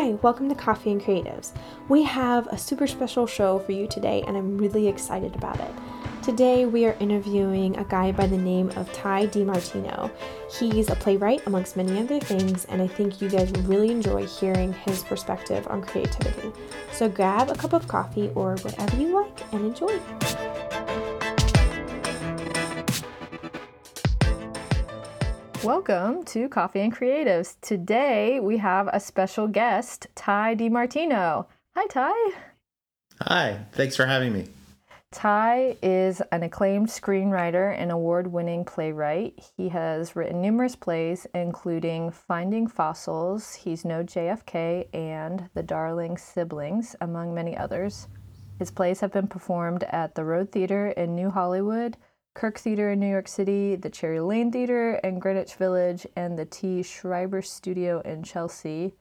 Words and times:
Hi, 0.00 0.12
welcome 0.22 0.48
to 0.48 0.54
Coffee 0.54 0.92
and 0.92 1.00
Creatives. 1.02 1.52
We 1.90 2.02
have 2.04 2.46
a 2.46 2.56
super 2.56 2.86
special 2.86 3.26
show 3.26 3.58
for 3.58 3.72
you 3.72 3.86
today, 3.86 4.24
and 4.26 4.34
I'm 4.34 4.56
really 4.56 4.88
excited 4.88 5.36
about 5.36 5.60
it. 5.60 5.70
Today, 6.22 6.64
we 6.64 6.86
are 6.86 6.96
interviewing 7.00 7.76
a 7.76 7.84
guy 7.84 8.10
by 8.10 8.26
the 8.26 8.38
name 8.38 8.70
of 8.76 8.90
Ty 8.94 9.26
DiMartino. 9.26 10.10
He's 10.58 10.88
a 10.88 10.94
playwright, 10.94 11.46
amongst 11.46 11.76
many 11.76 11.98
other 11.98 12.18
things, 12.18 12.64
and 12.70 12.80
I 12.80 12.86
think 12.86 13.20
you 13.20 13.28
guys 13.28 13.50
really 13.66 13.90
enjoy 13.90 14.24
hearing 14.24 14.72
his 14.72 15.04
perspective 15.04 15.68
on 15.68 15.82
creativity. 15.82 16.50
So 16.92 17.06
grab 17.06 17.50
a 17.50 17.54
cup 17.54 17.74
of 17.74 17.86
coffee 17.86 18.30
or 18.34 18.56
whatever 18.56 18.96
you 18.96 19.14
like 19.14 19.52
and 19.52 19.66
enjoy. 19.66 20.00
Welcome 25.62 26.24
to 26.24 26.48
Coffee 26.48 26.80
and 26.80 26.96
Creatives. 26.96 27.56
Today 27.60 28.40
we 28.40 28.56
have 28.56 28.88
a 28.90 28.98
special 28.98 29.46
guest, 29.46 30.06
Ty 30.14 30.56
DiMartino. 30.56 31.44
Hi, 31.76 31.86
Ty. 31.86 32.30
Hi, 33.20 33.66
thanks 33.72 33.94
for 33.94 34.06
having 34.06 34.32
me. 34.32 34.46
Ty 35.12 35.76
is 35.82 36.22
an 36.32 36.44
acclaimed 36.44 36.88
screenwriter 36.88 37.76
and 37.76 37.92
award 37.92 38.28
winning 38.28 38.64
playwright. 38.64 39.38
He 39.54 39.68
has 39.68 40.16
written 40.16 40.40
numerous 40.40 40.76
plays, 40.76 41.26
including 41.34 42.10
Finding 42.10 42.66
Fossils, 42.66 43.52
He's 43.56 43.84
No 43.84 44.02
JFK, 44.02 44.86
and 44.94 45.50
The 45.52 45.62
Darling 45.62 46.16
Siblings, 46.16 46.96
among 47.02 47.34
many 47.34 47.54
others. 47.54 48.08
His 48.58 48.70
plays 48.70 49.00
have 49.00 49.12
been 49.12 49.26
performed 49.26 49.84
at 49.84 50.14
the 50.14 50.24
Road 50.24 50.52
Theater 50.52 50.88
in 50.88 51.14
New 51.14 51.28
Hollywood, 51.28 51.98
Kirk 52.34 52.58
Theater 52.58 52.90
in 52.90 53.00
New 53.00 53.08
York 53.08 53.28
City, 53.28 53.76
the 53.76 53.90
Cherry 53.90 54.20
Lane 54.20 54.52
Theater 54.52 55.00
in 55.02 55.18
Greenwich 55.18 55.54
Village, 55.54 56.06
and 56.16 56.38
the 56.38 56.44
T. 56.44 56.82
Schreiber 56.82 57.42
Studio 57.42 58.00
in 58.00 58.22
Chelsea, 58.22 58.94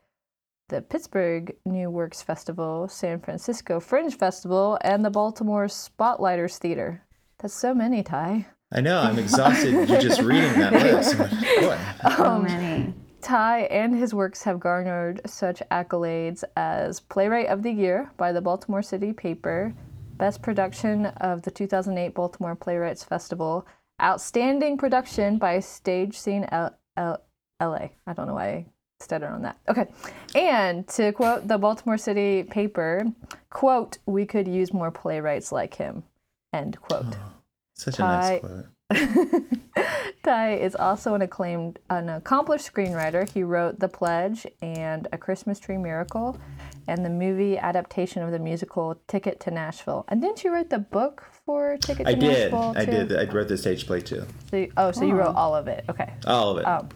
the 0.70 0.82
Pittsburgh 0.82 1.56
New 1.66 1.90
Works 1.90 2.22
Festival, 2.22 2.88
San 2.88 3.20
Francisco 3.20 3.80
Fringe 3.80 4.16
Festival, 4.16 4.78
and 4.82 5.06
the 5.06 5.10
Baltimore 5.10 5.68
Spotlighters 5.68 6.58
Theater. 6.58 7.04
That's 7.40 7.54
so 7.54 7.74
many, 7.74 8.04
Ty. 8.04 8.48
I 8.72 8.82
know, 8.82 9.00
I'm 9.00 9.18
exhausted 9.18 9.88
just 9.88 10.22
reading 10.22 10.54
that 10.54 10.74
list. 10.74 11.18
Boy. 11.18 11.80
Um, 12.04 12.16
so 12.16 12.40
many. 12.40 12.94
Ty 13.22 13.62
and 13.64 13.96
his 13.96 14.14
works 14.14 14.44
have 14.44 14.60
garnered 14.60 15.22
such 15.26 15.62
accolades 15.72 16.44
as 16.56 17.00
Playwright 17.00 17.48
of 17.48 17.64
the 17.64 17.72
Year 17.72 18.12
by 18.18 18.32
the 18.32 18.42
Baltimore 18.42 18.82
City 18.82 19.12
Paper, 19.12 19.74
Best 20.20 20.42
Production 20.42 21.08
of 21.08 21.42
the 21.42 21.50
2008 21.50 22.14
Baltimore 22.14 22.56
Playwrights 22.56 23.04
Festival, 23.04 23.66
Outstanding 24.02 24.78
Production 24.78 25.38
by 25.40 25.60
Stage 25.62 26.20
Scene 26.20 26.46
L- 26.52 26.78
L- 26.98 27.24
LA. 27.62 27.88
I 28.06 28.14
don't 28.14 28.28
know 28.28 28.34
why 28.36 28.48
I 28.48 28.66
stuttered 29.00 29.32
on 29.32 29.42
that. 29.44 29.58
Okay. 29.70 29.88
And 30.36 30.86
to 30.90 31.14
quote 31.14 31.48
the 31.48 31.58
Baltimore 31.58 31.98
City 31.98 32.44
Paper, 32.44 33.06
quote, 33.50 33.98
we 34.06 34.26
could 34.26 34.48
use 34.48 34.74
more 34.74 34.92
playwrights 34.92 35.52
like 35.54 35.74
him, 35.76 36.04
end 36.54 36.80
quote. 36.82 37.16
Such 37.76 37.96
a 37.96 37.98
Ty- 37.98 38.30
nice 38.30 38.40
quote. 38.42 38.66
Ty 40.24 40.56
is 40.56 40.76
also 40.76 41.14
an 41.14 41.22
acclaimed, 41.22 41.80
an 41.90 42.10
accomplished 42.10 42.72
screenwriter. 42.72 43.30
He 43.30 43.44
wrote 43.44 43.80
The 43.80 43.88
Pledge 43.88 44.46
and 44.62 45.08
A 45.14 45.18
Christmas 45.18 45.60
Tree 45.60 45.78
Miracle, 45.78 46.38
and 46.90 47.06
the 47.06 47.10
movie 47.10 47.58
adaptation 47.58 48.24
of 48.24 48.32
the 48.32 48.40
musical 48.40 49.00
Ticket 49.08 49.40
to 49.42 49.52
Nashville. 49.52 50.06
And 50.10 50.22
didn't 50.22 50.44
you 50.44 50.52
write 50.52 50.70
the 50.72 50.80
book 50.80 51.24
for 51.46 51.78
Ticket 51.78 52.06
to 52.08 52.12
I 52.12 52.16
did. 52.16 52.52
Nashville? 52.52 52.74
I 52.76 52.86
too? 52.86 52.92
did. 52.92 53.16
I 53.16 53.32
wrote 53.32 53.48
the 53.48 53.58
stage 53.58 53.86
play 53.86 54.02
too. 54.02 54.26
So 54.50 54.58
you- 54.58 54.72
oh, 54.76 54.92
so 54.92 55.06
you 55.06 55.14
wrote 55.14 55.36
all 55.36 55.56
of 55.56 55.68
it. 55.68 55.86
Okay. 55.88 56.12
All 56.26 56.50
of 56.52 56.58
it. 56.58 56.66
Oh. 56.68 56.88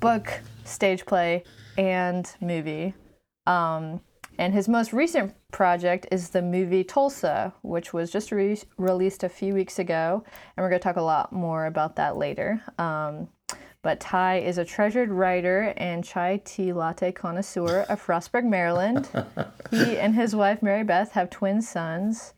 Book, 0.00 0.40
stage 0.64 1.04
play, 1.06 1.44
and 1.78 2.30
movie. 2.40 2.94
Um, 3.46 4.00
and 4.38 4.54
his 4.54 4.68
most 4.68 4.92
recent 4.92 5.34
project 5.52 6.06
is 6.10 6.30
the 6.30 6.40
movie 6.42 6.84
Tulsa, 6.84 7.52
which 7.62 7.92
was 7.92 8.10
just 8.10 8.32
re- 8.32 8.56
released 8.78 9.24
a 9.24 9.28
few 9.28 9.52
weeks 9.54 9.78
ago. 9.78 10.22
And 10.56 10.62
we're 10.64 10.70
going 10.70 10.80
to 10.80 10.84
talk 10.84 10.96
a 10.96 11.02
lot 11.02 11.32
more 11.32 11.66
about 11.66 11.96
that 11.96 12.16
later. 12.16 12.62
Um, 12.78 13.28
but 13.82 14.00
Ty 14.00 14.38
is 14.38 14.58
a 14.58 14.64
treasured 14.64 15.10
writer 15.10 15.72
and 15.76 16.04
chai 16.04 16.40
tea 16.44 16.72
latte 16.72 17.12
connoisseur 17.12 17.80
of 17.88 18.04
Frostburg, 18.04 18.44
Maryland. 18.44 19.08
he 19.70 19.98
and 19.98 20.14
his 20.14 20.36
wife, 20.36 20.62
Mary 20.62 20.84
Beth, 20.84 21.12
have 21.12 21.30
twin 21.30 21.62
sons. 21.62 22.34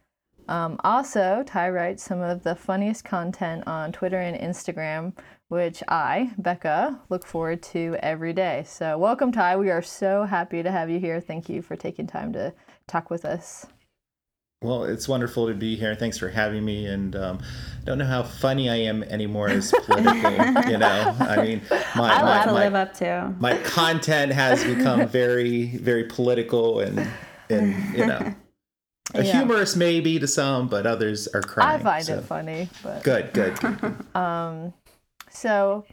Um, 0.49 0.79
also, 0.85 1.45
Ty 1.47 1.71
writes 1.71 2.03
some 2.03 2.21
of 2.21 2.43
the 2.43 2.55
funniest 2.55 3.05
content 3.05 3.67
on 3.67 3.93
Twitter 3.93 4.19
and 4.19 4.37
Instagram, 4.39 5.17
which 5.49 5.83
I, 5.89 6.33
Becca, 6.39 7.01
look 7.09 7.25
forward 7.25 7.63
to 7.65 7.97
every 8.01 8.33
day. 8.33 8.65
So, 8.67 8.99
welcome, 8.99 9.33
Ty. 9.33 9.57
We 9.57 9.71
are 9.71 9.83
so 9.83 10.25
happy 10.25 10.63
to 10.63 10.71
have 10.71 10.91
you 10.91 10.99
here. 10.99 11.21
Thank 11.21 11.49
you 11.49 11.63
for 11.63 11.77
taking 11.77 12.07
time 12.07 12.33
to 12.33 12.53
talk 12.87 13.09
with 13.11 13.25
us. 13.25 13.67
Well, 14.63 14.85
it's 14.85 15.09
wonderful 15.09 15.49
to 15.49 15.55
be 15.55 15.77
here. 15.77 15.95
Thanks 15.95 16.19
for 16.19 16.29
having 16.29 16.65
me. 16.65 16.87
And 16.87 17.15
um, 17.17 17.39
I 17.81 17.85
don't 17.85 17.99
know 17.99 18.05
how 18.07 18.23
funny 18.23 18.71
I 18.71 18.77
am 18.77 19.03
anymore 19.05 19.49
as 19.49 19.73
political. 19.85 20.31
you 20.71 20.79
know, 20.79 21.17
I 21.21 21.43
mean, 21.43 21.63
my 21.97 22.23
lot 22.23 22.25
my, 22.25 22.45
to 22.45 22.53
my, 22.53 22.53
live 22.53 22.75
up 22.75 22.95
to. 22.95 23.35
my 23.41 23.57
content 23.59 24.33
has 24.33 24.63
become 24.65 25.09
very, 25.21 25.67
very 25.79 26.05
political 26.05 26.81
and 26.81 27.07
and 27.51 27.97
you 27.97 28.07
know, 28.07 28.35
a 29.15 29.23
Yeah. 29.25 29.33
humorous 29.41 29.77
maybe 29.77 30.19
to 30.19 30.27
some, 30.29 30.69
but 30.69 30.87
others 30.87 31.27
are 31.29 31.43
crying. 31.43 31.81
I 31.81 31.83
find 31.83 32.05
so. 32.05 32.19
it 32.19 32.25
funny, 32.25 32.69
but 32.83 33.03
Good, 33.03 33.33
good, 33.35 33.59
good. 33.59 33.79
good. 33.81 34.73
So, 35.31 35.85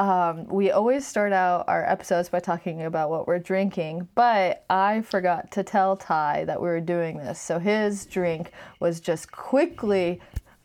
um, 0.00 0.46
we 0.46 0.70
always 0.70 1.06
start 1.06 1.34
out 1.34 1.66
our 1.68 1.84
episodes 1.84 2.30
by 2.30 2.40
talking 2.40 2.82
about 2.82 3.10
what 3.10 3.28
we're 3.28 3.38
drinking, 3.38 4.08
but 4.14 4.64
I 4.70 5.02
forgot 5.02 5.50
to 5.52 5.62
tell 5.62 5.94
Ty 5.94 6.46
that 6.46 6.58
we 6.58 6.68
were 6.68 6.80
doing 6.80 7.18
this. 7.18 7.38
So, 7.38 7.58
his 7.58 8.06
drink 8.06 8.52
was 8.80 8.98
just 8.98 9.30
quickly 9.30 10.18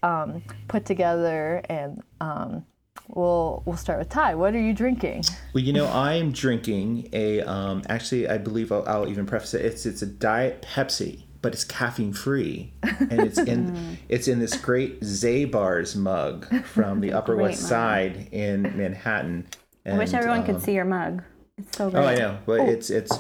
um, 0.04 0.42
put 0.70 0.86
together, 0.86 1.62
and 1.68 2.02
um, 2.22 2.66
we'll, 3.10 3.62
we'll 3.66 3.76
start 3.76 4.00
with 4.00 4.08
Ty. 4.08 4.36
What 4.36 4.56
are 4.56 4.62
you 4.62 4.74
drinking? 4.74 5.26
Well, 5.54 5.66
you 5.66 5.74
know, 5.74 5.88
I 5.88 6.14
am 6.14 6.32
drinking 6.32 7.10
a. 7.12 7.42
Um, 7.42 7.84
actually, 7.90 8.30
I 8.30 8.38
believe 8.38 8.72
I'll, 8.72 8.88
I'll 8.88 9.10
even 9.10 9.26
preface 9.26 9.54
it. 9.54 9.66
It's 9.66 9.86
it's 9.86 10.02
a 10.02 10.08
diet 10.08 10.66
Pepsi, 10.74 11.25
but 11.46 11.54
it's 11.54 11.64
caffeine 11.64 12.12
free, 12.12 12.74
and 12.82 13.20
it's 13.20 13.38
in 13.38 14.00
it's 14.10 14.28
in 14.28 14.40
this 14.40 14.58
great 14.58 15.00
Zabar's 15.02 15.96
mug 15.96 16.48
from 16.66 17.02
the 17.02 17.14
Upper 17.18 17.36
West 17.36 17.62
mug. 17.62 17.70
Side 17.70 18.30
in 18.32 18.64
Manhattan. 18.76 19.46
I 19.86 19.96
wish 19.96 20.08
And, 20.10 20.16
everyone 20.16 20.44
could 20.44 20.56
um, 20.56 20.62
see 20.62 20.74
your 20.74 20.86
mug. 20.86 21.22
It's 21.60 21.78
so 21.78 21.92
great. 21.92 22.02
Oh, 22.02 22.08
I 22.08 22.16
know, 22.16 22.40
but 22.48 22.62
it's 22.62 22.90
it's 22.90 23.12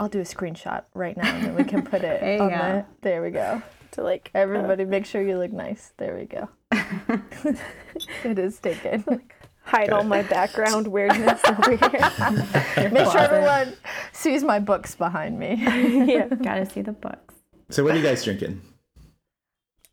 I'll 0.00 0.08
do 0.08 0.18
a 0.18 0.24
screenshot 0.24 0.82
right 0.94 1.16
now, 1.16 1.32
and 1.32 1.44
then 1.46 1.54
we 1.54 1.62
can 1.62 1.82
put 1.82 2.02
it 2.02 2.20
There 2.20 2.34
you 2.34 2.42
on 2.42 2.50
the. 2.50 2.86
There 3.02 3.22
we 3.22 3.30
go. 3.30 3.62
To 3.92 4.02
like 4.02 4.32
everybody, 4.34 4.84
make 4.84 5.06
sure 5.06 5.22
you 5.22 5.38
look 5.38 5.52
nice. 5.52 5.92
There 5.96 6.16
we 6.16 6.24
go. 6.24 6.48
it 8.24 8.36
is 8.36 8.58
taken. 8.58 9.22
Hide 9.62 9.90
all 9.90 10.02
my 10.02 10.22
background 10.22 10.88
weirdness 10.88 11.40
over 11.44 11.76
here. 11.76 12.90
Make 12.90 13.12
sure 13.12 13.18
everyone 13.18 13.74
sees 14.12 14.42
my 14.42 14.58
books 14.58 14.96
behind 14.96 15.38
me. 15.38 15.54
yeah. 15.54 16.26
Gotta 16.26 16.68
see 16.68 16.82
the 16.82 16.90
books. 16.90 17.39
So. 17.70 17.84
What 17.84 17.94
are 17.94 17.98
you 17.98 18.02
guys 18.02 18.24
drinking? 18.24 18.60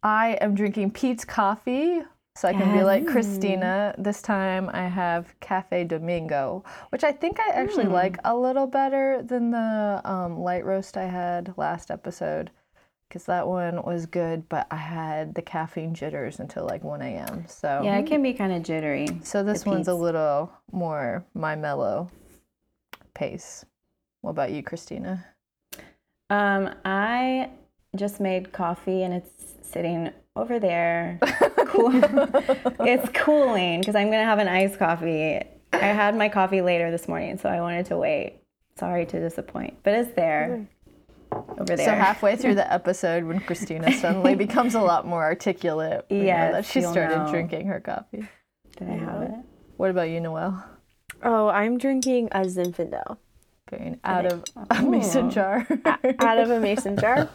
I 0.02 0.38
am 0.42 0.56
drinking 0.56 0.92
Peet's 0.92 1.24
coffee, 1.24 2.02
so 2.36 2.48
I 2.48 2.54
can 2.54 2.76
be 2.76 2.84
like 2.84 3.06
Christina. 3.08 3.94
This 3.98 4.22
time 4.22 4.70
I 4.74 4.88
have 4.88 5.40
Cafe 5.42 5.84
Domingo, 5.84 6.64
which 6.90 7.04
I 7.04 7.12
think 7.12 7.40
I 7.40 7.50
actually 7.50 7.86
like 7.86 8.18
a 8.24 8.36
little 8.36 8.68
better 8.68 9.22
than 9.24 9.52
the 9.52 10.02
um, 10.06 10.40
light 10.40 10.66
roast 10.66 10.98
I 10.98 11.06
had 11.06 11.54
last 11.58 11.92
episode. 11.92 12.52
Because 13.08 13.24
that 13.26 13.48
one 13.48 13.84
was 13.84 14.06
good, 14.06 14.50
but 14.50 14.68
I 14.70 14.76
had 14.76 15.34
the 15.34 15.42
caffeine 15.42 15.94
jitters 15.94 16.42
until 16.42 16.66
like 16.66 16.84
1 16.84 17.02
a.m. 17.02 17.46
So 17.48 17.82
Yeah, 17.82 17.98
it 18.00 18.06
can 18.06 18.22
be 18.22 18.34
kind 18.34 18.52
of 18.52 18.64
jittery. 18.64 19.08
So 19.24 19.44
this 19.44 19.64
The 19.64 19.70
one's 19.70 19.88
a 19.88 19.94
little 19.94 20.52
more 20.74 21.26
my 21.34 21.56
mellow 21.56 22.10
pace. 23.14 23.64
What 24.22 24.32
about 24.32 24.52
you, 24.52 24.62
Christina? 24.62 25.26
Um, 26.30 26.76
I 26.84 27.50
just 27.96 28.20
made 28.20 28.52
coffee 28.52 29.04
and 29.04 29.14
it's 29.14 29.32
sitting 29.62 30.12
over 30.36 30.60
there. 30.60 31.20
cool. 31.68 31.92
it's 32.86 33.10
cooling 33.14 33.80
because 33.82 33.96
I'm 33.96 34.08
gonna 34.12 34.24
have 34.26 34.40
an 34.40 34.48
iced 34.48 34.78
coffee. 34.80 35.42
I 35.74 35.78
had 35.78 36.16
my 36.16 36.30
coffee 36.30 36.62
later 36.62 36.92
this 36.92 37.08
morning, 37.08 37.38
so 37.38 37.50
I 37.50 37.60
wanted 37.62 37.86
to 37.88 37.98
wait. 37.98 38.40
Sorry 38.78 39.06
to 39.08 39.20
disappoint, 39.20 39.78
but 39.84 39.94
it's 39.94 40.14
there. 40.16 40.68
Over 41.32 41.76
there. 41.76 41.86
So 41.86 41.92
halfway 41.92 42.36
through 42.36 42.56
the 42.56 42.72
episode, 42.74 43.24
when 43.26 43.40
Christina 43.42 43.92
suddenly 43.92 44.36
becomes 44.36 44.76
a 44.76 44.82
lot 44.82 45.06
more 45.06 45.24
articulate, 45.24 46.06
we 46.10 46.18
know 46.20 46.24
Yes, 46.24 46.54
that 46.54 46.66
she 46.66 46.82
started 46.82 47.18
know. 47.18 47.30
drinking 47.32 47.68
her 47.68 47.80
coffee. 47.82 48.28
Did 48.78 48.90
I 48.90 48.94
have 48.94 49.22
it? 49.24 49.32
What 49.76 49.90
about 49.90 50.10
you, 50.10 50.22
Noelle? 50.22 50.64
Oh, 51.24 51.48
I'm 51.50 51.78
drinking 51.78 52.30
a 52.32 52.42
Zinfandel 52.42 53.18
Very- 53.70 53.96
oh. 53.96 54.00
Out 54.04 54.26
of 54.32 54.44
a 54.70 54.84
mason 54.84 55.30
jar. 55.32 55.68
out 56.20 56.38
of 56.38 56.50
a 56.52 56.60
mason 56.60 56.96
jar 56.98 57.28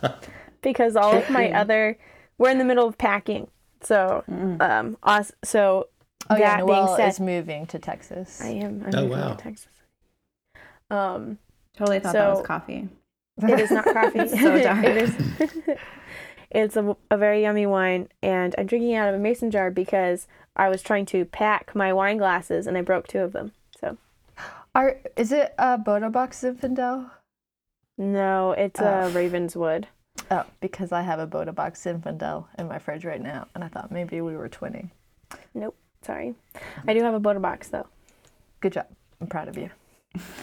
because 0.62 0.96
all 0.96 1.16
of 1.16 1.28
my 1.30 1.50
other 1.52 1.98
we're 2.38 2.50
in 2.50 2.58
the 2.58 2.64
middle 2.64 2.86
of 2.88 2.96
packing. 2.98 3.48
So, 3.82 4.24
um, 4.60 4.96
us, 5.02 5.32
so 5.44 5.88
oh 6.30 6.36
yeah, 6.36 6.58
that 6.58 6.66
being 6.66 6.86
said, 6.96 7.08
is 7.08 7.20
moving 7.20 7.66
to 7.66 7.78
Texas. 7.78 8.40
I 8.40 8.48
am. 8.50 8.82
I'm 8.86 8.94
Oh, 8.94 9.02
moving 9.02 9.10
wow. 9.18 9.34
to 9.34 9.42
Texas. 9.42 9.68
Um, 10.90 11.38
Totally 11.76 12.00
thought 12.00 12.12
that 12.12 12.30
was 12.34 12.46
coffee. 12.46 12.88
It 13.42 13.60
is 13.60 13.70
not 13.70 13.84
coffee. 13.84 14.28
so 14.28 14.58
dark. 14.62 14.84
it 14.84 14.96
is. 14.98 15.16
it's 16.50 16.76
a, 16.76 16.96
a 17.10 17.16
very 17.16 17.42
yummy 17.42 17.66
wine, 17.66 18.08
and 18.22 18.54
I'm 18.58 18.66
drinking 18.66 18.92
it 18.92 18.96
out 18.96 19.08
of 19.08 19.14
a 19.14 19.18
mason 19.18 19.50
jar 19.50 19.70
because 19.70 20.26
I 20.54 20.68
was 20.68 20.82
trying 20.82 21.06
to 21.06 21.24
pack 21.24 21.74
my 21.74 21.92
wine 21.92 22.18
glasses 22.18 22.66
and 22.66 22.76
I 22.76 22.82
broke 22.82 23.08
two 23.08 23.20
of 23.20 23.32
them. 23.32 23.52
So 23.80 23.96
Are 24.74 24.98
is 25.16 25.32
it 25.32 25.54
a 25.58 25.78
Bota 25.78 26.10
Box 26.10 26.42
Zinfandel? 26.42 27.10
no, 27.98 28.52
it's 28.52 28.80
Oh. 28.80 28.84
a 28.84 29.08
Ravenswood. 29.10 29.88
Oh, 30.30 30.44
because 30.60 30.92
I 30.92 31.02
have 31.02 31.18
a 31.18 31.26
Bota 31.26 31.52
Box 31.52 31.82
Zinfandel 31.84 32.46
in 32.58 32.68
my 32.68 32.78
fridge 32.78 33.04
right 33.04 33.20
now, 33.20 33.48
and 33.54 33.62
I 33.64 33.68
thought 33.68 33.90
maybe 33.90 34.20
we 34.20 34.36
were 34.36 34.48
twinning. 34.48 34.90
Nope, 35.54 35.76
sorry. 36.02 36.34
I 36.86 36.94
do 36.94 37.02
have 37.02 37.14
a 37.14 37.20
Bota 37.20 37.40
box 37.40 37.68
though. 37.68 37.86
Good 38.60 38.72
job. 38.74 38.86
I'm 39.20 39.26
proud 39.26 39.48
of 39.48 39.56
you. 39.56 39.70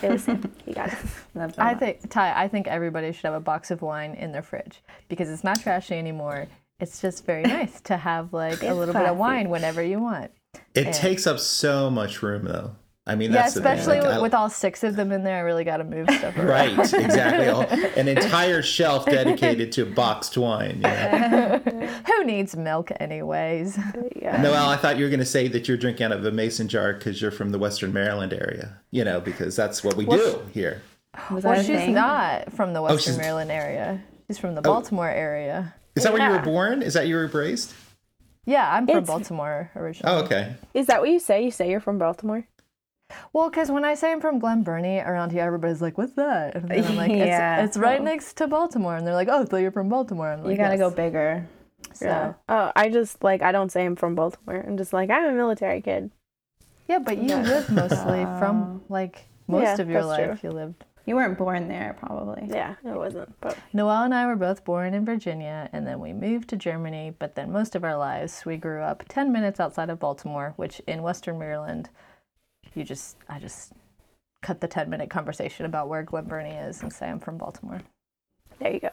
It 0.02 0.10
was 0.12 0.26
him. 0.26 0.52
He 0.66 0.74
got 0.74 0.92
it. 0.92 0.98
Love 1.36 1.54
I 1.58 1.74
that. 1.74 1.80
think 1.80 2.10
Ty, 2.10 2.34
I 2.44 2.48
think 2.48 2.68
everybody 2.68 3.12
should 3.12 3.26
have 3.26 3.34
a 3.36 3.40
box 3.40 3.70
of 3.72 3.82
wine 3.82 4.16
in 4.16 4.32
their 4.32 4.42
fridge 4.42 4.82
because 5.10 5.30
it's 5.30 5.44
not 5.44 5.62
trashy 5.62 5.96
anymore. 5.96 6.48
It's 6.80 7.02
just 7.02 7.26
very 7.26 7.44
nice 7.58 7.80
to 7.82 7.98
have 7.98 8.34
like 8.34 8.64
a 8.64 8.68
It's 8.68 8.76
little 8.76 8.94
bit 8.94 9.04
of 9.04 9.16
classy. 9.16 9.18
wine 9.18 9.50
whenever 9.50 9.84
you 9.84 10.00
want. 10.00 10.32
It 10.74 10.94
takes 10.94 11.28
up 11.28 11.40
so 11.40 11.92
much 11.92 12.24
room, 12.24 12.46
though. 12.46 12.76
I 13.10 13.16
mean, 13.16 13.32
Yeah, 13.32 13.42
that's 13.42 13.56
the 13.56 13.62
thing, 13.62 13.72
especially 13.72 14.00
like, 14.02 14.08
with, 14.08 14.18
I- 14.18 14.22
with 14.22 14.34
all 14.36 14.50
six 14.50 14.84
of 14.84 14.96
them 14.96 15.12
in 15.12 15.24
there, 15.24 15.38
I 15.38 15.40
really 15.40 15.64
got 15.64 15.78
to 15.78 15.84
move 15.84 16.08
stuff 16.12 16.38
around. 16.38 16.48
Right, 16.78 16.94
exactly. 16.94 17.48
All- 17.48 17.64
An 17.64 18.08
entire 18.18 18.62
shelf 18.62 19.06
dedicated 19.06 19.72
to 19.74 19.86
boxed 19.86 20.38
wine. 20.38 20.76
You 20.76 20.82
know? 20.84 21.62
Who 22.08 22.24
needs 22.24 22.56
milk, 22.56 22.92
anyways? 23.00 23.78
Yeah. 24.16 24.42
Noelle, 24.42 24.70
I 24.70 24.78
thought 24.78 24.98
you 24.98 25.06
were 25.06 25.10
going 25.10 25.20
to 25.20 25.26
say 25.26 25.48
that 25.48 25.68
you're 25.68 25.78
drinking 25.78 26.06
out 26.06 26.12
of 26.12 26.24
a 26.26 26.32
mason 26.32 26.68
jar 26.68 26.94
because 26.94 27.22
you're 27.22 27.32
from 27.32 27.52
the 27.52 27.58
Western 27.60 27.92
Maryland 27.92 28.32
area. 28.34 28.78
You 28.92 29.04
know, 29.04 29.20
because 29.20 29.56
that's 29.56 29.84
what 29.84 29.96
we 29.96 30.06
do 30.06 30.40
here. 30.54 30.82
Well, 31.32 31.56
she's 31.56 31.66
thing? 31.68 31.94
not 31.96 32.54
from 32.54 32.74
the 32.74 32.80
oh, 32.80 32.84
Western 32.84 33.16
Oh, 33.16 33.18
Maryland 33.18 33.52
area. 33.52 34.02
She's 34.28 34.38
from 34.38 34.54
the 34.54 34.62
oh. 34.62 34.64
Baltimore 34.64 35.10
area. 35.10 35.74
Is 35.96 36.04
that 36.04 36.14
where 36.14 36.24
you 36.26 36.36
were 36.38 36.44
born? 36.44 36.84
Is 36.84 36.94
that 36.94 37.08
you 37.08 37.16
were 37.16 37.26
raised? 37.28 37.74
Yeah, 38.46 38.72
I'm 38.72 38.86
from 38.86 38.98
It's- 38.98 39.08
Baltimore 39.08 39.72
originally. 39.76 40.16
Oh, 40.16 40.24
okay. 40.24 40.56
Is 40.74 40.86
that 40.88 41.02
what 41.02 41.10
you 41.10 41.20
say? 41.20 41.44
You 41.44 41.52
say 41.52 41.70
you're 41.70 41.80
from 41.80 41.98
Baltimore? 41.98 42.48
Well, 43.34 43.50
because 43.50 43.72
when 43.72 43.84
I 43.86 43.96
say 43.96 44.12
I'm 44.12 44.22
from 44.22 44.40
Glen 44.40 44.64
Burnie 44.64 45.00
around 45.00 45.32
here, 45.32 45.44
everybody's 45.44 45.82
like, 45.82 45.98
"What's 45.98 46.14
that?" 46.14 46.56
And 46.56 46.70
then 46.70 46.86
I'm 46.86 46.96
like, 46.96 47.12
Yeah. 47.16 47.62
it's, 47.62 47.76
"It's 47.76 47.78
right 47.78 48.02
next 48.02 48.38
to 48.38 48.48
Baltimore," 48.48 48.96
and 48.96 49.06
they're 49.06 49.14
like, 49.16 49.30
"Oh, 49.30 49.46
so 49.50 49.58
you're 49.58 49.72
from 49.72 49.90
Baltimore?" 49.90 50.32
I'm 50.32 50.44
like, 50.44 50.52
You 50.52 50.58
gotta 50.58 50.76
"Yes." 50.78 50.80
go 50.80 50.90
bigger. 50.90 51.46
So 51.94 52.06
Yeah. 52.06 52.34
Oh, 52.48 52.72
I 52.76 52.90
just 52.90 53.24
like 53.24 53.42
I 53.42 53.52
don't 53.52 53.72
say 53.72 53.86
I'm 53.86 53.96
from 53.96 54.16
Baltimore. 54.16 54.64
I'm 54.68 54.78
just 54.78 54.94
like 54.94 55.10
I'm 55.10 55.26
a 55.26 55.32
military 55.32 55.82
kid. 55.82 56.12
yeah, 56.88 57.00
but 57.00 57.18
you 57.18 57.36
live 57.36 57.70
mostly 57.72 58.24
from 58.40 58.84
like 58.90 59.26
most 59.48 59.64
Yeah, 59.64 59.82
of 59.82 59.90
your 59.90 60.04
that's 60.04 60.08
life. 60.30 60.44
You 60.44 60.52
lived. 60.52 60.86
You 61.06 61.16
weren't 61.16 61.40
born 61.40 61.68
there, 61.68 61.96
probably. 62.00 62.44
Yeah, 62.48 62.76
it 62.86 62.94
wasn't. 62.96 63.34
But 63.42 63.58
Noelle 63.74 64.04
and 64.04 64.14
I 64.14 64.28
were 64.28 64.36
both 64.36 64.64
born 64.64 64.94
in 64.94 65.06
Virginia, 65.06 65.68
and 65.74 65.88
then 65.88 66.00
we 66.00 66.14
moved 66.14 66.50
to 66.50 66.56
Germany. 66.56 67.16
But 67.18 67.34
then 67.34 67.52
most 67.52 67.76
of 67.76 67.84
our 67.84 67.98
lives, 67.98 68.44
we 68.46 68.58
grew 68.58 68.82
up 68.84 69.04
10 69.10 69.32
minutes 69.32 69.60
outside 69.60 69.90
of 69.90 70.00
Baltimore, 70.00 70.54
which 70.56 70.80
in 70.86 71.02
Western 71.02 71.40
Maryland, 71.40 71.90
you 72.76 72.84
just, 72.84 73.18
I 73.28 73.40
just 73.40 73.74
cut 74.42 74.62
the 74.62 74.68
10 74.68 74.90
minute 74.90 75.10
conversation 75.10 75.66
about 75.66 75.90
where 75.90 76.04
Glen 76.04 76.26
Burnie 76.26 76.52
is 76.52 76.82
and 76.82 76.92
say 76.92 77.10
I'm 77.10 77.20
from 77.20 77.38
Baltimore. 77.38 77.82
there 78.60 78.74
you 78.74 78.80
go. 78.80 78.90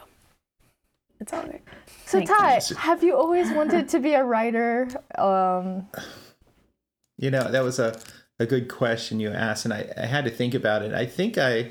It's 1.20 1.32
all 1.32 1.42
right. 1.44 1.62
So, 2.04 2.18
Makes 2.18 2.30
Ty, 2.30 2.58
sense. 2.58 2.78
have 2.78 3.02
you 3.02 3.16
always 3.16 3.50
wanted 3.50 3.88
to 3.90 4.00
be 4.00 4.12
a 4.14 4.22
writer? 4.24 4.88
Um, 5.16 5.86
You 7.18 7.30
know, 7.30 7.50
that 7.50 7.62
was 7.64 7.78
a, 7.78 7.98
a 8.38 8.44
good 8.46 8.68
question 8.68 9.18
you 9.20 9.30
asked, 9.30 9.64
and 9.64 9.72
I, 9.72 9.90
I 9.96 10.04
had 10.06 10.24
to 10.26 10.30
think 10.30 10.52
about 10.52 10.82
it. 10.82 10.92
I 10.92 11.06
think 11.06 11.38
I 11.38 11.70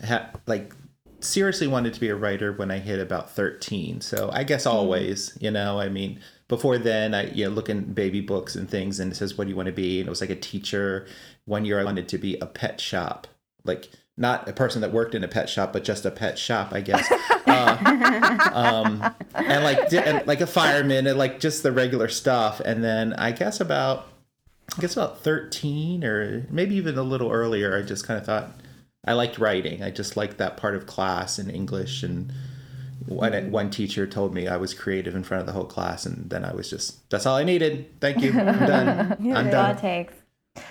had, 0.00 0.36
like, 0.48 0.74
seriously 1.20 1.68
wanted 1.68 1.94
to 1.94 2.00
be 2.00 2.08
a 2.08 2.16
writer 2.16 2.52
when 2.52 2.72
I 2.72 2.78
hit 2.78 2.98
about 2.98 3.30
13. 3.30 4.00
So 4.00 4.30
I 4.32 4.42
guess 4.42 4.66
always, 4.66 5.38
you 5.40 5.52
know, 5.52 5.78
I 5.78 5.88
mean, 5.88 6.18
before 6.52 6.76
then, 6.76 7.14
I, 7.14 7.30
you 7.30 7.46
know, 7.46 7.50
look 7.50 7.70
in 7.70 7.94
baby 7.94 8.20
books 8.20 8.56
and 8.56 8.68
things, 8.68 9.00
and 9.00 9.10
it 9.10 9.14
says, 9.14 9.38
What 9.38 9.44
do 9.44 9.50
you 9.50 9.56
want 9.56 9.68
to 9.68 9.72
be? 9.72 10.00
And 10.00 10.06
it 10.06 10.10
was 10.10 10.20
like 10.20 10.28
a 10.28 10.36
teacher. 10.36 11.06
One 11.46 11.64
year 11.64 11.80
I 11.80 11.84
wanted 11.84 12.08
to 12.08 12.18
be 12.18 12.36
a 12.42 12.46
pet 12.46 12.78
shop, 12.78 13.26
like, 13.64 13.88
not 14.18 14.46
a 14.46 14.52
person 14.52 14.82
that 14.82 14.92
worked 14.92 15.14
in 15.14 15.24
a 15.24 15.28
pet 15.28 15.48
shop, 15.48 15.72
but 15.72 15.82
just 15.82 16.04
a 16.04 16.10
pet 16.10 16.38
shop, 16.38 16.74
I 16.74 16.82
guess. 16.82 17.10
Uh, 17.44 18.50
um, 18.54 19.14
and 19.34 19.62
like, 19.62 19.90
di- 19.90 19.98
and 19.98 20.26
like 20.26 20.40
a 20.40 20.46
fireman, 20.46 21.06
and 21.06 21.18
like 21.18 21.38
just 21.38 21.62
the 21.62 21.70
regular 21.70 22.08
stuff. 22.08 22.60
And 22.64 22.82
then 22.82 23.12
I 23.14 23.32
guess 23.32 23.60
about 23.60 24.06
I 24.78 24.80
guess 24.80 24.96
about 24.96 25.20
13 25.20 26.02
or 26.02 26.46
maybe 26.50 26.76
even 26.76 26.96
a 26.96 27.02
little 27.02 27.30
earlier, 27.30 27.76
I 27.76 27.82
just 27.82 28.06
kind 28.06 28.18
of 28.18 28.24
thought 28.24 28.52
I 29.04 29.12
liked 29.12 29.38
writing. 29.38 29.82
I 29.82 29.90
just 29.90 30.16
liked 30.16 30.38
that 30.38 30.56
part 30.56 30.74
of 30.74 30.86
class 30.86 31.38
in 31.38 31.50
English. 31.50 32.02
And 32.02 32.32
when 33.06 33.34
it, 33.34 33.44
one 33.50 33.70
teacher 33.70 34.06
told 34.06 34.34
me 34.34 34.48
I 34.48 34.56
was 34.56 34.74
creative 34.74 35.14
in 35.14 35.22
front 35.24 35.40
of 35.40 35.46
the 35.46 35.52
whole 35.52 35.64
class, 35.64 36.06
and 36.06 36.28
then 36.30 36.44
I 36.44 36.52
was 36.54 36.68
just, 36.70 37.08
that's 37.10 37.26
all 37.26 37.36
I 37.36 37.44
needed. 37.44 38.00
Thank 38.00 38.22
you. 38.22 38.30
I'm 38.32 38.58
done. 38.66 38.88
I'm 38.88 39.08
That's 39.08 39.36
all 39.36 39.36
it 39.46 39.50
done. 39.50 39.76
takes. 39.78 40.14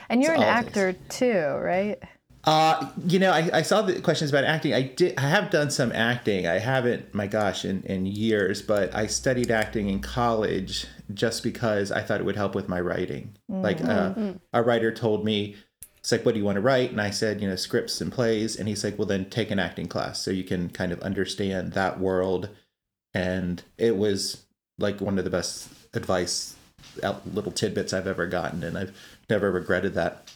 and 0.09 0.21
you're 0.23 0.33
an 0.33 0.41
It's 0.41 0.47
it 0.47 0.49
actor 0.49 0.93
too, 1.09 1.41
right? 1.61 1.97
Uh, 2.43 2.89
you 3.05 3.19
know, 3.19 3.31
I, 3.31 3.49
I 3.53 3.61
saw 3.61 3.83
the 3.83 4.01
questions 4.01 4.31
about 4.31 4.45
acting. 4.45 4.73
I 4.73 4.81
did. 4.81 5.15
I 5.17 5.29
have 5.29 5.51
done 5.51 5.69
some 5.69 5.91
acting. 5.91 6.47
I 6.47 6.57
haven't, 6.57 7.13
my 7.13 7.27
gosh, 7.27 7.65
in, 7.65 7.83
in 7.83 8.07
years. 8.07 8.63
But 8.63 8.95
I 8.95 9.05
studied 9.05 9.51
acting 9.51 9.89
in 9.89 9.99
college 9.99 10.87
just 11.13 11.43
because 11.43 11.91
I 11.91 12.01
thought 12.01 12.19
it 12.19 12.23
would 12.25 12.35
help 12.35 12.55
with 12.55 12.67
my 12.67 12.79
writing. 12.81 13.35
Like 13.47 13.79
uh, 13.83 14.33
a 14.53 14.63
writer 14.63 14.91
told 14.91 15.23
me, 15.23 15.55
"It's 16.01 16.11
like, 16.11 16.25
what 16.25 16.33
do 16.33 16.39
you 16.39 16.45
want 16.45 16.57
to 16.57 16.61
write?" 16.61 16.91
And 16.91 16.99
I 17.01 17.09
said, 17.11 17.41
you 17.41 17.47
know, 17.47 17.55
scripts 17.55 18.01
and 18.01 18.11
plays. 18.11 18.55
And 18.55 18.67
he's 18.67 18.83
like, 18.83 18.97
"Well, 18.97 19.07
then 19.07 19.29
take 19.29 19.51
an 19.51 19.59
acting 19.59 19.87
class 19.87 20.19
so 20.21 20.31
you 20.31 20.43
can 20.43 20.69
kind 20.69 20.91
of 20.91 20.99
understand 21.01 21.73
that 21.73 21.99
world." 21.99 22.49
And 23.13 23.61
it 23.77 23.97
was 23.97 24.45
like 24.79 24.99
one 25.01 25.17
of 25.17 25.23
the 25.25 25.29
best 25.29 25.69
advice, 25.93 26.55
little 27.33 27.51
tidbits 27.51 27.93
I've 27.93 28.07
ever 28.07 28.25
gotten, 28.27 28.63
and 28.63 28.77
I've 28.77 28.95
never 29.29 29.51
regretted 29.51 29.93
that. 29.95 30.31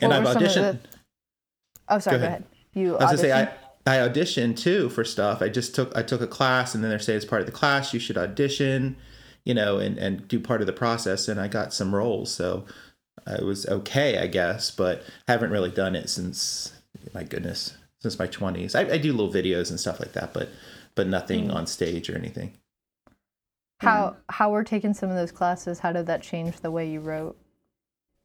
And 0.00 0.12
I've 0.12 0.24
were 0.24 0.32
some 0.32 0.42
of 0.42 0.48
auditioned. 0.48 0.82
the- 0.82 0.88
Oh, 1.88 1.98
sorry. 1.98 2.16
Go 2.16 2.22
Go 2.22 2.26
ahead. 2.26 2.40
ahead. 2.40 2.44
You. 2.72 2.96
I 2.96 3.12
was 3.12 3.12
gonna 3.12 3.18
say? 3.18 3.32
I, 3.32 3.52
I 3.86 4.08
auditioned 4.08 4.56
too 4.56 4.88
for 4.88 5.04
stuff. 5.04 5.42
I 5.42 5.48
just 5.50 5.74
took 5.74 5.94
I 5.96 6.02
took 6.02 6.20
a 6.22 6.26
class 6.26 6.74
and 6.74 6.82
then 6.82 6.90
they 6.90 6.98
say 6.98 7.14
as 7.14 7.24
part 7.26 7.40
of 7.42 7.46
the 7.46 7.52
class 7.52 7.92
you 7.94 8.00
should 8.00 8.16
audition, 8.16 8.96
you 9.44 9.52
know, 9.54 9.78
and 9.78 9.98
and 9.98 10.26
do 10.26 10.40
part 10.40 10.62
of 10.62 10.66
the 10.66 10.72
process. 10.72 11.28
And 11.28 11.38
I 11.38 11.46
got 11.48 11.72
some 11.74 11.94
roles, 11.94 12.32
so 12.32 12.64
it 13.26 13.44
was 13.44 13.66
okay, 13.66 14.18
I 14.18 14.26
guess. 14.26 14.70
But 14.70 15.02
haven't 15.28 15.50
really 15.50 15.70
done 15.70 15.96
it 15.96 16.08
since 16.10 16.72
my 17.14 17.24
goodness 17.24 17.76
since 18.00 18.18
my 18.18 18.26
twenties. 18.26 18.74
I, 18.74 18.82
I 18.82 18.98
do 18.98 19.12
little 19.12 19.32
videos 19.32 19.70
and 19.70 19.80
stuff 19.80 20.00
like 20.00 20.12
that, 20.12 20.32
but 20.34 20.50
but 20.94 21.06
nothing 21.08 21.48
Hmm. 21.48 21.50
on 21.50 21.66
stage 21.66 22.08
or 22.10 22.16
anything. 22.16 22.58
How 23.80 24.16
how 24.28 24.50
were 24.50 24.64
taking 24.64 24.94
some 24.94 25.10
of 25.10 25.16
those 25.16 25.32
classes? 25.32 25.80
How 25.80 25.92
did 25.92 26.06
that 26.06 26.22
change 26.22 26.60
the 26.60 26.70
way 26.70 26.88
you 26.88 27.00
wrote? 27.00 27.36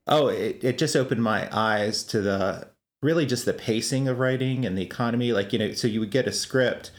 Oh, 0.08 0.27
it, 0.27 0.63
it 0.63 0.77
just 0.77 0.96
opened 0.96 1.22
my 1.24 1.48
eyes 1.56 2.03
to 2.06 2.22
the 2.22 2.70
really 3.01 3.25
just 3.25 3.46
the 3.46 3.53
pacing 3.53 4.08
of 4.08 4.20
writing 4.20 4.65
and 4.65 4.77
the 4.77 4.82
economy. 4.82 5.32
Like, 5.32 5.53
you 5.53 5.60
know, 5.60 5.72
so 5.74 5.88
you 5.88 6.00
would 6.00 6.12
get 6.12 6.27
a 6.27 6.32
script 6.32 6.91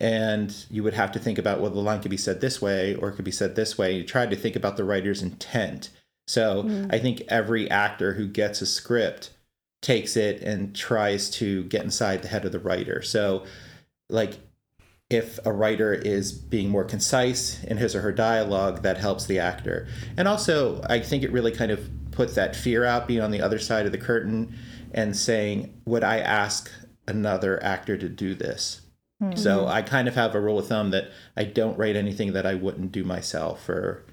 and 0.00 0.54
you 0.70 0.82
would 0.82 0.94
have 0.94 1.12
to 1.12 1.18
think 1.18 1.38
about, 1.38 1.60
well, 1.60 1.70
the 1.70 1.80
line 1.80 2.02
could 2.02 2.10
be 2.10 2.16
said 2.16 2.40
this 2.40 2.60
way 2.60 2.94
or 2.94 3.08
it 3.08 3.12
could 3.16 3.24
be 3.24 3.30
said 3.30 3.54
this 3.56 3.78
way. 3.78 3.92
You 3.92 4.04
tried 4.04 4.30
to 4.30 4.36
think 4.36 4.56
about 4.56 4.76
the 4.76 4.84
writer's 4.84 5.22
intent. 5.22 5.90
So 6.26 6.64
mm. 6.64 6.92
I 6.92 6.98
think 6.98 7.22
every 7.28 7.70
actor 7.70 8.14
who 8.14 8.26
gets 8.26 8.60
a 8.60 8.66
script 8.66 9.30
takes 9.82 10.16
it 10.16 10.42
and 10.42 10.74
tries 10.74 11.30
to 11.30 11.64
get 11.64 11.84
inside 11.84 12.22
the 12.22 12.28
head 12.28 12.44
of 12.44 12.52
the 12.52 12.58
writer. 12.58 13.02
So, 13.02 13.44
like, 14.08 14.38
if 15.08 15.38
a 15.44 15.52
writer 15.52 15.94
is 15.94 16.32
being 16.32 16.68
more 16.68 16.84
concise 16.84 17.62
in 17.64 17.76
his 17.76 17.94
or 17.94 18.00
her 18.00 18.10
dialogue, 18.10 18.82
that 18.82 18.98
helps 18.98 19.26
the 19.26 19.38
actor. 19.38 19.86
And 20.16 20.26
also, 20.26 20.82
I 20.88 21.00
think 21.00 21.22
it 21.22 21.30
really 21.30 21.52
kind 21.52 21.70
of 21.70 21.88
puts 22.10 22.34
that 22.34 22.56
fear 22.56 22.84
out, 22.84 23.06
being 23.06 23.20
on 23.20 23.30
the 23.30 23.42
other 23.42 23.60
side 23.60 23.86
of 23.86 23.92
the 23.92 23.98
curtain 23.98 24.56
and 24.92 25.16
saying, 25.16 25.80
Would 25.84 26.02
I 26.02 26.18
ask 26.18 26.70
another 27.06 27.62
actor 27.62 27.96
to 27.96 28.08
do 28.08 28.34
this? 28.34 28.80
So 29.34 29.60
mm-hmm. 29.60 29.70
I 29.70 29.80
kind 29.80 30.08
of 30.08 30.14
have 30.14 30.34
a 30.34 30.40
rule 30.40 30.58
of 30.58 30.66
thumb 30.66 30.90
that 30.90 31.10
I 31.38 31.44
don't 31.44 31.78
write 31.78 31.96
anything 31.96 32.34
that 32.34 32.44
I 32.44 32.54
wouldn't 32.54 32.92
do 32.92 33.02
myself 33.02 33.66
or 33.66 34.04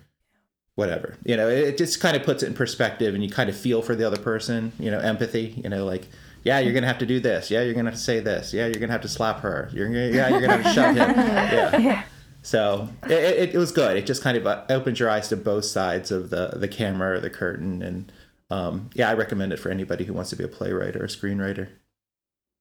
whatever. 0.76 1.18
You 1.24 1.38
know, 1.38 1.48
it, 1.48 1.78
just 1.78 2.00
kind 2.00 2.16
of 2.16 2.24
puts 2.24 2.44
it 2.44 2.48
in 2.48 2.54
perspective 2.54 3.14
and 3.14 3.24
you 3.24 3.30
kind 3.30 3.50
of 3.50 3.56
feel 3.56 3.82
for 3.82 3.96
the 3.96 4.06
other 4.06 4.18
person, 4.18 4.72
you 4.80 4.90
know, 4.92 5.00
empathy, 5.00 5.62
you 5.64 5.70
know, 5.70 5.86
like, 5.86 6.08
yeah, 6.44 6.60
you're 6.60 6.74
gonna 6.74 6.88
have 6.88 7.00
to 7.00 7.06
do 7.06 7.20
this. 7.20 7.50
Yeah, 7.50 7.62
you're 7.62 7.74
gonna 7.74 7.92
have 7.92 8.00
to 8.00 8.04
say 8.04 8.20
this. 8.20 8.54
Yeah, 8.54 8.66
you're 8.66 8.80
gonna 8.80 8.92
have 8.92 9.02
to 9.02 9.08
slap 9.08 9.40
her. 9.42 9.70
You're 9.72 9.88
gonna, 9.88 10.08
yeah, 10.08 10.30
you're 10.30 10.42
gonna 10.42 10.62
have 10.62 10.64
to 10.64 10.74
shove 10.74 10.96
him. 10.96 11.16
Yeah. 11.16 11.78
yeah. 11.78 12.04
So 12.42 12.90
it, 13.04 13.12
it, 13.12 13.56
it 13.56 13.58
was 13.58 13.72
good. 13.72 13.96
It 13.96 14.06
just 14.06 14.22
kind 14.22 14.36
of 14.36 14.46
uh, 14.46 14.66
opens 14.70 15.00
your 15.00 15.10
eyes 15.10 15.30
to 15.30 15.38
both 15.38 15.64
sides 15.64 16.12
of 16.12 16.30
the 16.30 16.48
the 16.56 16.68
camera 16.68 17.18
or 17.18 17.20
the 17.22 17.30
curtain, 17.30 17.82
and 17.82 18.12
um, 18.50 18.90
yeah, 18.94 19.10
I 19.10 19.14
recommend 19.14 19.54
it 19.54 19.60
for 19.60 19.70
anybody 19.70 20.04
who 20.04 20.14
wants 20.14 20.30
to 20.32 20.36
be 20.36 20.44
a 20.44 20.50
playwright 20.50 20.98
or 20.98 21.06
a 21.06 21.08
screenwriter. 21.08 21.70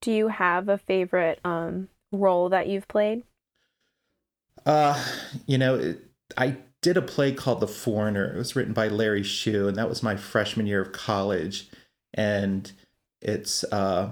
Do 0.01 0.13
you 0.13 0.29
have 0.29 0.69
a 0.69 0.79
favorite 0.79 1.41
um 1.45 1.89
role 2.13 2.49
that 2.51 2.69
you've 2.69 2.87
played? 2.87 3.25
Uh, 4.65 5.03
you 5.47 5.59
know, 5.59 5.75
it, 5.75 6.01
I 6.37 6.59
did 6.83 6.97
a 6.97 7.03
play 7.03 7.33
called 7.33 7.61
The 7.61 7.69
Foreigner. 7.69 8.35
It 8.35 8.37
was 8.37 8.55
written 8.55 8.75
by 8.75 8.89
Larry 8.89 9.23
Shue, 9.23 9.69
and 9.69 9.77
that 9.79 9.89
was 9.89 10.03
my 10.03 10.17
freshman 10.17 10.67
year 10.67 10.83
of 10.83 10.93
college. 10.93 11.71
And 12.13 12.71
it's 13.23 13.65
uh, 13.65 14.11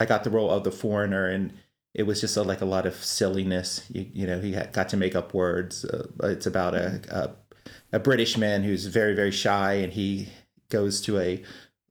I 0.00 0.06
got 0.06 0.24
the 0.24 0.30
role 0.30 0.50
of 0.50 0.64
the 0.64 0.72
foreigner, 0.72 1.26
and 1.26 1.52
it 1.94 2.04
was 2.04 2.20
just 2.20 2.36
a, 2.36 2.42
like 2.42 2.60
a 2.60 2.66
lot 2.66 2.86
of 2.86 2.94
silliness. 2.96 3.84
You, 3.90 4.06
you 4.12 4.26
know, 4.26 4.40
he 4.40 4.52
got 4.52 4.88
to 4.88 4.96
make 4.96 5.14
up 5.14 5.34
words. 5.34 5.84
Uh, 5.84 6.08
it's 6.24 6.46
about 6.46 6.74
a, 6.74 7.00
a 7.10 7.30
a 7.92 7.98
British 7.98 8.36
man 8.36 8.62
who's 8.64 8.86
very 8.86 9.14
very 9.14 9.30
shy, 9.30 9.74
and 9.74 9.92
he 9.92 10.28
goes 10.68 11.00
to 11.02 11.18
a, 11.18 11.42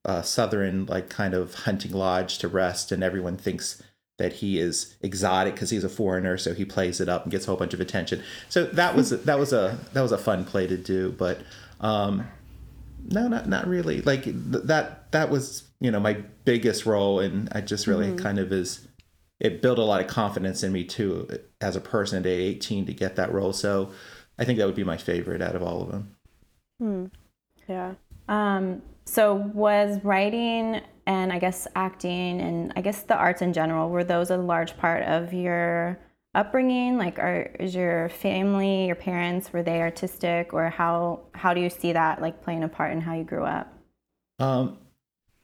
a 0.03 0.23
southern 0.23 0.85
like 0.87 1.09
kind 1.09 1.33
of 1.33 1.53
hunting 1.53 1.91
lodge 1.91 2.39
to 2.39 2.47
rest, 2.47 2.91
and 2.91 3.03
everyone 3.03 3.37
thinks 3.37 3.81
that 4.17 4.33
he 4.33 4.59
is 4.59 4.95
exotic 5.01 5.55
because 5.55 5.69
he's 5.69 5.83
a 5.83 5.89
foreigner, 5.89 6.37
so 6.37 6.53
he 6.53 6.65
plays 6.65 7.01
it 7.01 7.09
up 7.09 7.23
and 7.23 7.31
gets 7.31 7.45
a 7.45 7.47
whole 7.47 7.57
bunch 7.57 7.73
of 7.73 7.81
attention. 7.81 8.23
So 8.49 8.65
that 8.65 8.95
was 8.95 9.09
that 9.09 9.39
was 9.39 9.53
a 9.53 9.77
that 9.93 10.01
was 10.01 10.11
a 10.11 10.17
fun 10.17 10.45
play 10.45 10.67
to 10.67 10.77
do, 10.77 11.11
but 11.11 11.41
um, 11.81 12.27
no, 13.03 13.27
not 13.27 13.47
not 13.49 13.67
really. 13.67 14.01
Like 14.01 14.23
th- 14.23 14.35
that 14.65 15.11
that 15.11 15.29
was 15.29 15.63
you 15.79 15.91
know 15.91 15.99
my 15.99 16.13
biggest 16.45 16.85
role, 16.85 17.19
and 17.19 17.49
I 17.51 17.61
just 17.61 17.87
really 17.87 18.07
Mm-hmm. 18.07 18.17
kind 18.17 18.39
of 18.39 18.51
is 18.53 18.87
it 19.39 19.61
built 19.61 19.79
a 19.79 19.83
lot 19.83 20.01
of 20.01 20.07
confidence 20.07 20.63
in 20.63 20.71
me 20.71 20.83
too 20.85 21.27
as 21.59 21.75
a 21.75 21.81
person 21.81 22.19
at 22.19 22.25
18 22.25 22.85
to 22.85 22.93
get 22.93 23.17
that 23.17 23.33
role. 23.33 23.51
So 23.53 23.91
I 24.39 24.45
think 24.45 24.57
that 24.59 24.65
would 24.65 24.75
be 24.75 24.83
my 24.85 24.97
favorite 24.97 25.41
out 25.41 25.55
of 25.55 25.61
all 25.63 25.81
of 25.81 25.91
them. 25.91 26.15
Yeah. 27.67 27.93
Um, 28.27 28.81
so 29.05 29.35
was 29.35 30.03
writing 30.03 30.81
and 31.07 31.31
I 31.31 31.39
guess 31.39 31.67
acting 31.75 32.41
and 32.41 32.73
I 32.75 32.81
guess 32.81 33.03
the 33.03 33.15
arts 33.15 33.41
in 33.41 33.53
general 33.53 33.89
were 33.89 34.03
those 34.03 34.31
a 34.31 34.37
large 34.37 34.75
part 34.77 35.03
of 35.03 35.33
your 35.33 35.99
upbringing? 36.33 36.97
Like, 36.97 37.19
are 37.19 37.51
is 37.59 37.73
your 37.73 38.09
family, 38.09 38.87
your 38.87 38.95
parents, 38.95 39.53
were 39.53 39.63
they 39.63 39.81
artistic, 39.81 40.53
or 40.53 40.69
how 40.69 41.21
how 41.33 41.53
do 41.53 41.61
you 41.61 41.69
see 41.69 41.93
that 41.93 42.21
like 42.21 42.43
playing 42.43 42.63
a 42.63 42.67
part 42.67 42.91
in 42.91 43.01
how 43.01 43.13
you 43.13 43.23
grew 43.23 43.45
up? 43.45 43.73
Um, 44.39 44.77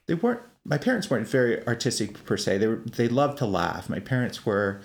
they 0.07 0.15
weren't. 0.15 0.41
My 0.63 0.77
parents 0.77 1.09
weren't 1.09 1.27
very 1.27 1.65
artistic 1.65 2.23
per 2.25 2.37
se. 2.37 2.59
They 2.59 2.67
were. 2.67 2.81
They 2.85 3.07
loved 3.07 3.37
to 3.39 3.45
laugh. 3.45 3.89
My 3.89 3.99
parents 3.99 4.45
were 4.45 4.81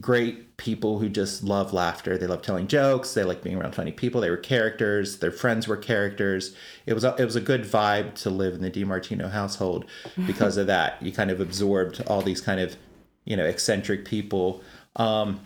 great 0.00 0.56
people 0.56 0.98
who 0.98 1.08
just 1.08 1.42
love 1.42 1.72
laughter. 1.72 2.18
They 2.18 2.26
love 2.26 2.42
telling 2.42 2.66
jokes. 2.66 3.14
They 3.14 3.24
like 3.24 3.42
being 3.42 3.56
around 3.56 3.74
funny 3.74 3.92
people. 3.92 4.20
They 4.20 4.30
were 4.30 4.36
characters. 4.36 5.18
Their 5.18 5.30
friends 5.30 5.68
were 5.68 5.76
characters. 5.76 6.54
It 6.86 6.94
was 6.94 7.04
a, 7.04 7.14
it 7.18 7.24
was 7.24 7.36
a 7.36 7.40
good 7.40 7.64
vibe 7.64 8.14
to 8.22 8.30
live 8.30 8.54
in 8.54 8.62
the 8.62 8.70
DiMartino 8.70 9.30
household 9.30 9.86
because 10.26 10.56
of 10.56 10.66
that. 10.66 11.02
You 11.02 11.12
kind 11.12 11.30
of 11.30 11.40
absorbed 11.40 12.02
all 12.06 12.22
these 12.22 12.40
kind 12.40 12.60
of 12.60 12.76
you 13.24 13.36
know 13.36 13.44
eccentric 13.44 14.04
people. 14.04 14.62
Um, 14.96 15.40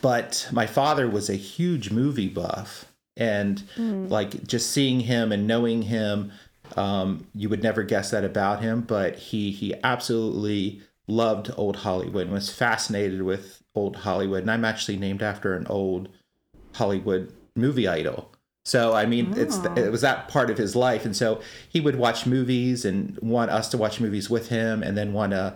but 0.00 0.48
my 0.52 0.66
father 0.66 1.08
was 1.08 1.28
a 1.28 1.34
huge 1.34 1.90
movie 1.90 2.28
buff 2.28 2.86
and 3.16 3.62
like 4.10 4.46
just 4.46 4.70
seeing 4.70 5.00
him 5.00 5.32
and 5.32 5.46
knowing 5.46 5.82
him 5.82 6.32
um, 6.76 7.26
you 7.34 7.48
would 7.48 7.62
never 7.62 7.82
guess 7.82 8.10
that 8.10 8.24
about 8.24 8.62
him 8.62 8.80
but 8.80 9.16
he 9.16 9.50
he 9.50 9.74
absolutely 9.82 10.80
loved 11.06 11.50
old 11.56 11.76
hollywood 11.76 12.22
and 12.22 12.32
was 12.32 12.50
fascinated 12.50 13.22
with 13.22 13.61
old 13.74 13.96
hollywood 13.96 14.42
and 14.42 14.50
i'm 14.50 14.64
actually 14.64 14.96
named 14.96 15.22
after 15.22 15.54
an 15.54 15.66
old 15.68 16.08
hollywood 16.74 17.32
movie 17.54 17.88
idol 17.88 18.30
so 18.64 18.94
i 18.94 19.04
mean 19.04 19.32
it's 19.36 19.58
it 19.58 19.88
ah. 19.88 19.90
was 19.90 20.00
that 20.00 20.28
part 20.28 20.50
of 20.50 20.58
his 20.58 20.76
life 20.76 21.04
and 21.04 21.16
so 21.16 21.40
he 21.68 21.80
would 21.80 21.96
watch 21.96 22.26
movies 22.26 22.84
and 22.84 23.18
want 23.20 23.50
us 23.50 23.68
to 23.68 23.76
watch 23.76 24.00
movies 24.00 24.30
with 24.30 24.48
him 24.48 24.82
and 24.82 24.96
then 24.96 25.12
want 25.12 25.32
to 25.32 25.54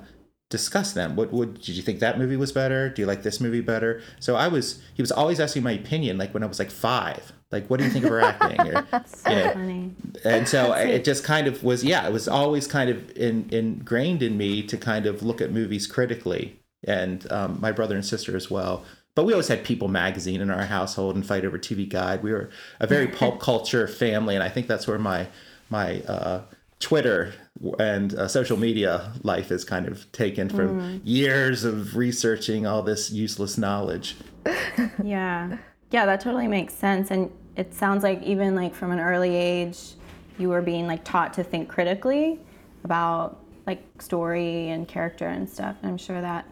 discuss 0.48 0.92
them. 0.92 1.16
What 1.16 1.32
would 1.32 1.54
did 1.54 1.70
you 1.70 1.82
think 1.82 2.00
that 2.00 2.18
movie 2.18 2.36
was 2.36 2.52
better? 2.52 2.88
Do 2.88 3.02
you 3.02 3.06
like 3.06 3.22
this 3.22 3.40
movie 3.40 3.60
better? 3.60 4.02
So 4.20 4.36
I 4.36 4.48
was 4.48 4.80
he 4.94 5.02
was 5.02 5.10
always 5.10 5.40
asking 5.40 5.62
my 5.62 5.72
opinion 5.72 6.18
like 6.18 6.32
when 6.34 6.42
I 6.42 6.46
was 6.46 6.58
like 6.58 6.70
5. 6.70 7.32
Like 7.50 7.68
what 7.68 7.78
do 7.78 7.84
you 7.84 7.90
think 7.90 8.04
of 8.04 8.10
her 8.10 8.20
acting? 8.20 8.60
Or, 8.60 8.86
So 9.06 9.30
you 9.30 9.36
know, 9.36 9.52
funny. 9.52 9.94
and 10.24 10.48
so 10.48 10.72
I- 10.72 10.82
it 10.82 11.04
just 11.04 11.24
kind 11.24 11.46
of 11.46 11.64
was 11.64 11.82
yeah, 11.82 12.06
it 12.06 12.12
was 12.12 12.28
always 12.28 12.66
kind 12.66 12.90
of 12.90 13.10
in, 13.16 13.48
ingrained 13.50 14.22
in 14.22 14.36
me 14.36 14.62
to 14.64 14.76
kind 14.76 15.06
of 15.06 15.22
look 15.22 15.40
at 15.40 15.52
movies 15.52 15.86
critically 15.86 16.58
and 16.86 17.30
um, 17.32 17.58
my 17.60 17.72
brother 17.72 17.94
and 17.94 18.04
sister 18.04 18.36
as 18.36 18.50
well. 18.50 18.84
But 19.14 19.24
we 19.24 19.32
always 19.32 19.48
had 19.48 19.64
People 19.64 19.88
magazine 19.88 20.40
in 20.40 20.50
our 20.50 20.66
household 20.66 21.14
and 21.14 21.24
Fight 21.24 21.44
Over 21.44 21.58
TV 21.58 21.88
Guide. 21.88 22.22
We 22.22 22.32
were 22.32 22.50
a 22.80 22.86
very 22.86 23.08
pulp 23.08 23.40
culture 23.50 23.88
family 23.88 24.34
and 24.34 24.44
I 24.44 24.48
think 24.48 24.66
that's 24.66 24.86
where 24.86 24.98
my 24.98 25.28
my 25.70 26.00
uh, 26.02 26.42
Twitter 26.78 27.32
and 27.78 28.14
uh, 28.14 28.28
social 28.28 28.56
media 28.56 29.12
life 29.22 29.50
is 29.50 29.64
kind 29.64 29.86
of 29.86 30.10
taken 30.12 30.48
from 30.48 31.00
years 31.04 31.64
of 31.64 31.96
researching 31.96 32.66
all 32.66 32.82
this 32.82 33.10
useless 33.10 33.58
knowledge. 33.58 34.16
Yeah. 35.02 35.56
Yeah, 35.90 36.04
that 36.06 36.20
totally 36.20 36.48
makes 36.48 36.74
sense. 36.74 37.10
And 37.10 37.30
it 37.56 37.72
sounds 37.72 38.02
like 38.02 38.22
even 38.22 38.54
like 38.54 38.74
from 38.74 38.90
an 38.90 39.00
early 39.00 39.34
age, 39.34 39.94
you 40.38 40.48
were 40.48 40.60
being 40.60 40.86
like 40.86 41.04
taught 41.04 41.32
to 41.34 41.44
think 41.44 41.68
critically 41.68 42.40
about 42.84 43.40
like 43.66 43.82
story 44.00 44.68
and 44.68 44.86
character 44.86 45.26
and 45.26 45.48
stuff. 45.48 45.76
And 45.80 45.90
I'm 45.90 45.96
sure 45.96 46.20
that 46.20 46.46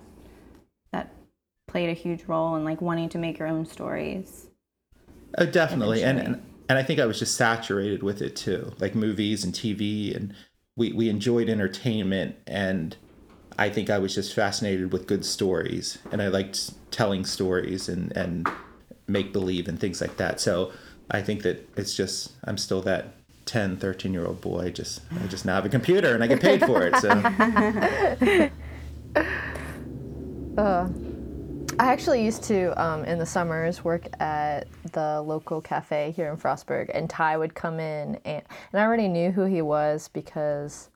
played 1.66 1.88
a 1.88 1.92
huge 1.92 2.24
role 2.24 2.56
in 2.56 2.64
like 2.64 2.80
wanting 2.80 3.08
to 3.10 3.18
make 3.18 3.38
your 3.38 3.48
own 3.48 3.66
stories. 3.66 4.46
Oh, 5.36 5.46
definitely, 5.46 6.04
and, 6.04 6.18
and 6.18 6.42
and 6.68 6.78
I 6.78 6.82
think 6.82 7.00
I 7.00 7.06
was 7.06 7.18
just 7.18 7.36
saturated 7.36 8.02
with 8.02 8.22
it 8.22 8.36
too, 8.36 8.72
like 8.78 8.94
movies 8.94 9.44
and 9.44 9.52
TV, 9.52 10.14
and 10.14 10.34
we 10.76 10.92
we 10.92 11.08
enjoyed 11.08 11.48
entertainment, 11.48 12.36
and 12.46 12.96
I 13.58 13.68
think 13.68 13.90
I 13.90 13.98
was 13.98 14.14
just 14.14 14.34
fascinated 14.34 14.92
with 14.92 15.06
good 15.06 15.24
stories, 15.24 15.98
and 16.12 16.22
I 16.22 16.28
liked 16.28 16.72
telling 16.90 17.24
stories 17.24 17.88
and 17.88 18.16
and 18.16 18.48
make 19.06 19.32
believe 19.32 19.68
and 19.68 19.78
things 19.78 20.00
like 20.00 20.16
that. 20.16 20.40
So 20.40 20.72
I 21.10 21.22
think 21.22 21.42
that 21.42 21.68
it's 21.76 21.94
just 21.94 22.32
I'm 22.44 22.56
still 22.56 22.80
that 22.82 23.14
10, 23.46 23.76
13 23.76 24.12
year 24.12 24.26
old 24.26 24.40
boy. 24.40 24.70
Just 24.70 25.02
I 25.22 25.26
just 25.26 25.44
now 25.44 25.56
have 25.56 25.66
a 25.66 25.68
computer 25.68 26.14
and 26.14 26.24
I 26.24 26.26
get 26.26 26.40
paid 26.40 26.64
for 26.64 26.86
it. 26.86 26.96
So 26.96 27.10
uh, 30.58 30.88
I 31.76 31.86
actually 31.92 32.24
used 32.24 32.44
to, 32.44 32.80
um, 32.80 33.04
in 33.04 33.18
the 33.18 33.26
summers, 33.26 33.82
work 33.82 34.06
at 34.20 34.68
the 34.92 35.20
local 35.22 35.60
cafe 35.60 36.12
here 36.14 36.30
in 36.30 36.36
Frostburg, 36.36 36.88
and 36.94 37.10
Ty 37.10 37.36
would 37.36 37.54
come 37.54 37.80
in, 37.80 38.14
and, 38.24 38.42
and 38.72 38.80
I 38.80 38.82
already 38.82 39.08
knew 39.08 39.32
who 39.32 39.44
he 39.44 39.60
was 39.60 40.08
because 40.08 40.90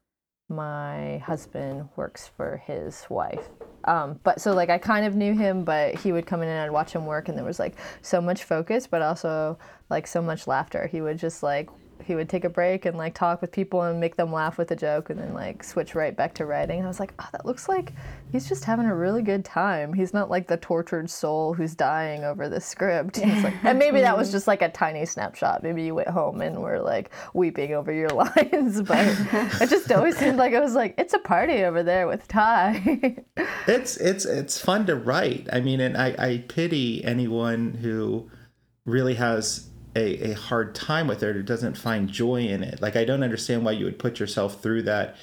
my 0.49 1.19
husband 1.19 1.89
works 1.97 2.31
for 2.37 2.63
his 2.65 3.05
wife. 3.11 3.49
Um, 3.85 4.21
but 4.23 4.41
so 4.41 4.55
like 4.55 4.71
I 4.71 4.79
kind 4.79 5.05
of 5.05 5.17
knew 5.17 5.35
him, 5.35 5.65
but 5.65 5.97
he 5.97 6.13
would 6.13 6.27
come 6.27 6.43
in 6.43 6.49
and 6.49 6.61
I'd 6.61 6.71
watch 6.71 6.93
him 6.93 7.07
work, 7.07 7.29
and 7.29 7.37
there 7.37 7.45
was 7.45 7.59
like 7.59 7.75
so 8.01 8.21
much 8.21 8.45
focus, 8.45 8.87
but 8.87 9.03
also 9.03 9.59
like 9.91 10.07
so 10.07 10.23
much 10.23 10.47
laughter. 10.47 10.87
He 10.87 11.01
would 11.01 11.19
just 11.19 11.43
like 11.43 11.69
he 12.05 12.15
would 12.15 12.29
take 12.29 12.45
a 12.45 12.49
break 12.49 12.85
and 12.85 12.97
like 12.97 13.15
talk 13.15 13.41
with 13.41 13.53
people 13.53 13.83
and 13.83 14.01
make 14.01 14.17
them 14.17 14.33
laugh 14.33 14.59
with 14.59 14.71
a 14.71 14.77
joke, 14.77 15.11
and 15.11 15.19
then 15.19 15.35
like 15.35 15.63
switch 15.63 15.95
right 15.95 16.17
back 16.17 16.35
to 16.35 16.47
writing. 16.47 16.79
And 16.79 16.87
I 16.87 16.89
was 16.89 17.01
like, 17.01 17.13
oh, 17.19 17.29
that 17.33 17.45
looks 17.45 17.69
like 17.69 17.93
he's 18.33 18.49
just 18.49 18.65
having 18.65 18.87
a 18.87 18.95
really 18.95 19.23
good 19.23 19.45
time. 19.45 19.93
He's 19.93 20.13
not 20.13 20.31
like 20.31 20.47
the 20.47 20.57
tortured 20.57 21.11
soul 21.11 21.55
who's 21.55 21.75
dying 21.75 22.25
over 22.25 22.49
the 22.49 22.61
script. 22.61 23.17
He's 23.17 23.43
like, 23.43 23.55
and 23.65 23.79
maybe 23.79 24.01
that 24.01 24.17
was 24.17 24.29
mm-hmm. 24.29 24.37
just 24.37 24.47
like 24.47 24.63
a 24.63 24.69
tiny 24.69 25.07
snapshot. 25.07 25.63
Maybe 25.63 25.83
you 25.83 25.95
went 25.95 26.09
home 26.09 26.41
and 26.41 26.61
were 26.61 26.81
like 26.81 27.11
weeping 27.35 27.75
over 27.75 27.93
your 27.93 28.09
lines, 28.11 28.83
but 28.83 29.07
it 29.61 29.71
just 29.71 29.91
always 29.93 30.17
seemed 30.17 30.39
like 30.39 30.53
it 30.53 30.61
was 30.61 30.75
like 30.75 30.95
it's 30.99 31.15
a 31.15 31.19
party 31.19 31.65
over 31.65 31.83
there 31.83 32.07
with 32.07 32.27
Ty. 32.29 33.23
it's 33.67 33.97
it's 33.97 34.25
it's 34.25 34.61
fun 34.61 34.87
to 34.87 34.97
write. 34.97 35.49
I 35.53 35.61
mean, 35.61 35.81
and 35.81 35.97
I, 35.97 36.15
I 36.19 36.45
pity 36.49 37.05
anyone 37.05 37.75
who 37.75 38.31
really 38.85 39.15
has 39.15 39.68
a, 39.99 40.31
a 40.31 40.33
hard 40.35 40.75
time 40.75 41.09
with 41.09 41.23
it 41.23 41.37
or 41.37 41.43
doesn't 41.43 41.77
find 41.77 42.09
joy 42.09 42.43
in 42.43 42.63
it. 42.63 42.81
Like 42.81 42.97
I 42.97 43.05
don't 43.05 43.23
understand 43.23 43.65
why 43.65 43.73
you 43.73 43.85
would 43.85 43.99
put 43.99 44.21
yourself 44.21 44.63
through 44.63 44.83
that 44.83 45.17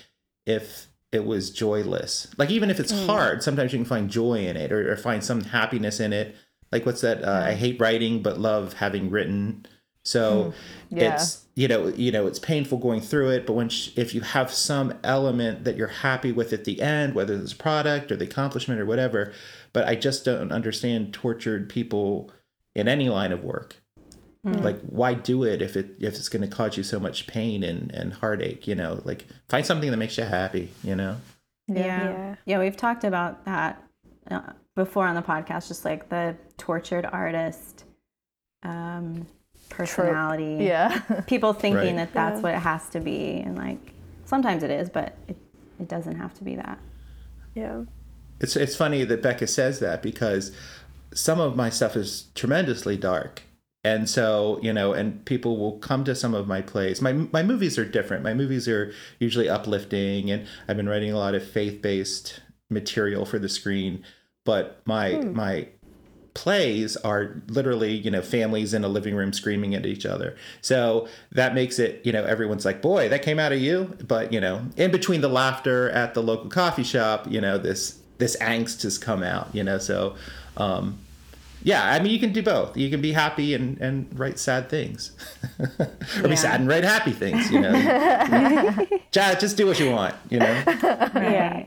if 0.46 0.88
it 1.12 1.26
was 1.26 1.50
joyless. 1.50 2.28
Like 2.38 2.52
even 2.52 2.70
if 2.70 2.80
it's 2.80 2.92
mm. 2.92 3.06
hard, 3.06 3.42
sometimes 3.42 3.72
you 3.72 3.80
can 3.80 3.86
find 3.86 4.10
joy 4.10 4.46
in 4.46 4.58
it 4.58 4.72
or, 4.72 4.92
or 4.92 4.98
find 4.98 5.24
some 5.24 5.42
happiness 5.42 6.00
in 6.00 6.14
it. 6.14 6.36
Like 6.72 6.86
what's 6.86 7.02
that? 7.02 7.24
Uh, 7.24 7.46
I 7.48 7.54
mm. 7.54 7.56
hate 7.56 7.80
writing 7.80 8.22
but 8.22 8.40
love 8.40 8.74
having 8.74 9.10
written. 9.10 9.66
So 10.04 10.54
mm. 10.92 11.00
Yeah. 11.00 11.16
it's 11.16 11.46
you 11.56 11.68
know 11.68 11.88
you 11.88 12.12
know 12.12 12.28
it's 12.28 12.38
painful 12.38 12.78
going 12.78 13.02
through 13.02 13.30
it, 13.32 13.48
but 13.48 13.54
when 13.54 13.70
sh- 13.70 13.92
if 13.96 14.14
you 14.14 14.22
have 14.22 14.52
some 14.52 14.94
element 15.04 15.64
that 15.64 15.78
you're 15.78 15.88
happy 15.88 16.32
with 16.32 16.52
at 16.54 16.66
the 16.66 16.82
end, 16.82 17.16
whether 17.16 17.34
it's 17.34 17.54
product 17.54 18.12
or 18.12 18.18
the 18.18 18.26
accomplishment 18.26 18.82
or 18.82 18.86
whatever, 18.86 19.32
but 19.74 19.88
I 19.88 19.96
just 19.96 20.26
don't 20.26 20.52
understand 20.52 21.14
tortured 21.14 21.70
people 21.70 22.32
in 22.76 22.88
any 22.90 23.08
line 23.08 23.32
of 23.32 23.44
work. 23.44 23.78
Like 24.46 24.80
why 24.82 25.16
do 25.16 25.44
it 25.44 25.62
if 25.64 25.76
it 25.76 25.96
if 26.00 26.14
it's 26.16 26.30
going 26.30 26.48
to 26.48 26.56
cause 26.56 26.78
you 26.78 26.84
so 26.84 27.00
much 27.00 27.26
pain 27.26 27.64
and 27.64 27.92
and 27.92 28.14
heartache? 28.14 28.68
You 28.68 28.76
know, 28.76 29.02
like 29.04 29.26
find 29.50 29.66
something 29.66 29.90
that 29.90 29.98
makes 29.98 30.18
you 30.20 30.24
happy. 30.24 30.70
You 30.84 30.96
know. 30.96 31.18
Yeah. 31.68 31.84
Yeah. 31.86 32.36
Yeah, 32.46 32.60
we've 32.60 32.78
talked 32.78 33.04
about 33.04 33.46
that 33.46 33.82
uh, 34.30 34.42
before 34.76 35.08
on 35.08 35.16
the 35.16 35.24
podcast, 35.24 35.68
just 35.68 35.84
like 35.84 36.10
the 36.10 36.36
tortured 36.58 37.06
artist 37.12 37.86
um, 38.64 39.26
personality. 39.70 40.64
yeah. 40.64 41.00
People 41.28 41.54
thinking 41.54 41.96
Right. 41.96 41.96
that 41.96 42.14
that's 42.14 42.38
Yeah. 42.38 42.42
what 42.44 42.54
it 42.56 42.60
has 42.62 42.88
to 42.90 43.00
be. 43.00 43.40
And 43.40 43.56
like 43.58 43.94
sometimes 44.26 44.64
it 44.64 44.70
is, 44.72 44.90
but 44.90 45.18
it, 45.28 45.38
it 45.80 45.88
doesn't 45.88 46.18
have 46.18 46.34
to 46.36 46.44
be 46.44 46.56
that. 46.56 46.78
Yeah. 47.56 47.84
It's 48.40 48.56
it's 48.56 48.76
funny 48.76 49.04
that 49.06 49.22
Becca 49.24 49.48
says 49.48 49.80
that 49.80 50.02
because 50.04 50.52
some 51.14 51.40
of 51.40 51.56
my 51.56 51.70
stuff 51.70 51.96
is 51.96 52.26
tremendously 52.36 52.98
dark. 52.98 53.42
And 53.86 54.10
so, 54.10 54.60
you 54.64 54.74
know, 54.74 54.94
and 54.94 55.24
people 55.26 55.58
will 55.58 55.78
come 55.78 56.04
to 56.06 56.16
some 56.16 56.34
of 56.34 56.48
my 56.48 56.60
plays. 56.60 57.04
My 57.04 57.14
my 57.14 57.44
movies 57.44 57.78
are 57.78 57.86
different. 57.86 58.24
My 58.24 58.34
movies 58.34 58.68
are 58.68 58.92
usually 59.20 59.48
uplifting 59.48 60.32
and 60.32 60.48
I've 60.68 60.76
been 60.76 60.90
writing 60.90 61.12
a 61.12 61.20
lot 61.20 61.36
of 61.36 61.48
faith-based 61.48 62.42
material 62.72 63.28
for 63.28 63.38
the 63.38 63.48
screen, 63.48 64.04
but 64.44 64.82
my 64.86 65.18
my 65.18 65.68
plays 66.34 66.98
are 66.98 67.44
literally 67.48 67.94
you 67.94 68.10
know 68.10 68.24
families 68.24 68.74
in 68.74 68.84
a 68.84 68.88
living 68.88 69.16
room 69.16 69.32
screaming 69.32 69.74
at 69.74 69.86
each 69.86 70.06
other 70.06 70.36
so 70.60 71.08
that 71.32 71.56
makes 71.56 71.80
it 71.80 72.06
you 72.06 72.12
know 72.12 72.26
everyone's 72.26 72.66
like 72.66 72.82
boy 72.82 73.08
that 73.08 73.22
came 73.22 73.40
out 73.40 73.54
of 73.54 73.62
you 73.62 73.98
but 74.06 74.34
you 74.34 74.42
know 74.42 74.62
in 74.76 74.92
between 74.92 75.22
the 75.22 75.30
laughter 75.30 75.90
at 75.92 76.14
the 76.14 76.22
local 76.22 76.50
coffee 76.50 76.84
shop 76.84 77.26
you 77.32 77.40
know 77.40 77.58
this 77.58 78.02
this 78.18 78.36
angst 78.42 78.84
has 78.84 78.98
come 78.98 79.24
out 79.24 79.48
you 79.56 79.64
know 79.64 79.78
so 79.78 80.14
um 80.58 81.00
yeah 81.66 81.84
i 81.94 82.00
mean 82.00 82.12
you 82.12 82.20
can 82.20 82.32
do 82.32 82.42
both 82.42 82.78
you 82.78 82.90
can 82.90 83.02
be 83.02 83.12
happy 83.12 83.54
and 83.54 83.78
and 83.82 84.08
write 84.18 84.38
sad 84.40 84.70
things 84.70 85.12
or 85.60 85.88
Yeah. 86.22 86.28
be 86.28 86.36
sad 86.36 86.60
and 86.62 86.70
write 86.70 86.84
happy 86.86 87.12
things 87.12 87.52
you 87.52 87.60
know 87.60 87.76
just, 89.12 89.40
just 89.42 89.58
do 89.58 89.66
what 89.68 89.80
you 89.80 89.90
want 89.92 90.16
you 90.30 90.40
know 90.40 90.64
Yeah. 91.16 91.66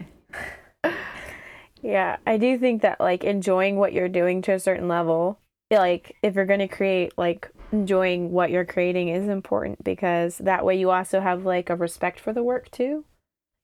Yeah, 1.80 2.16
I 2.26 2.38
do 2.38 2.58
think 2.58 2.82
that 2.82 2.98
like 3.00 3.22
enjoying 3.24 3.76
what 3.76 3.92
you're 3.92 4.08
doing 4.08 4.42
to 4.42 4.52
a 4.52 4.58
certain 4.58 4.88
level, 4.88 5.38
like 5.70 6.16
if 6.22 6.34
you're 6.34 6.44
going 6.44 6.58
to 6.58 6.68
create, 6.68 7.12
like 7.16 7.50
enjoying 7.70 8.32
what 8.32 8.50
you're 8.50 8.64
creating 8.64 9.08
is 9.08 9.28
important 9.28 9.84
because 9.84 10.38
that 10.38 10.64
way 10.64 10.76
you 10.78 10.90
also 10.90 11.20
have 11.20 11.44
like 11.44 11.70
a 11.70 11.76
respect 11.76 12.18
for 12.18 12.32
the 12.32 12.42
work 12.42 12.70
too. 12.72 13.04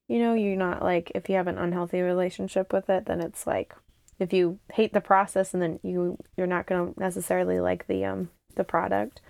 You 0.09 0.21
know, 0.21 0.35
you're 0.35 0.57
not 0.57 0.81
like 0.83 1.11
if 1.15 1.29
you 1.29 1.35
have 1.37 1.49
an 1.49 1.59
unhealthy 1.59 2.03
relationship 2.03 2.73
with 2.73 2.89
it, 2.89 3.07
then 3.07 3.21
it's 3.21 3.47
like 3.49 3.75
if 4.19 4.33
you 4.33 4.59
hate 4.73 4.93
the 4.93 5.01
process 5.01 5.55
and 5.55 5.63
then 5.63 5.81
you 5.83 6.19
you're 6.37 6.47
not 6.47 6.67
going 6.67 6.95
to 6.95 7.01
necessarily 7.01 7.61
like 7.61 7.87
the 7.87 8.05
um 8.05 8.31
the 8.57 8.65
product. 8.65 9.21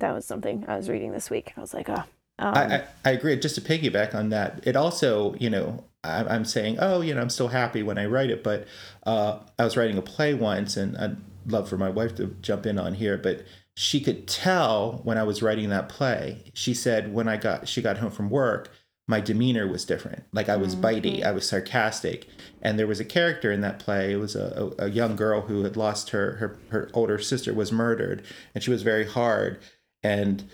That 0.00 0.14
was 0.14 0.26
something 0.26 0.64
I 0.66 0.76
was 0.76 0.88
reading 0.88 1.12
this 1.12 1.30
week. 1.30 1.52
I 1.56 1.60
was 1.60 1.72
like, 1.72 1.88
oh, 1.88 2.04
um, 2.38 2.54
I, 2.54 2.76
I, 2.76 2.84
I 3.04 3.10
agree. 3.12 3.36
Just 3.36 3.54
to 3.54 3.60
piggyback 3.60 4.14
on 4.14 4.30
that, 4.30 4.60
it 4.66 4.74
also, 4.74 5.34
you 5.34 5.48
know, 5.48 5.84
I, 6.02 6.24
I'm 6.24 6.44
saying, 6.44 6.78
oh, 6.80 7.00
you 7.00 7.14
know, 7.14 7.20
I'm 7.20 7.30
still 7.30 7.48
happy 7.48 7.82
when 7.82 7.98
I 7.98 8.06
write 8.06 8.30
it, 8.30 8.42
but 8.42 8.66
uh, 9.04 9.38
I 9.58 9.64
was 9.64 9.76
writing 9.76 9.98
a 9.98 10.02
play 10.02 10.34
once, 10.34 10.76
and 10.76 10.96
I'd 10.96 11.16
love 11.46 11.68
for 11.68 11.76
my 11.76 11.88
wife 11.88 12.16
to 12.16 12.34
jump 12.40 12.66
in 12.66 12.78
on 12.78 12.94
here, 12.94 13.16
but 13.16 13.44
she 13.74 14.00
could 14.00 14.26
tell 14.26 15.00
when 15.04 15.18
I 15.18 15.22
was 15.22 15.42
writing 15.42 15.68
that 15.70 15.88
play. 15.88 16.50
She 16.52 16.74
said 16.74 17.14
when 17.14 17.28
I 17.28 17.36
got 17.36 17.68
she 17.68 17.80
got 17.80 17.98
home 17.98 18.10
from 18.10 18.28
work, 18.28 18.70
my 19.12 19.20
demeanor 19.20 19.68
was 19.68 19.84
different. 19.84 20.24
Like 20.32 20.48
I 20.48 20.56
was 20.56 20.74
mm-hmm. 20.74 20.86
bitey, 20.86 21.22
I 21.22 21.32
was 21.32 21.46
sarcastic, 21.46 22.26
and 22.62 22.78
there 22.78 22.86
was 22.86 22.98
a 22.98 23.04
character 23.04 23.52
in 23.52 23.60
that 23.60 23.78
play. 23.78 24.12
It 24.12 24.16
was 24.16 24.34
a, 24.34 24.72
a, 24.78 24.86
a 24.86 24.90
young 24.90 25.16
girl 25.16 25.42
who 25.42 25.64
had 25.64 25.76
lost 25.76 26.10
her, 26.10 26.36
her 26.36 26.58
her 26.70 26.90
older 26.94 27.18
sister 27.18 27.52
was 27.52 27.70
murdered, 27.70 28.22
and 28.54 28.64
she 28.64 28.70
was 28.70 28.82
very 28.82 29.06
hard, 29.06 29.58
and 30.02 30.44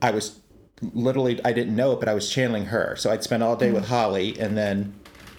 I 0.00 0.12
was 0.12 0.38
literally 0.80 1.44
I 1.44 1.52
didn't 1.52 1.74
know 1.74 1.90
it, 1.90 1.98
but 1.98 2.08
I 2.08 2.14
was 2.14 2.30
channeling 2.30 2.66
her. 2.66 2.94
So 2.96 3.10
I'd 3.10 3.24
spend 3.24 3.42
all 3.42 3.56
day 3.56 3.72
with 3.72 3.86
mm. 3.86 3.88
Holly, 3.88 4.38
and 4.38 4.56
then 4.56 4.94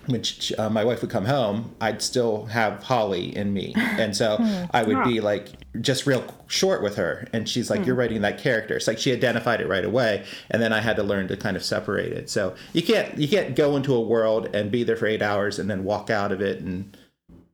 when 0.07 0.23
she, 0.23 0.55
uh, 0.55 0.69
my 0.69 0.83
wife 0.83 1.01
would 1.01 1.09
come 1.11 1.25
home, 1.25 1.75
I'd 1.81 2.01
still 2.01 2.45
have 2.45 2.83
Holly 2.83 3.35
in 3.35 3.53
me, 3.53 3.73
and 3.75 4.15
so 4.15 4.37
I 4.71 4.83
would 4.83 5.03
be 5.03 5.19
like 5.21 5.49
just 5.81 6.05
real 6.05 6.23
short 6.47 6.81
with 6.83 6.95
her, 6.95 7.27
and 7.33 7.47
she's 7.49 7.69
like, 7.69 7.85
"You're 7.85 7.95
writing 7.95 8.21
that 8.21 8.37
character." 8.37 8.75
It's 8.75 8.87
like 8.87 8.97
she 8.99 9.11
identified 9.11 9.61
it 9.61 9.67
right 9.67 9.85
away, 9.85 10.25
and 10.51 10.61
then 10.61 10.71
I 10.73 10.81
had 10.81 10.95
to 10.97 11.03
learn 11.03 11.27
to 11.29 11.37
kind 11.37 11.57
of 11.57 11.63
separate 11.63 12.11
it. 12.13 12.29
So 12.29 12.55
you 12.73 12.81
can't 12.83 13.17
you 13.17 13.27
can't 13.27 13.55
go 13.55 13.75
into 13.75 13.93
a 13.93 14.01
world 14.01 14.49
and 14.53 14.71
be 14.71 14.83
there 14.83 14.95
for 14.95 15.07
eight 15.07 15.21
hours 15.21 15.59
and 15.59 15.69
then 15.69 15.83
walk 15.83 16.09
out 16.09 16.31
of 16.31 16.41
it 16.41 16.59
and 16.61 16.95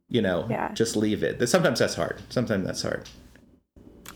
you 0.09 0.21
know 0.21 0.45
Yeah. 0.49 0.71
just 0.73 0.95
leave 0.95 1.23
it. 1.23 1.47
Sometimes 1.47 1.79
that's 1.79 1.95
hard. 1.95 2.21
Sometimes 2.29 2.65
that's 2.65 2.81
hard. 2.81 3.09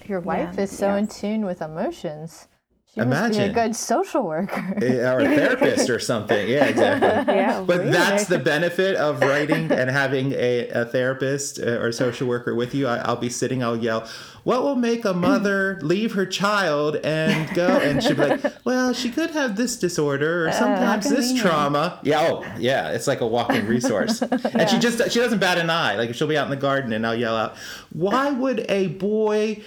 Your 0.08 0.20
wife 0.20 0.56
Yeah, 0.58 0.63
is 0.63 0.72
so 0.77 0.88
yeah. 0.89 0.98
in 0.98 1.08
tune 1.08 1.46
with 1.46 1.62
emotions. 1.62 2.48
She 2.96 3.01
Imagine. 3.01 3.50
a 3.50 3.53
good 3.53 3.75
social 3.75 4.24
worker. 4.24 4.74
Or 4.81 5.20
a 5.20 5.25
therapist 5.27 5.90
or 5.90 6.00
something. 6.00 6.48
Yeah, 6.48 6.64
exactly. 6.66 7.34
yeah, 7.36 7.62
But 7.62 7.79
really. 7.79 7.92
that's 7.92 8.27
the 8.27 8.40
benefit 8.40 8.96
of 8.96 9.20
writing 9.20 9.70
and 9.70 9.90
having 9.90 10.31
a, 10.31 10.70
a 10.70 10.86
therapist 10.86 11.60
uh, 11.60 11.79
or 11.81 11.92
social 11.92 12.25
worker 12.25 12.55
with 12.55 12.74
you. 12.74 12.88
I, 12.88 13.00
I'll 13.00 13.18
be 13.18 13.27
sitting, 13.29 13.62
I'll 13.62 13.75
yell, 13.75 14.08
What 14.46 14.64
will 14.64 14.77
make 14.77 15.03
a 15.03 15.14
mother 15.14 15.77
leave 15.84 16.14
her 16.14 16.25
child 16.25 16.96
and 17.03 17.53
go? 17.53 17.68
And 17.68 18.01
she'll 18.01 18.16
be 18.16 18.27
like, 18.27 18.53
Well, 18.64 18.94
she 18.94 19.12
could 19.12 19.31
have 19.31 19.58
this 19.58 19.75
disorder 19.75 20.48
or 20.48 20.53
sometimes 20.53 21.10
this 21.10 21.34
trauma. 21.38 22.00
Yeah, 22.01 22.29
oh, 22.31 22.46
yeah. 22.58 22.92
It's 22.92 23.08
like 23.08 23.20
a 23.20 23.27
walking 23.27 23.66
resource. 23.68 24.22
And 24.22 24.70
she 24.70 24.79
just, 24.79 25.12
she 25.12 25.20
doesn't 25.20 25.40
bat 25.40 25.58
an 25.58 25.70
eye. 25.70 25.96
Like 25.96 26.16
she'll 26.16 26.27
be 26.29 26.38
out 26.38 26.46
in 26.46 26.50
the 26.51 26.55
garden 26.55 26.94
and 26.94 27.05
I'll 27.05 27.14
yell 27.14 27.36
out, 27.36 27.58
Why 27.92 28.31
would 28.31 28.66
a 28.70 28.88
boy 28.88 29.62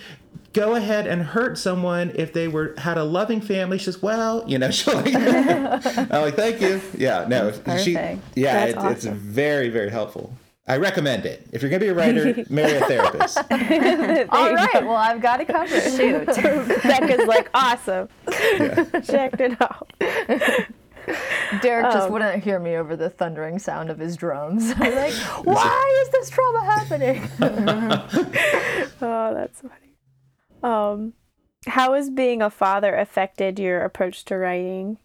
go 0.53 0.75
ahead 0.75 1.07
and 1.07 1.23
hurt 1.23 1.59
someone 1.59 2.13
if 2.15 2.33
they 2.33 2.49
were 2.49 2.75
had 2.79 2.99
a 2.99 3.05
loving 3.05 3.41
family. 3.41 3.79
She 3.79 3.85
says, 3.87 4.03
"Well, 4.03 4.45
you 4.47 4.59
know." 4.59 4.71
She'll 4.79 4.95
like, 4.97 5.15
I'm 5.15 6.09
like, 6.11 6.35
"Thank 6.35 6.61
you." 6.61 6.81
Yeah, 6.97 7.27
no, 7.29 7.53
she. 7.53 7.95
perfect. 7.95 8.23
Yeah, 8.35 8.73
That's 8.73 9.05
it, 9.05 9.09
it's 9.09 9.17
very, 9.17 9.69
very 9.69 9.91
helpful. 9.91 10.33
I 10.67 10.77
recommend 10.77 11.25
it. 11.25 11.47
If 11.53 11.63
you're 11.63 11.71
gonna 11.71 11.81
be 11.81 11.89
a 11.89 11.95
writer, 11.95 12.45
marry 12.51 12.77
a 12.77 12.81
therapist. 12.81 13.39
All 13.39 14.53
right, 14.53 14.83
well, 14.83 14.97
I've 14.97 15.23
got 15.23 15.41
it 15.41 15.49
covered. 15.49 15.81
Shoot. 15.97 16.27
Becca's 16.83 17.27
like, 17.27 17.49
awesome. 17.55 18.09
Checked 18.31 19.41
it 19.41 19.57
out. 19.63 19.89
Derek 21.63 21.87
just 21.87 22.07
Um, 22.09 22.13
wouldn't 22.13 22.45
hear 22.45 22.59
me 22.59 22.77
over 22.77 22.97
the 22.97 23.09
thundering 23.09 23.59
sound 23.59 23.89
of 23.89 23.99
his 23.99 24.15
drums. 24.15 24.75
I'm 24.77 24.95
like, 24.95 25.15
why 25.47 26.03
is 26.05 26.11
this 26.11 26.29
trauma 26.29 26.63
happening? 26.67 27.27
Oh, 29.01 29.33
that's 29.33 29.61
funny. 29.63 29.88
Um, 30.63 31.13
how 31.67 31.95
has 31.95 32.11
being 32.11 32.43
a 32.43 32.51
father 32.51 32.95
affected 32.95 33.59
your 33.59 33.83
approach 33.85 34.25
to 34.27 34.37
writing? 34.37 34.99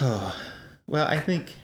Oh, 0.00 0.36
Well, 0.86 1.06
I 1.06 1.20
think. 1.20 1.54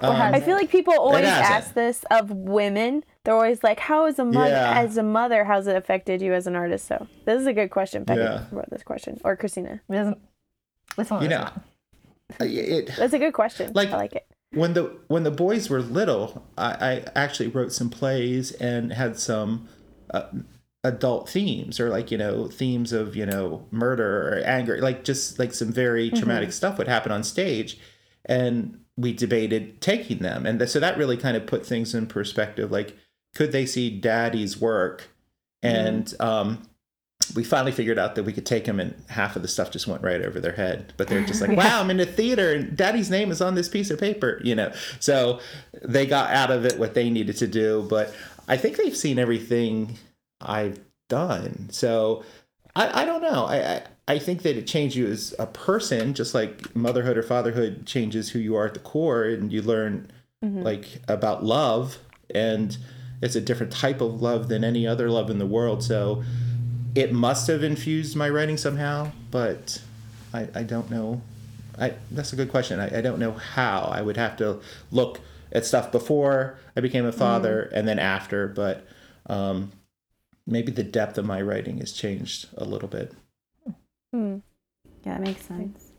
I 0.00 0.40
feel 0.40 0.56
like 0.56 0.68
people 0.68 0.94
always 0.94 1.24
hasn't. 1.26 1.46
ask 1.54 1.74
this 1.74 2.04
of 2.10 2.28
women. 2.32 3.04
They're 3.24 3.34
always 3.34 3.62
like, 3.62 3.78
"How 3.78 4.06
is 4.06 4.18
a 4.18 4.24
mother? 4.24 4.50
Yeah. 4.50 4.80
As 4.80 4.96
a 4.96 5.02
mother, 5.04 5.44
how's 5.44 5.68
it 5.68 5.76
affected 5.76 6.20
you 6.20 6.32
as 6.34 6.48
an 6.48 6.56
artist?" 6.56 6.86
So 6.88 7.06
this 7.24 7.40
is 7.40 7.46
a 7.46 7.52
good 7.52 7.70
question. 7.70 8.02
Becky 8.02 8.20
Yeah. 8.20 8.44
wrote 8.50 8.68
this 8.70 8.82
question, 8.82 9.20
or 9.24 9.36
Christina. 9.36 9.80
It 9.88 9.92
doesn't- 9.92 10.18
This 10.96 11.08
one 11.10 11.22
You 11.22 11.28
know, 11.28 11.48
it, 12.40 12.90
That's 12.98 13.14
a 13.14 13.18
good 13.20 13.32
question. 13.32 13.72
Like- 13.74 13.90
I 13.90 13.96
like 13.96 14.14
it. 14.14 14.26
when 14.52 14.74
the 14.74 14.96
when 15.06 15.22
the 15.22 15.30
boys 15.30 15.70
were 15.70 15.80
little, 15.82 16.44
I, 16.58 16.70
I 16.90 17.04
actually 17.14 17.48
wrote 17.48 17.72
some 17.72 17.90
plays 17.90 18.50
and 18.52 18.92
had 18.92 19.16
some 19.18 19.68
uh, 20.12 20.24
adult 20.84 21.28
themes 21.28 21.80
or 21.80 21.88
like 21.88 22.10
you 22.10 22.18
know 22.18 22.46
themes 22.46 22.92
of 22.92 23.16
you 23.16 23.26
know 23.26 23.66
murder 23.70 24.28
or 24.28 24.42
anger, 24.44 24.80
like 24.80 25.02
just 25.02 25.38
like 25.38 25.52
some 25.52 25.72
very 25.72 26.10
traumatic 26.10 26.52
stuff 26.52 26.78
would 26.78 26.88
happen 26.88 27.10
on 27.10 27.24
stage, 27.24 27.78
and 28.26 28.78
we 28.96 29.12
debated 29.12 29.80
taking 29.80 30.18
them, 30.18 30.46
and 30.46 30.58
th- 30.58 30.70
so 30.70 30.78
that 30.78 30.96
really 30.96 31.16
kind 31.16 31.36
of 31.36 31.46
put 31.46 31.66
things 31.66 31.94
in 31.94 32.06
perspective. 32.06 32.70
Like, 32.70 32.96
could 33.34 33.50
they 33.50 33.66
see 33.66 33.90
Daddy's 33.90 34.60
work? 34.60 35.08
And 35.62 36.12
um, 36.20 36.68
we 37.34 37.42
finally 37.42 37.72
figured 37.72 37.98
out 37.98 38.14
that 38.14 38.24
we 38.24 38.32
could 38.32 38.44
take 38.44 38.66
them 38.66 38.78
and 38.78 38.94
half 39.08 39.36
of 39.36 39.42
the 39.42 39.48
stuff 39.48 39.70
just 39.70 39.86
went 39.86 40.02
right 40.02 40.22
over 40.22 40.40
their 40.40 40.52
head. 40.52 40.92
But 40.96 41.08
they're 41.08 41.24
just 41.24 41.40
like 41.46 41.56
wow 41.56 41.80
i'm 41.80 41.90
in 41.90 42.00
a 42.00 42.06
theater 42.06 42.52
and 42.52 42.76
daddy's 42.76 43.10
name 43.10 43.30
is 43.30 43.40
on 43.40 43.54
this 43.54 43.68
piece 43.68 43.90
of 43.90 43.98
paper 43.98 44.40
you 44.44 44.54
know? 44.54 44.72
So 45.00 45.40
they 45.82 46.06
got 46.06 46.30
out 46.30 46.50
of 46.50 46.64
it 46.64 46.78
what 46.78 46.94
they 46.94 47.10
needed 47.10 47.36
to 47.38 47.46
do 47.46 47.86
but 47.88 48.14
i 48.48 48.56
think 48.56 48.76
they've 48.76 48.96
seen 48.96 49.18
everything 49.18 49.98
i've 50.44 50.80
done 51.08 51.68
so 51.70 52.22
i, 52.76 53.02
I 53.02 53.04
don't 53.04 53.22
know 53.22 53.44
I, 53.44 53.56
I 53.56 53.82
i 54.08 54.18
think 54.18 54.42
that 54.42 54.56
it 54.56 54.66
changes 54.66 54.96
you 54.96 55.06
as 55.06 55.34
a 55.38 55.46
person 55.46 56.14
just 56.14 56.34
like 56.34 56.74
motherhood 56.74 57.16
or 57.18 57.22
fatherhood 57.22 57.86
changes 57.86 58.30
who 58.30 58.38
you 58.38 58.56
are 58.56 58.66
at 58.66 58.74
the 58.74 58.80
core 58.80 59.24
and 59.24 59.52
you 59.52 59.62
learn 59.62 60.10
like 60.62 61.00
about 61.08 61.42
love 61.44 61.98
and 62.34 62.76
it's 63.22 63.34
a 63.34 63.40
different 63.40 63.72
type 63.72 64.00
of 64.02 64.20
love 64.20 64.48
than 64.48 64.62
any 64.62 64.86
other 64.86 65.08
love 65.10 65.30
in 65.30 65.38
the 65.38 65.46
world 65.46 65.82
so 65.82 66.22
it 66.94 67.12
must 67.12 67.46
have 67.48 67.62
infused 67.62 68.16
my 68.16 68.28
writing 68.28 68.56
somehow, 68.56 69.10
but 69.30 69.82
I, 70.32 70.48
I 70.54 70.62
don't 70.62 70.90
know. 70.90 71.22
I 71.78 71.94
that's 72.10 72.32
a 72.32 72.36
good 72.36 72.50
question. 72.50 72.78
I, 72.78 72.98
I 72.98 73.00
don't 73.00 73.18
know 73.18 73.32
how. 73.32 73.90
I 73.92 74.00
would 74.00 74.16
have 74.16 74.36
to 74.36 74.60
look 74.92 75.20
at 75.50 75.66
stuff 75.66 75.90
before 75.90 76.58
I 76.76 76.80
became 76.80 77.04
a 77.04 77.12
father 77.12 77.62
and 77.74 77.86
then 77.86 77.98
after, 77.98 78.46
but 78.46 78.86
um, 79.26 79.72
maybe 80.46 80.72
the 80.72 80.82
depth 80.82 81.18
of 81.18 81.26
my 81.26 81.40
writing 81.40 81.78
has 81.78 81.92
changed 81.92 82.48
a 82.56 82.64
little 82.64 82.88
bit. 82.88 83.12
Hmm. 84.12 84.38
Yeah, 85.04 85.18
that 85.18 85.20
makes 85.20 85.42
sense. 85.42 85.92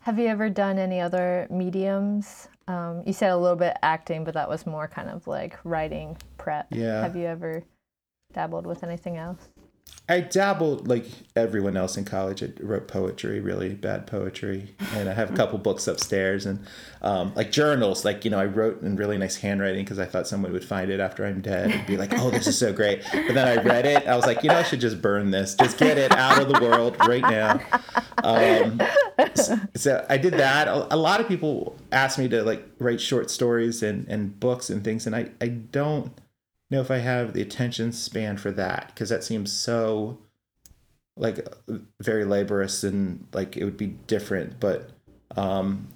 Have 0.00 0.18
you 0.18 0.26
ever 0.26 0.48
done 0.48 0.78
any 0.78 1.00
other 1.00 1.46
mediums? 1.50 2.48
Um, 2.66 3.02
you 3.04 3.12
said 3.12 3.30
a 3.30 3.36
little 3.36 3.56
bit 3.56 3.76
acting, 3.82 4.24
but 4.24 4.34
that 4.34 4.48
was 4.48 4.66
more 4.66 4.88
kind 4.88 5.10
of 5.10 5.26
like 5.26 5.58
writing 5.64 6.16
prep. 6.38 6.68
Yeah. 6.70 7.02
Have 7.02 7.16
you 7.16 7.26
ever 7.26 7.62
dabbled 8.32 8.66
with 8.66 8.82
anything 8.82 9.16
else? 9.16 9.48
I 10.10 10.20
dabbled 10.20 10.88
like 10.88 11.04
everyone 11.36 11.76
else 11.76 11.98
in 11.98 12.06
college. 12.06 12.42
I 12.42 12.48
wrote 12.60 12.88
poetry, 12.88 13.40
really 13.40 13.74
bad 13.74 14.06
poetry, 14.06 14.74
and 14.94 15.06
I 15.06 15.12
have 15.12 15.30
a 15.30 15.36
couple 15.36 15.58
books 15.58 15.86
upstairs 15.86 16.46
and 16.46 16.66
um, 17.02 17.34
like 17.34 17.52
journals. 17.52 18.06
Like 18.06 18.24
you 18.24 18.30
know, 18.30 18.40
I 18.40 18.46
wrote 18.46 18.80
in 18.80 18.96
really 18.96 19.18
nice 19.18 19.36
handwriting 19.36 19.84
because 19.84 19.98
I 19.98 20.06
thought 20.06 20.26
someone 20.26 20.52
would 20.52 20.64
find 20.64 20.90
it 20.90 20.98
after 20.98 21.26
I'm 21.26 21.42
dead 21.42 21.72
and 21.72 21.86
be 21.86 21.98
like, 21.98 22.14
"Oh, 22.18 22.30
this 22.30 22.46
is 22.46 22.56
so 22.56 22.72
great." 22.72 23.02
But 23.12 23.34
then 23.34 23.46
I 23.46 23.62
read 23.62 23.84
it. 23.84 24.06
I 24.06 24.16
was 24.16 24.24
like, 24.24 24.42
you 24.42 24.48
know, 24.48 24.56
I 24.56 24.62
should 24.62 24.80
just 24.80 25.02
burn 25.02 25.30
this. 25.30 25.54
Just 25.54 25.76
get 25.76 25.98
it 25.98 26.12
out 26.12 26.40
of 26.40 26.48
the 26.48 26.58
world 26.58 26.96
right 27.06 27.22
now. 27.22 27.60
Um, 28.24 28.80
so 29.74 30.06
I 30.08 30.16
did 30.16 30.32
that. 30.34 30.68
A, 30.68 30.96
lot 30.96 31.20
of 31.20 31.28
people 31.28 31.76
ask 31.92 32.18
me 32.18 32.28
to 32.28 32.42
like 32.42 32.66
write 32.78 33.00
short 33.02 33.30
stories 33.30 33.82
and 33.82 34.08
and 34.08 34.40
books 34.40 34.70
and 34.70 34.82
things, 34.82 35.06
and 35.06 35.14
I 35.14 35.32
I 35.42 35.48
don't 35.48 36.12
know 36.70 36.80
if 36.80 36.90
I 36.90 36.98
have 36.98 37.32
the 37.32 37.42
attention 37.42 37.92
span 37.92 38.36
for 38.36 38.50
that 38.52 38.88
because 38.88 39.08
that 39.08 39.24
seems 39.24 39.52
so 39.52 40.18
like 41.16 41.46
very 42.00 42.24
laborious 42.24 42.84
and 42.84 43.26
like 43.32 43.56
it 43.56 43.64
would 43.64 43.76
be 43.76 43.86
different. 43.86 44.60
But 44.60 44.90
um, 45.36 45.88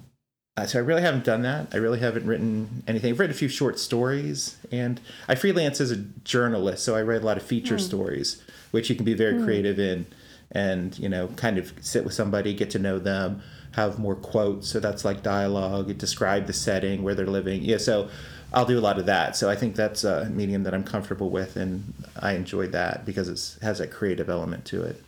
uh, 0.55 0.67
so 0.67 0.77
I 0.77 0.81
really 0.83 1.01
haven't 1.01 1.23
done 1.23 1.41
that. 1.41 1.67
I 1.73 1.77
really 1.77 1.99
haven't 1.99 2.27
written 2.27 2.83
anything. 2.87 3.11
I've 3.11 3.19
read 3.19 3.31
a 3.31 3.35
few 3.35 3.47
short 3.47 3.79
stories, 3.79 4.57
and 4.71 5.01
I 5.27 5.33
freelance 5.33 5.81
as 5.81 5.89
a 5.89 5.97
journalist, 5.97 6.83
so 6.83 6.95
I 6.95 7.01
write 7.01 7.23
a 7.23 7.25
lot 7.25 7.37
of 7.37 7.43
feature 7.43 7.77
mm. 7.77 7.81
stories, 7.81 8.43
which 8.69 8.89
you 8.89 8.95
can 8.95 9.05
be 9.05 9.15
very 9.15 9.33
mm. 9.33 9.43
creative 9.43 9.79
in, 9.79 10.05
and 10.51 10.97
you 10.99 11.09
know, 11.09 11.29
kind 11.29 11.57
of 11.57 11.73
sit 11.81 12.03
with 12.03 12.13
somebody, 12.13 12.53
get 12.53 12.69
to 12.71 12.79
know 12.79 12.99
them, 12.99 13.41
have 13.71 13.97
more 13.97 14.15
quotes. 14.15 14.67
So 14.67 14.79
that's 14.79 15.03
like 15.03 15.23
dialogue, 15.23 15.97
describe 15.97 16.45
the 16.45 16.53
setting 16.53 17.01
where 17.01 17.15
they're 17.15 17.25
living. 17.25 17.63
Yeah, 17.63 17.77
so 17.77 18.09
I'll 18.53 18.65
do 18.65 18.77
a 18.77 18.81
lot 18.81 18.99
of 18.99 19.05
that. 19.07 19.35
So 19.35 19.49
I 19.49 19.55
think 19.55 19.75
that's 19.75 20.03
a 20.03 20.25
medium 20.29 20.63
that 20.63 20.73
I'm 20.73 20.83
comfortable 20.83 21.29
with, 21.29 21.55
and 21.55 21.93
I 22.19 22.33
enjoy 22.33 22.67
that 22.67 23.05
because 23.05 23.27
it 23.27 23.63
has 23.63 23.79
that 23.79 23.91
creative 23.91 24.29
element 24.29 24.65
to 24.65 24.83
it. 24.83 25.03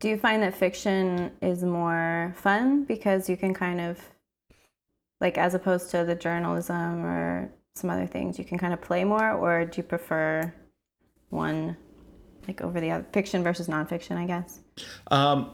Do 0.00 0.08
you 0.08 0.18
find 0.18 0.42
that 0.42 0.54
fiction 0.54 1.32
is 1.40 1.62
more 1.62 2.34
fun 2.36 2.84
because 2.84 3.28
you 3.28 3.36
can 3.36 3.54
kind 3.54 3.80
of, 3.80 3.98
like, 5.20 5.38
as 5.38 5.54
opposed 5.54 5.90
to 5.90 6.04
the 6.04 6.14
journalism 6.14 7.04
or 7.04 7.50
some 7.74 7.90
other 7.90 8.06
things, 8.06 8.38
you 8.38 8.44
can 8.44 8.58
kind 8.58 8.72
of 8.72 8.80
play 8.80 9.04
more, 9.04 9.32
or 9.32 9.64
do 9.64 9.78
you 9.78 9.82
prefer 9.82 10.52
one, 11.30 11.76
like, 12.46 12.60
over 12.60 12.80
the 12.80 12.90
other, 12.90 13.06
fiction 13.12 13.42
versus 13.42 13.68
nonfiction? 13.68 14.16
I 14.16 14.26
guess. 14.26 14.60
Um, 15.10 15.50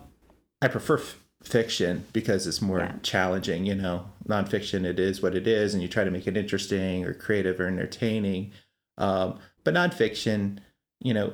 I 0.61 0.69
prefer 0.69 0.99
f- 0.99 1.22
fiction 1.42 2.05
because 2.12 2.46
it's 2.46 2.62
more 2.62 2.81
yeah. 2.81 2.94
challenging. 3.02 3.66
You 3.66 3.74
know, 3.74 4.07
nonfiction 4.26 4.85
it 4.85 4.98
is 4.98 5.22
what 5.22 5.35
it 5.35 5.46
is, 5.46 5.74
and 5.74 5.83
you 5.83 5.88
try 5.88 6.05
to 6.05 6.11
make 6.11 6.26
it 6.26 6.37
interesting 6.37 7.05
or 7.05 7.14
creative 7.14 7.61
or 7.61 7.66
entertaining. 7.66 8.52
Um, 8.98 9.38
but 9.64 9.74
nonfiction, 9.74 10.59
you 11.00 11.14
know, 11.14 11.33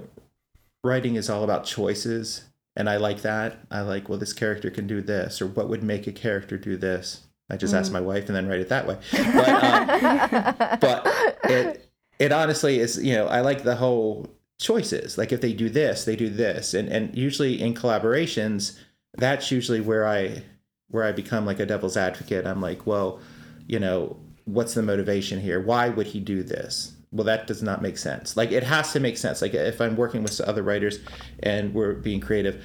writing 0.84 1.16
is 1.16 1.28
all 1.30 1.44
about 1.44 1.64
choices, 1.64 2.44
and 2.76 2.88
I 2.88 2.96
like 2.96 3.22
that. 3.22 3.58
I 3.70 3.80
like, 3.82 4.08
well, 4.08 4.18
this 4.18 4.32
character 4.32 4.70
can 4.70 4.86
do 4.86 5.00
this, 5.00 5.40
or 5.40 5.46
what 5.46 5.68
would 5.68 5.82
make 5.82 6.06
a 6.06 6.12
character 6.12 6.56
do 6.56 6.76
this. 6.76 7.22
I 7.50 7.56
just 7.56 7.74
mm. 7.74 7.78
ask 7.78 7.90
my 7.90 8.00
wife 8.00 8.26
and 8.26 8.36
then 8.36 8.46
write 8.46 8.60
it 8.60 8.68
that 8.68 8.86
way. 8.86 8.98
But, 9.12 9.48
uh, 9.48 10.76
but 10.80 11.06
it 11.44 11.90
it 12.18 12.32
honestly 12.32 12.78
is, 12.80 13.02
you 13.02 13.14
know, 13.14 13.26
I 13.26 13.40
like 13.40 13.62
the 13.62 13.76
whole 13.76 14.28
choices. 14.58 15.16
Like 15.16 15.32
if 15.32 15.40
they 15.40 15.52
do 15.52 15.68
this, 15.68 16.04
they 16.04 16.16
do 16.16 16.28
this, 16.28 16.74
and 16.74 16.88
and 16.88 17.16
usually 17.16 17.60
in 17.60 17.74
collaborations 17.74 18.78
that's 19.16 19.50
usually 19.50 19.80
where 19.80 20.06
I 20.06 20.42
where 20.90 21.04
I 21.04 21.12
become 21.12 21.44
like 21.44 21.60
a 21.60 21.66
devil's 21.66 21.96
advocate. 21.96 22.46
I'm 22.46 22.60
like, 22.60 22.86
well, 22.86 23.20
you 23.66 23.78
know, 23.78 24.16
what's 24.44 24.74
the 24.74 24.82
motivation 24.82 25.40
here? 25.40 25.60
Why 25.60 25.90
would 25.90 26.06
he 26.06 26.20
do 26.20 26.42
this? 26.42 26.94
Well, 27.12 27.24
that 27.24 27.46
does 27.46 27.62
not 27.62 27.82
make 27.82 27.98
sense. 27.98 28.36
Like 28.36 28.52
it 28.52 28.64
has 28.64 28.92
to 28.92 29.00
make 29.00 29.16
sense. 29.16 29.42
Like 29.42 29.54
if 29.54 29.80
I'm 29.80 29.96
working 29.96 30.22
with 30.22 30.40
other 30.40 30.62
writers 30.62 30.98
and 31.42 31.74
we're 31.74 31.94
being 31.94 32.20
creative, 32.20 32.62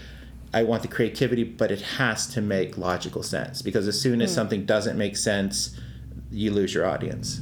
I 0.54 0.64
want 0.64 0.82
the 0.82 0.88
creativity, 0.88 1.44
but 1.44 1.72
it 1.72 1.82
has 1.82 2.28
to 2.28 2.42
make 2.42 2.78
logical 2.78 3.24
sense 3.24 3.62
because 3.62 3.88
as 3.88 4.00
soon 4.00 4.22
as 4.22 4.32
mm. 4.32 4.36
something 4.36 4.66
doesn't 4.66 4.98
make 4.98 5.18
sense, 5.18 5.80
you 6.30 6.52
lose 6.52 6.74
your 6.74 6.86
audience. 6.86 7.42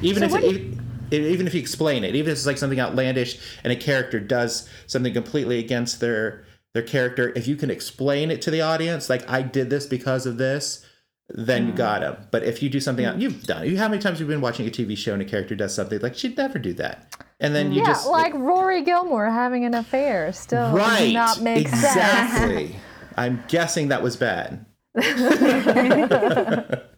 Even 0.00 0.28
so 0.28 0.36
if 0.36 0.44
it, 0.44 0.78
even 1.12 1.46
if 1.46 1.54
you 1.54 1.60
explain 1.60 2.04
it, 2.04 2.14
even 2.14 2.30
if 2.30 2.38
it's 2.38 2.46
like 2.46 2.58
something 2.58 2.80
outlandish 2.80 3.38
and 3.64 3.72
a 3.72 3.76
character 3.76 4.20
does 4.20 4.68
something 4.86 5.12
completely 5.12 5.58
against 5.58 6.00
their 6.00 6.44
their 6.74 6.82
character 6.82 7.32
if 7.36 7.46
you 7.46 7.56
can 7.56 7.70
explain 7.70 8.30
it 8.30 8.42
to 8.42 8.50
the 8.50 8.60
audience 8.60 9.10
like 9.10 9.28
i 9.28 9.42
did 9.42 9.70
this 9.70 9.86
because 9.86 10.26
of 10.26 10.38
this 10.38 10.84
then 11.28 11.64
mm. 11.64 11.66
you 11.68 11.72
got 11.72 12.00
them 12.00 12.16
but 12.30 12.42
if 12.42 12.62
you 12.62 12.68
do 12.68 12.80
something 12.80 13.04
mm. 13.04 13.20
you've 13.20 13.42
done 13.44 13.64
it 13.64 13.76
how 13.76 13.88
many 13.88 14.00
times 14.00 14.18
you've 14.20 14.28
you 14.28 14.34
been 14.34 14.40
watching 14.40 14.66
a 14.66 14.70
tv 14.70 14.96
show 14.96 15.12
and 15.12 15.22
a 15.22 15.24
character 15.24 15.54
does 15.54 15.74
something 15.74 16.00
like 16.00 16.14
she'd 16.14 16.36
never 16.36 16.58
do 16.58 16.72
that 16.72 17.14
and 17.40 17.54
then 17.54 17.72
you 17.72 17.80
yeah, 17.80 17.86
just 17.86 18.08
like 18.08 18.32
rory 18.34 18.82
gilmore 18.82 19.30
having 19.30 19.64
an 19.64 19.74
affair 19.74 20.32
still 20.32 20.72
right 20.72 21.12
not 21.12 21.40
make 21.40 21.60
exactly 21.60 22.68
sense. 22.68 22.80
i'm 23.16 23.42
guessing 23.48 23.88
that 23.88 24.02
was 24.02 24.16
bad 24.16 24.64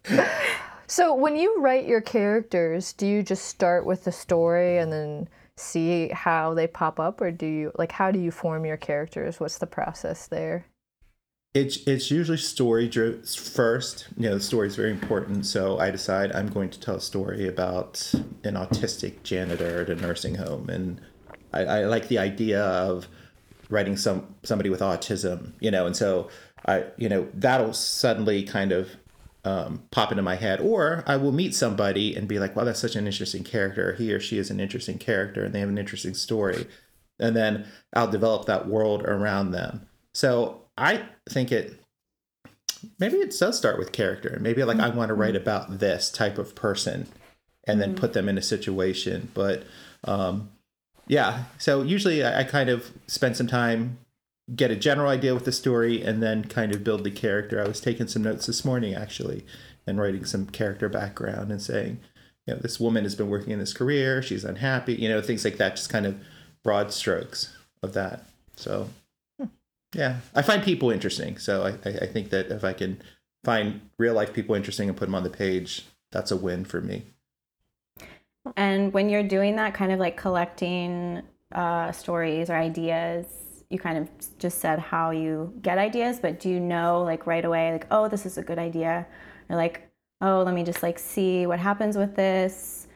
so 0.86 1.14
when 1.14 1.36
you 1.36 1.60
write 1.60 1.86
your 1.86 2.00
characters 2.00 2.92
do 2.92 3.06
you 3.06 3.22
just 3.22 3.46
start 3.46 3.86
with 3.86 4.02
the 4.04 4.10
story 4.10 4.78
and 4.78 4.92
then 4.92 5.28
see 5.56 6.08
how 6.08 6.54
they 6.54 6.66
pop 6.66 6.98
up 6.98 7.20
or 7.20 7.30
do 7.30 7.46
you 7.46 7.72
like 7.78 7.92
how 7.92 8.10
do 8.10 8.18
you 8.18 8.30
form 8.30 8.64
your 8.64 8.76
characters? 8.76 9.38
What's 9.38 9.58
the 9.58 9.66
process 9.66 10.26
there? 10.26 10.66
It's 11.54 11.76
it's 11.86 12.10
usually 12.10 12.38
story 12.38 12.88
driven 12.88 13.22
first 13.22 14.08
you 14.16 14.28
know 14.28 14.34
the 14.34 14.40
story 14.40 14.66
is 14.66 14.74
very 14.74 14.90
important 14.90 15.46
so 15.46 15.78
i 15.78 15.88
decide 15.88 16.32
i'm 16.32 16.48
going 16.48 16.68
to 16.68 16.80
tell 16.80 16.96
a 16.96 17.00
story 17.00 17.46
about 17.46 18.12
an 18.42 18.54
autistic 18.54 19.22
janitor 19.22 19.82
at 19.82 19.88
a 19.88 19.94
nursing 19.94 20.34
home 20.34 20.68
and 20.68 21.00
i, 21.52 21.60
I 21.60 21.84
like 21.84 22.08
the 22.08 22.18
idea 22.18 22.60
of 22.60 23.06
writing 23.70 23.96
some 23.96 24.34
somebody 24.42 24.68
with 24.68 24.80
autism 24.80 25.52
you 25.60 25.70
know 25.70 25.86
and 25.86 25.94
so 25.94 26.28
i 26.66 26.86
you 26.96 27.08
know 27.08 27.28
that'll 27.34 27.72
suddenly 27.72 28.42
kind 28.42 28.72
of 28.72 28.88
um, 29.44 29.82
pop 29.90 30.10
into 30.10 30.22
my 30.22 30.36
head, 30.36 30.60
or 30.60 31.04
I 31.06 31.16
will 31.16 31.32
meet 31.32 31.54
somebody 31.54 32.14
and 32.14 32.26
be 32.26 32.38
like, 32.38 32.56
"Wow, 32.56 32.64
that's 32.64 32.80
such 32.80 32.96
an 32.96 33.06
interesting 33.06 33.44
character. 33.44 33.94
He 33.94 34.12
or 34.12 34.20
she 34.20 34.38
is 34.38 34.50
an 34.50 34.60
interesting 34.60 34.98
character, 34.98 35.44
and 35.44 35.54
they 35.54 35.60
have 35.60 35.68
an 35.68 35.78
interesting 35.78 36.14
story," 36.14 36.66
and 37.18 37.36
then 37.36 37.66
I'll 37.92 38.10
develop 38.10 38.46
that 38.46 38.68
world 38.68 39.02
around 39.02 39.50
them. 39.50 39.86
So 40.12 40.62
I 40.78 41.02
think 41.28 41.52
it 41.52 41.80
maybe 42.98 43.16
it 43.16 43.34
does 43.38 43.56
start 43.56 43.78
with 43.78 43.92
character. 43.92 44.38
Maybe 44.40 44.64
like 44.64 44.80
I 44.80 44.88
want 44.88 45.08
to 45.08 45.14
write 45.14 45.36
about 45.36 45.78
this 45.78 46.10
type 46.10 46.38
of 46.38 46.54
person, 46.54 47.06
and 47.64 47.80
then 47.80 47.90
mm-hmm. 47.90 48.00
put 48.00 48.12
them 48.12 48.28
in 48.28 48.38
a 48.38 48.42
situation. 48.42 49.30
But 49.34 49.64
um, 50.04 50.50
yeah, 51.06 51.44
so 51.58 51.82
usually 51.82 52.24
I, 52.24 52.40
I 52.40 52.44
kind 52.44 52.70
of 52.70 52.90
spend 53.06 53.36
some 53.36 53.46
time 53.46 53.98
get 54.54 54.70
a 54.70 54.76
general 54.76 55.08
idea 55.08 55.34
with 55.34 55.44
the 55.44 55.52
story 55.52 56.02
and 56.02 56.22
then 56.22 56.44
kind 56.44 56.74
of 56.74 56.84
build 56.84 57.04
the 57.04 57.10
character. 57.10 57.62
I 57.62 57.68
was 57.68 57.80
taking 57.80 58.08
some 58.08 58.22
notes 58.22 58.46
this 58.46 58.64
morning 58.64 58.94
actually 58.94 59.46
and 59.86 59.98
writing 59.98 60.24
some 60.24 60.46
character 60.46 60.88
background 60.88 61.50
and 61.50 61.62
saying, 61.62 62.00
you 62.46 62.54
know, 62.54 62.60
this 62.60 62.78
woman 62.78 63.04
has 63.04 63.14
been 63.14 63.28
working 63.28 63.52
in 63.52 63.58
this 63.58 63.72
career, 63.72 64.20
she's 64.22 64.44
unhappy, 64.44 64.94
you 64.94 65.08
know, 65.08 65.22
things 65.22 65.44
like 65.44 65.56
that, 65.56 65.76
just 65.76 65.88
kind 65.88 66.04
of 66.04 66.16
broad 66.62 66.92
strokes 66.92 67.56
of 67.82 67.94
that. 67.94 68.26
So 68.56 68.90
yeah, 69.94 70.16
I 70.34 70.42
find 70.42 70.62
people 70.62 70.90
interesting. 70.90 71.38
So 71.38 71.64
I, 71.64 71.88
I 71.88 72.06
think 72.06 72.30
that 72.30 72.50
if 72.50 72.64
I 72.64 72.72
can 72.72 73.00
find 73.44 73.80
real 73.98 74.14
life 74.14 74.32
people 74.32 74.54
interesting 74.54 74.88
and 74.88 74.98
put 74.98 75.06
them 75.06 75.14
on 75.14 75.22
the 75.22 75.30
page, 75.30 75.86
that's 76.12 76.30
a 76.30 76.36
win 76.36 76.64
for 76.64 76.80
me. 76.80 77.04
And 78.56 78.92
when 78.92 79.08
you're 79.08 79.22
doing 79.22 79.56
that, 79.56 79.72
kind 79.72 79.90
of 79.90 79.98
like 79.98 80.18
collecting 80.18 81.22
uh, 81.52 81.92
stories 81.92 82.50
or 82.50 82.56
ideas, 82.56 83.26
you 83.74 83.78
kind 83.78 83.98
of 83.98 84.08
just 84.38 84.58
said 84.60 84.78
how 84.78 85.10
you 85.10 85.52
get 85.60 85.76
ideas, 85.76 86.18
but 86.18 86.40
do 86.40 86.48
you 86.48 86.60
know 86.60 87.02
like 87.02 87.26
right 87.26 87.44
away, 87.44 87.72
like, 87.72 87.86
oh, 87.90 88.08
this 88.08 88.24
is 88.24 88.38
a 88.38 88.42
good 88.42 88.58
idea? 88.58 89.06
Or 89.50 89.56
like, 89.56 89.90
oh, 90.20 90.42
let 90.42 90.54
me 90.54 90.64
just 90.64 90.82
like 90.82 90.98
see 90.98 91.46
what 91.46 91.58
happens 91.58 91.98
with 91.98 92.14
this? 92.14 92.86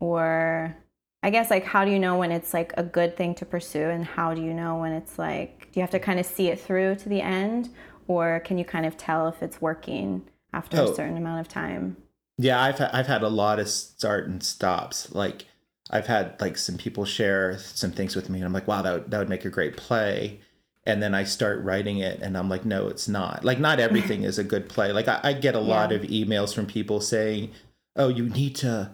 Or 0.00 0.76
I 1.22 1.30
guess 1.30 1.50
like 1.50 1.64
how 1.64 1.84
do 1.84 1.90
you 1.90 1.98
know 1.98 2.18
when 2.18 2.30
it's 2.30 2.52
like 2.52 2.72
a 2.76 2.82
good 2.82 3.16
thing 3.16 3.34
to 3.36 3.46
pursue 3.46 3.88
and 3.88 4.04
how 4.04 4.34
do 4.34 4.42
you 4.42 4.52
know 4.52 4.76
when 4.76 4.92
it's 4.92 5.18
like 5.18 5.68
do 5.72 5.80
you 5.80 5.82
have 5.82 5.90
to 5.90 5.98
kind 5.98 6.20
of 6.20 6.26
see 6.26 6.48
it 6.48 6.60
through 6.60 6.96
to 6.96 7.08
the 7.08 7.20
end 7.20 7.70
or 8.06 8.40
can 8.44 8.58
you 8.58 8.64
kind 8.64 8.86
of 8.86 8.96
tell 8.96 9.26
if 9.26 9.42
it's 9.42 9.60
working 9.60 10.22
after 10.52 10.78
oh. 10.78 10.92
a 10.92 10.94
certain 10.94 11.16
amount 11.16 11.40
of 11.40 11.48
time? 11.48 11.96
Yeah, 12.38 12.62
I've 12.62 12.80
I've 12.80 13.06
had 13.06 13.22
a 13.22 13.28
lot 13.28 13.58
of 13.58 13.68
start 13.68 14.28
and 14.28 14.42
stops. 14.42 15.12
Like 15.14 15.46
I've 15.90 16.06
had 16.06 16.40
like 16.40 16.58
some 16.58 16.76
people 16.76 17.04
share 17.04 17.58
some 17.58 17.92
things 17.92 18.16
with 18.16 18.28
me, 18.28 18.38
and 18.38 18.46
I'm 18.46 18.52
like, 18.52 18.66
wow, 18.66 18.82
that 18.82 18.92
would, 18.92 19.10
that 19.10 19.18
would 19.18 19.28
make 19.28 19.44
a 19.44 19.50
great 19.50 19.76
play. 19.76 20.40
And 20.84 21.02
then 21.02 21.14
I 21.14 21.24
start 21.24 21.62
writing 21.62 21.98
it, 21.98 22.20
and 22.20 22.36
I'm 22.36 22.48
like, 22.48 22.64
no, 22.64 22.88
it's 22.88 23.08
not. 23.08 23.44
Like, 23.44 23.58
not 23.58 23.80
everything 23.80 24.22
is 24.22 24.38
a 24.38 24.44
good 24.44 24.68
play. 24.68 24.92
Like, 24.92 25.08
I, 25.08 25.20
I 25.22 25.32
get 25.32 25.56
a 25.56 25.60
yeah. 25.60 25.64
lot 25.64 25.92
of 25.92 26.02
emails 26.02 26.54
from 26.54 26.66
people 26.66 27.00
saying, 27.00 27.50
oh, 27.96 28.08
you 28.08 28.28
need 28.28 28.54
to, 28.56 28.92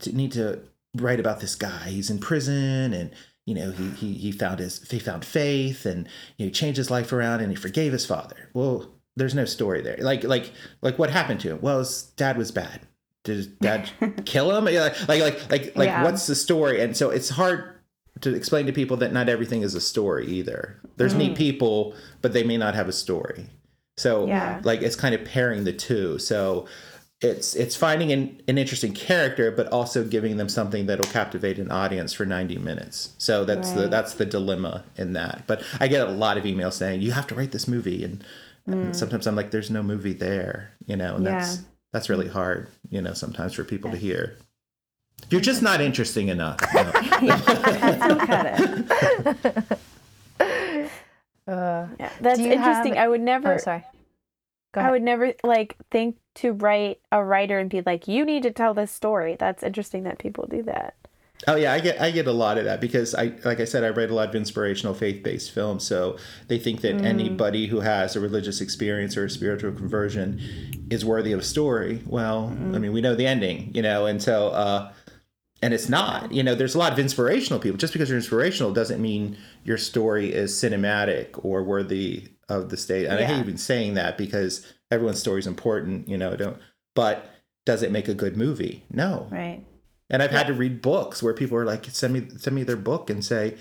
to 0.00 0.12
need 0.16 0.30
to 0.32 0.60
write 0.96 1.18
about 1.18 1.40
this 1.40 1.56
guy. 1.56 1.88
He's 1.88 2.10
in 2.10 2.18
prison, 2.18 2.92
and 2.92 3.10
you 3.44 3.54
know, 3.54 3.72
he 3.72 3.90
he 3.90 4.14
he 4.14 4.32
found 4.32 4.60
his 4.60 4.88
he 4.88 4.98
found 4.98 5.24
faith, 5.24 5.84
and 5.84 6.08
you 6.36 6.46
know, 6.46 6.48
he 6.48 6.50
changed 6.50 6.76
his 6.76 6.90
life 6.90 7.12
around, 7.12 7.40
and 7.40 7.50
he 7.50 7.56
forgave 7.56 7.92
his 7.92 8.06
father. 8.06 8.50
Well, 8.54 8.92
there's 9.16 9.34
no 9.34 9.44
story 9.44 9.80
there. 9.80 9.98
Like 9.98 10.22
like 10.22 10.52
like 10.80 10.98
what 10.98 11.10
happened 11.10 11.40
to 11.40 11.52
him? 11.52 11.60
Well, 11.60 11.80
his 11.80 12.02
dad 12.16 12.36
was 12.36 12.52
bad 12.52 12.86
did 13.24 13.36
his 13.36 13.46
dad 13.46 13.90
kill 14.24 14.56
him? 14.56 14.64
Like, 14.64 15.08
like, 15.08 15.20
like, 15.20 15.50
like, 15.50 15.76
like 15.76 15.88
yeah. 15.88 16.02
what's 16.04 16.26
the 16.26 16.34
story? 16.34 16.80
And 16.80 16.96
so 16.96 17.10
it's 17.10 17.28
hard 17.28 17.72
to 18.20 18.34
explain 18.34 18.66
to 18.66 18.72
people 18.72 18.96
that 18.98 19.12
not 19.12 19.28
everything 19.28 19.62
is 19.62 19.74
a 19.74 19.80
story 19.80 20.26
either. 20.26 20.80
There's 20.96 21.14
neat 21.14 21.32
mm. 21.32 21.36
people, 21.36 21.94
but 22.20 22.32
they 22.32 22.44
may 22.44 22.56
not 22.56 22.74
have 22.74 22.88
a 22.88 22.92
story. 22.92 23.46
So 23.96 24.26
Yeah. 24.26 24.60
like 24.64 24.82
it's 24.82 24.96
kind 24.96 25.14
of 25.14 25.24
pairing 25.24 25.64
the 25.64 25.72
two. 25.72 26.18
So 26.18 26.66
it's 27.20 27.54
it's 27.54 27.76
finding 27.76 28.10
an, 28.12 28.42
an 28.48 28.58
interesting 28.58 28.92
character, 28.92 29.50
but 29.50 29.68
also 29.68 30.04
giving 30.04 30.36
them 30.36 30.48
something 30.48 30.86
that'll 30.86 31.10
captivate 31.12 31.58
an 31.58 31.70
audience 31.70 32.12
for 32.12 32.26
90 32.26 32.58
minutes. 32.58 33.10
So 33.18 33.44
that's 33.44 33.70
the 33.70 33.88
that's 33.88 34.14
the 34.14 34.26
dilemma 34.26 34.84
in 34.96 35.12
that. 35.12 35.44
But 35.46 35.62
I 35.78 35.88
get 35.88 36.06
a 36.06 36.10
lot 36.10 36.36
of 36.36 36.44
emails 36.44 36.74
saying 36.74 37.00
you 37.00 37.12
have 37.12 37.28
to 37.28 37.34
write 37.34 37.52
this 37.52 37.68
movie, 37.68 38.02
and, 38.02 38.24
and 38.66 38.86
mm. 38.86 38.96
sometimes 38.96 39.26
I'm 39.26 39.36
like, 39.36 39.52
there's 39.52 39.70
no 39.70 39.82
movie 39.84 40.12
there, 40.14 40.72
you 40.86 40.96
know, 40.96 41.14
and 41.16 41.24
Yeah. 41.24 41.38
that's 41.38 41.62
really 42.08 42.28
hard, 42.28 42.68
you 42.90 43.00
know, 43.02 43.12
sometimes 43.12 43.52
for 43.52 43.64
people 43.64 43.90
to 43.90 43.96
hear. 43.96 44.36
You're 45.30 45.40
just 45.40 45.62
not 45.62 45.80
interesting 45.80 46.28
enough. 46.28 46.58
you 46.74 46.82
know. 47.28 47.36
Don't 48.08 48.26
cut 48.26 48.46
it. 48.46 49.78
Uh, 51.46 51.88
Yeah, 51.98 52.10
that's 52.20 52.38
interesting. 52.38 52.94
have- 52.94 53.04
I 53.04 53.08
would 53.08 53.20
never 53.20 53.54
oh, 53.54 53.58
sorry. 53.58 53.84
Go 54.72 54.80
I 54.80 54.90
would 54.90 55.02
never 55.02 55.34
like 55.44 55.76
think 55.90 56.16
to 56.36 56.52
write 56.52 57.00
a 57.10 57.22
writer 57.22 57.58
and 57.58 57.68
be 57.68 57.82
like, 57.84 58.08
you 58.08 58.24
need 58.24 58.42
to 58.44 58.50
tell 58.50 58.72
this 58.74 58.90
story. 58.90 59.36
That's 59.38 59.62
interesting 59.62 60.04
that 60.04 60.18
people 60.18 60.46
do 60.46 60.62
that. 60.62 60.94
Oh 61.48 61.56
yeah, 61.56 61.72
I 61.72 61.80
get 61.80 62.00
I 62.00 62.10
get 62.10 62.26
a 62.26 62.32
lot 62.32 62.58
of 62.58 62.64
that 62.64 62.80
because 62.80 63.14
I 63.14 63.32
like 63.44 63.58
I 63.58 63.64
said 63.64 63.82
I 63.82 63.90
write 63.90 64.10
a 64.10 64.14
lot 64.14 64.28
of 64.28 64.34
inspirational 64.34 64.94
faith-based 64.94 65.50
films, 65.50 65.84
so 65.84 66.16
they 66.48 66.58
think 66.58 66.82
that 66.82 67.00
anybody 67.02 67.66
who 67.66 67.80
has 67.80 68.14
a 68.14 68.20
religious 68.20 68.60
experience 68.60 69.16
or 69.16 69.24
a 69.24 69.30
spiritual 69.30 69.72
conversion 69.72 70.40
is 70.90 71.04
worthy 71.04 71.32
of 71.32 71.40
a 71.40 71.44
story. 71.44 72.02
Well, 72.06 72.46
I 72.74 72.78
mean, 72.78 72.92
we 72.92 73.00
know 73.00 73.14
the 73.14 73.26
ending, 73.26 73.74
you 73.74 73.82
know, 73.82 74.06
and 74.06 74.22
so 74.22 74.48
uh 74.48 74.92
and 75.62 75.72
it's 75.72 75.88
not. 75.88 76.32
You 76.32 76.42
know, 76.42 76.54
there's 76.54 76.74
a 76.74 76.78
lot 76.78 76.92
of 76.92 76.98
inspirational 76.98 77.60
people. 77.60 77.78
Just 77.78 77.92
because 77.92 78.08
you're 78.08 78.18
inspirational 78.18 78.72
doesn't 78.72 79.00
mean 79.00 79.36
your 79.64 79.78
story 79.78 80.32
is 80.32 80.52
cinematic 80.52 81.44
or 81.44 81.62
worthy 81.62 82.28
of 82.48 82.68
the 82.68 82.76
state. 82.76 83.06
And 83.06 83.18
I 83.18 83.24
hate 83.24 83.38
even 83.38 83.56
saying 83.56 83.94
that 83.94 84.18
because 84.18 84.66
everyone's 84.90 85.20
story 85.20 85.38
is 85.38 85.46
important, 85.46 86.08
you 86.08 86.18
know, 86.18 86.36
don't 86.36 86.58
but 86.94 87.30
does 87.64 87.82
it 87.82 87.90
make 87.90 88.08
a 88.08 88.14
good 88.14 88.36
movie? 88.36 88.84
No. 88.90 89.28
Right. 89.30 89.64
And 90.12 90.22
I've 90.22 90.30
had 90.30 90.46
to 90.46 90.54
read 90.54 90.82
books 90.82 91.22
where 91.22 91.34
people 91.34 91.56
are 91.56 91.64
like, 91.64 91.86
send 91.86 92.12
me 92.12 92.28
send 92.36 92.54
me 92.54 92.62
their 92.62 92.76
book 92.76 93.10
and 93.10 93.24
say, 93.24 93.56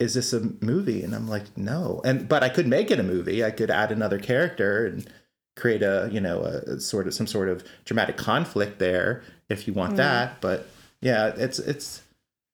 is 0.00 0.14
this 0.14 0.32
a 0.32 0.40
movie? 0.60 1.02
And 1.04 1.14
I'm 1.14 1.28
like, 1.28 1.56
no. 1.56 2.00
And 2.04 2.28
but 2.28 2.42
I 2.42 2.48
could 2.48 2.66
make 2.66 2.90
it 2.90 2.98
a 2.98 3.04
movie. 3.04 3.44
I 3.44 3.50
could 3.50 3.70
add 3.70 3.92
another 3.92 4.18
character 4.18 4.86
and 4.86 5.06
create 5.56 5.82
a 5.82 6.08
you 6.10 6.20
know 6.20 6.40
a, 6.42 6.72
a 6.72 6.80
sort 6.80 7.06
of 7.06 7.14
some 7.14 7.26
sort 7.26 7.48
of 7.50 7.62
dramatic 7.84 8.16
conflict 8.16 8.78
there 8.78 9.22
if 9.50 9.68
you 9.68 9.74
want 9.74 9.94
mm. 9.94 9.98
that. 9.98 10.40
But 10.40 10.66
yeah, 11.02 11.34
it's 11.36 11.58
it's 11.58 12.02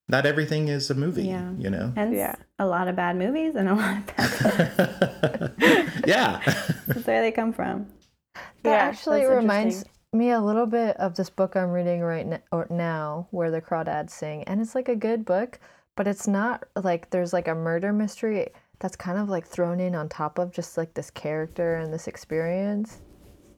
not 0.09 0.27
everything 0.27 0.69
is 0.69 0.91
a 0.91 0.95
movie. 0.95 1.25
Yeah. 1.25 1.53
You 1.57 1.71
know. 1.71 1.93
Hence 1.95 2.17
Yeah. 2.17 2.35
a 2.59 2.67
lot 2.67 2.89
of 2.89 2.97
bad 2.97 3.17
movies 3.17 3.55
and 3.55 3.69
a 3.69 3.75
lot 3.75 3.99
of 3.99 4.17
bad 4.17 5.55
yeah. 6.07 6.41
That's 6.87 7.07
where 7.07 7.23
they 7.23 7.33
come 7.33 7.53
from. 7.53 7.87
That 8.63 8.71
Yeah, 8.71 8.77
actually 8.77 9.25
reminds 9.25 9.77
interesting. 9.77 9.96
Me 10.17 10.31
a 10.31 10.41
little 10.41 10.67
bit 10.67 10.97
of 10.97 11.15
this 11.15 11.31
book 11.31 11.57
I'm 11.57 11.71
reading 11.71 12.01
right 12.01 12.27
now, 12.71 13.29
where 13.31 13.51
the 13.51 13.61
crawdads 13.61 14.11
sing, 14.11 14.43
and 14.45 14.61
it's 14.61 14.75
like 14.75 14.89
a 14.89 14.97
good 14.97 15.25
book, 15.25 15.61
but 15.95 16.07
it's 16.07 16.27
not 16.27 16.65
like 16.75 17.11
there's 17.11 17.33
like 17.33 17.49
a 17.49 17.55
murder 17.55 17.93
mystery 17.93 18.49
that's 18.79 18.97
kind 18.97 19.19
of 19.19 19.29
like 19.29 19.47
thrown 19.47 19.81
in 19.81 19.95
on 19.95 20.09
top 20.09 20.39
of 20.39 20.53
just 20.53 20.77
like 20.77 20.95
this 20.95 21.11
character 21.11 21.77
and 21.77 21.93
this 21.93 22.09
experience, 22.09 23.01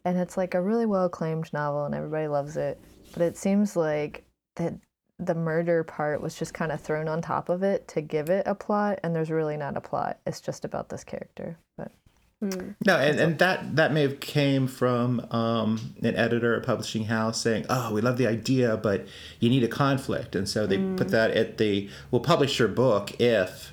and 0.04 0.18
it's 0.18 0.36
like 0.36 0.54
a 0.54 0.62
really 0.62 0.86
well 0.86 1.06
acclaimed 1.06 1.52
novel 1.52 1.84
and 1.84 1.94
everybody 1.94 2.28
loves 2.28 2.56
it, 2.56 2.80
but 3.12 3.22
it 3.22 3.36
seems 3.36 3.76
like 3.76 4.24
that 4.56 4.74
the 5.18 5.34
murder 5.34 5.82
part 5.84 6.20
was 6.20 6.34
just 6.34 6.54
kind 6.54 6.70
of 6.70 6.80
thrown 6.80 7.08
on 7.08 7.20
top 7.20 7.48
of 7.48 7.62
it 7.62 7.88
to 7.88 8.00
give 8.00 8.30
it 8.30 8.44
a 8.46 8.54
plot, 8.54 9.00
and 9.02 9.14
there's 9.14 9.30
really 9.30 9.56
not 9.56 9.76
a 9.76 9.80
plot. 9.80 10.18
It's 10.26 10.40
just 10.40 10.64
about 10.64 10.88
this 10.88 11.04
character, 11.04 11.58
but. 11.76 11.92
No, 12.40 12.96
and, 12.96 13.18
and 13.18 13.38
that 13.40 13.74
that 13.74 13.92
may 13.92 14.02
have 14.02 14.20
came 14.20 14.68
from 14.68 15.26
um, 15.32 15.94
an 16.02 16.14
editor, 16.14 16.54
a 16.54 16.60
publishing 16.60 17.06
house, 17.06 17.40
saying, 17.40 17.66
"Oh, 17.68 17.92
we 17.92 18.00
love 18.00 18.16
the 18.16 18.28
idea, 18.28 18.76
but 18.76 19.06
you 19.40 19.50
need 19.50 19.64
a 19.64 19.68
conflict," 19.68 20.36
and 20.36 20.48
so 20.48 20.64
they 20.64 20.78
put 20.96 21.08
that 21.08 21.32
at 21.32 21.58
the 21.58 21.88
"We'll 22.12 22.20
publish 22.20 22.60
your 22.60 22.68
book 22.68 23.20
if 23.20 23.72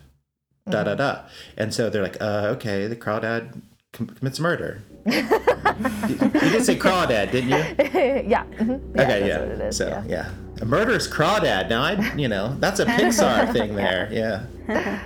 da 0.67 0.83
da 0.83 0.95
da," 0.95 1.21
and 1.55 1.75
so 1.75 1.91
they're 1.91 2.01
like, 2.01 2.19
uh, 2.19 2.53
"Okay, 2.55 2.87
the 2.87 2.95
crawdad 2.95 3.61
com- 3.93 4.07
commits 4.07 4.39
murder." 4.39 4.81
you, 5.05 5.21
you 5.21 6.49
did 6.49 6.65
say 6.65 6.75
crawdad, 6.75 7.31
didn't 7.31 7.51
you? 7.51 7.57
yeah. 8.27 8.45
mhm. 8.57 8.81
yeah 8.95 9.01
okay, 9.03 9.19
that's 9.19 9.27
yeah. 9.27 9.39
What 9.41 9.49
it 9.49 9.61
is, 9.61 9.77
so 9.77 9.87
yeah. 9.87 10.03
yeah. 10.07 10.31
a 10.61 10.65
murderous 10.65 11.07
crawdad. 11.07 11.69
Now 11.69 11.83
I, 11.83 12.15
you 12.15 12.27
know, 12.27 12.55
that's 12.59 12.79
a 12.79 12.85
Pixar 12.87 13.53
thing 13.53 13.75
there. 13.75 14.09
Yeah. 14.11 15.01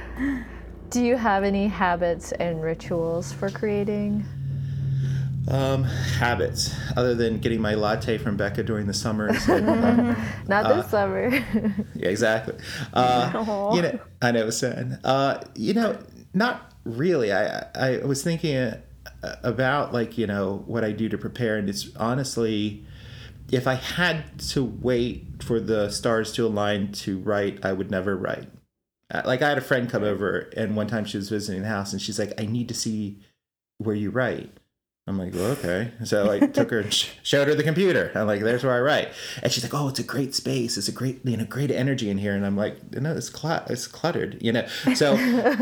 Do 0.89 1.03
you 1.03 1.17
have 1.17 1.43
any 1.43 1.67
habits 1.67 2.31
and 2.33 2.61
rituals 2.63 3.31
for 3.31 3.49
creating? 3.49 4.25
Um, 5.47 5.83
habits 5.83 6.75
other 6.95 7.15
than 7.15 7.39
getting 7.39 7.59
my 7.61 7.73
latte 7.73 8.17
from 8.17 8.37
Becca 8.37 8.63
during 8.63 8.87
the 8.87 8.93
summers. 8.93 9.47
and, 9.47 9.65
Not 10.47 10.65
Uh, 10.65 10.81
this 10.81 10.91
summer. 10.91 11.29
Yeah, 11.95 12.09
exactly. 12.09 12.55
Uh, 12.93 13.71
you 13.75 13.81
know, 13.81 13.99
I 14.21 14.31
know, 14.31 14.49
sad. 14.49 14.99
Uh, 15.03 15.39
you 15.55 15.73
know, 15.73 15.97
not 16.33 16.73
really. 16.85 17.31
I 17.33 17.65
I 17.75 17.97
was 18.05 18.23
thinking 18.23 18.55
uh, 18.57 18.75
about 19.43 19.93
like 19.93 20.17
you 20.17 20.27
know 20.27 20.63
what 20.67 20.83
I 20.83 20.91
do 20.91 21.09
to 21.09 21.17
prepare, 21.17 21.57
and 21.57 21.67
it's 21.69 21.95
honestly, 21.97 22.85
if 23.51 23.65
I 23.67 23.73
had 23.75 24.39
to 24.49 24.63
wait 24.63 25.43
for 25.43 25.59
the 25.59 25.89
stars 25.89 26.31
to 26.33 26.45
align 26.45 26.91
to 26.93 27.17
write, 27.19 27.59
I 27.63 27.73
would 27.73 27.89
never 27.91 28.15
write. 28.15 28.49
Uh, 29.11 29.21
Like 29.25 29.41
I 29.41 29.49
had 29.49 29.57
a 29.57 29.61
friend 29.61 29.89
come 29.89 30.03
over, 30.03 30.49
and 30.55 30.75
one 30.75 30.87
time 30.87 31.05
she 31.05 31.17
was 31.17 31.29
visiting 31.29 31.61
the 31.63 31.67
house, 31.67 31.91
and 31.93 32.01
she's 32.01 32.19
like, 32.19 32.39
"I 32.41 32.45
need 32.45 32.67
to 32.69 32.73
see 32.75 33.19
where 33.77 33.95
you 33.95 34.09
write." 34.11 34.51
I'm 35.07 35.17
like, 35.17 35.33
well, 35.33 35.51
okay. 35.53 35.89
So 36.03 36.29
I 36.29 36.37
took 36.57 36.69
her 36.69 36.81
and 36.81 36.93
sh- 36.93 37.09
showed 37.23 37.47
her 37.47 37.55
the 37.55 37.63
computer. 37.63 38.11
I'm 38.13 38.27
like, 38.27 38.41
there's 38.41 38.63
where 38.63 38.75
I 38.75 38.79
write. 38.79 39.09
And 39.41 39.51
she's 39.51 39.63
like, 39.63 39.73
oh, 39.73 39.87
it's 39.87 39.97
a 39.97 40.03
great 40.03 40.35
space. 40.35 40.77
It's 40.77 40.87
a 40.87 40.91
great, 40.91 41.21
you 41.25 41.35
know, 41.35 41.45
great 41.45 41.71
energy 41.71 42.11
in 42.11 42.19
here. 42.19 42.35
And 42.35 42.45
I'm 42.45 42.55
like, 42.55 42.93
no, 42.93 43.15
it's 43.15 43.31
cl- 43.35 43.65
it's 43.71 43.87
cluttered, 43.87 44.37
you 44.39 44.51
know. 44.51 44.67
So, 44.93 45.13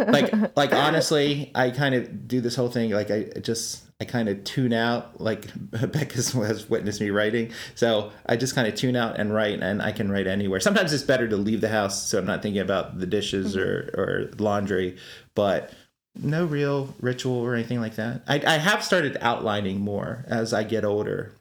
like, 0.10 0.33
like 0.57 0.73
honestly, 0.88 1.49
I 1.55 1.69
kind 1.71 1.95
of 1.95 2.27
do 2.27 2.41
this 2.41 2.57
whole 2.57 2.67
thing. 2.67 2.89
Like, 2.91 3.10
I 3.10 3.23
just, 3.39 3.83
I 3.99 4.05
kind 4.05 4.29
of 4.29 4.43
tune 4.43 4.73
out. 4.73 5.19
Like 5.19 5.47
Becca 5.71 6.15
has 6.15 6.69
witnessed 6.69 7.01
me 7.01 7.10
writing, 7.10 7.51
so 7.75 8.12
I 8.25 8.36
just 8.36 8.55
kind 8.55 8.67
of 8.67 8.75
tune 8.75 8.95
out 8.95 9.19
and 9.19 9.33
write, 9.33 9.62
and 9.62 9.81
I 9.81 9.91
can 9.91 10.12
write 10.12 10.27
anywhere. 10.27 10.60
Sometimes 10.60 10.93
it's 10.93 11.03
better 11.03 11.27
to 11.27 11.38
leave 11.38 11.62
the 11.62 11.69
house, 11.69 12.07
so 12.07 12.19
I'm 12.19 12.25
not 12.25 12.41
thinking 12.41 12.62
about 12.62 12.99
the 12.99 13.07
dishes 13.07 13.55
mm-hmm. 13.55 13.99
or 13.99 14.03
or 14.03 14.31
laundry, 14.38 14.97
but 15.36 15.71
no 16.15 16.45
real 16.45 16.93
ritual 16.99 17.38
or 17.38 17.55
anything 17.55 17.79
like 17.79 17.95
that. 17.95 18.21
I, 18.27 18.41
I 18.45 18.57
have 18.57 18.83
started 18.83 19.17
outlining 19.21 19.81
more 19.81 20.25
as 20.27 20.53
I 20.53 20.63
get 20.63 20.86
older. 20.86 21.33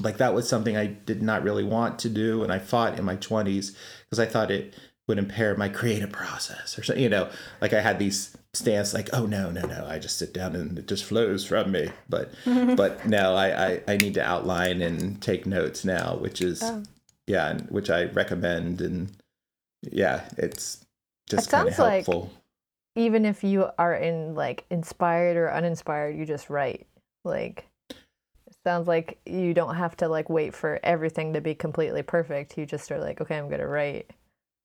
Like 0.00 0.18
that 0.18 0.34
was 0.34 0.48
something 0.48 0.76
I 0.76 0.86
did 0.86 1.22
not 1.22 1.42
really 1.42 1.64
want 1.64 1.98
to 2.00 2.08
do, 2.08 2.44
and 2.44 2.52
I 2.52 2.60
fought 2.60 2.98
in 2.98 3.04
my 3.04 3.16
twenties 3.16 3.76
because 4.04 4.20
I 4.20 4.26
thought 4.26 4.52
it 4.52 4.74
would 5.08 5.18
impair 5.18 5.56
my 5.56 5.68
creative 5.68 6.12
process 6.12 6.78
or 6.78 6.84
something. 6.84 7.02
You 7.02 7.08
know, 7.08 7.30
like 7.60 7.72
I 7.72 7.80
had 7.80 7.98
these 7.98 8.36
stance 8.54 8.92
like, 8.92 9.08
oh 9.12 9.26
no, 9.26 9.50
no, 9.50 9.62
no, 9.66 9.86
I 9.86 9.98
just 9.98 10.18
sit 10.18 10.34
down 10.34 10.56
and 10.56 10.78
it 10.78 10.88
just 10.88 11.04
flows 11.04 11.44
from 11.44 11.70
me. 11.72 11.90
But 12.08 12.32
but 12.76 13.06
no, 13.06 13.34
I, 13.34 13.66
I 13.66 13.80
I 13.88 13.96
need 13.96 14.14
to 14.14 14.24
outline 14.24 14.82
and 14.82 15.20
take 15.22 15.46
notes 15.46 15.84
now, 15.84 16.16
which 16.16 16.40
is 16.40 16.62
oh. 16.62 16.82
yeah, 17.26 17.50
and 17.50 17.70
which 17.70 17.90
I 17.90 18.04
recommend 18.06 18.80
and 18.80 19.10
yeah, 19.82 20.28
it's 20.36 20.84
just 21.28 21.48
It 21.48 21.50
kind 21.50 21.68
of 21.68 21.74
sounds 21.74 21.78
like- 21.78 22.06
helpful. 22.06 22.30
Even 22.96 23.24
if 23.24 23.44
you 23.44 23.68
are 23.78 23.94
in 23.94 24.34
like 24.34 24.64
inspired 24.68 25.36
or 25.36 25.50
uninspired, 25.52 26.16
you 26.16 26.26
just 26.26 26.50
write. 26.50 26.86
Like 27.24 27.68
sounds 28.66 28.88
like 28.88 29.18
you 29.24 29.54
don't 29.54 29.76
have 29.76 29.96
to 29.96 30.08
like 30.08 30.28
wait 30.28 30.54
for 30.54 30.78
everything 30.82 31.32
to 31.34 31.40
be 31.40 31.54
completely 31.54 32.02
perfect. 32.02 32.58
You 32.58 32.66
just 32.66 32.90
are 32.90 32.98
like, 32.98 33.20
okay, 33.20 33.38
I'm 33.38 33.48
gonna 33.48 33.66
write. 33.66 34.10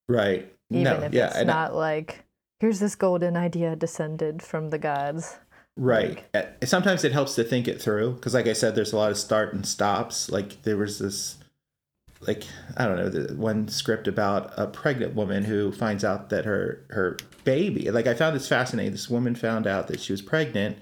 right. 0.10 0.52
Even 0.72 0.84
no, 0.84 0.94
if 1.06 1.14
yeah, 1.14 1.28
it's 1.28 1.36
and 1.38 1.52
I- 1.52 1.54
not 1.66 1.76
like 1.76 2.25
here's 2.60 2.80
this 2.80 2.96
golden 2.96 3.36
idea 3.36 3.76
descended 3.76 4.42
from 4.42 4.70
the 4.70 4.78
gods. 4.78 5.38
Right. 5.78 6.24
Sometimes 6.64 7.04
it 7.04 7.12
helps 7.12 7.36
to 7.36 7.44
think 7.44 7.68
it 7.68 7.82
through 7.82 8.14
because, 8.14 8.34
like 8.34 8.48
I 8.48 8.54
said, 8.54 8.76
there's 8.76 8.94
a 8.94 8.98
lot 8.98 9.12
of 9.12 9.18
start 9.18 9.54
and 9.54 9.66
stops. 9.66 10.30
Like 10.30 10.62
there 10.64 10.78
was 10.78 11.00
this, 11.00 11.38
like 12.22 12.44
I 12.78 12.86
don't 12.86 12.96
know, 12.96 13.10
the 13.10 13.36
one 13.36 13.68
script 13.68 14.08
about 14.08 14.54
a 14.58 14.68
pregnant 14.68 15.16
woman 15.16 15.44
who 15.44 15.74
finds 15.74 16.06
out 16.06 16.30
that 16.30 16.46
her 16.46 16.86
her 16.92 17.18
baby. 17.44 17.92
Like 17.92 18.08
I 18.08 18.14
found 18.14 18.36
this 18.36 18.48
fascinating. 18.48 18.94
This 18.94 19.10
woman 19.10 19.36
found 19.36 19.68
out 19.68 19.88
that 19.90 20.00
she 20.00 20.14
was 20.14 20.22
pregnant, 20.22 20.78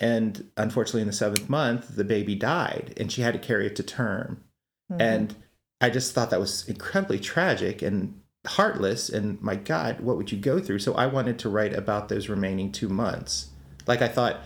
and 0.00 0.50
unfortunately, 0.56 1.02
in 1.02 1.06
the 1.06 1.12
seventh 1.12 1.48
month, 1.48 1.94
the 1.94 2.04
baby 2.04 2.34
died, 2.34 2.94
and 2.96 3.12
she 3.12 3.22
had 3.22 3.34
to 3.34 3.38
carry 3.38 3.68
it 3.68 3.76
to 3.76 3.84
term. 3.84 4.42
Mhm. 4.90 5.00
And 5.00 5.34
I 5.80 5.88
just 5.88 6.12
thought 6.14 6.30
that 6.30 6.40
was 6.40 6.68
incredibly 6.68 7.20
tragic 7.20 7.80
and 7.80 8.20
heartless. 8.46 9.08
And 9.08 9.40
my 9.42 9.56
God, 9.56 10.00
what 10.00 10.16
would 10.16 10.32
you 10.32 10.38
go 10.38 10.58
through? 10.58 10.80
So 10.80 10.94
I 10.94 11.06
wanted 11.06 11.38
to 11.40 11.48
write 11.48 11.74
about 11.74 12.08
those 12.08 12.28
remaining 12.28 12.72
two 12.72 12.88
months. 12.88 13.48
Like 13.86 14.02
I 14.02 14.08
thought, 14.08 14.40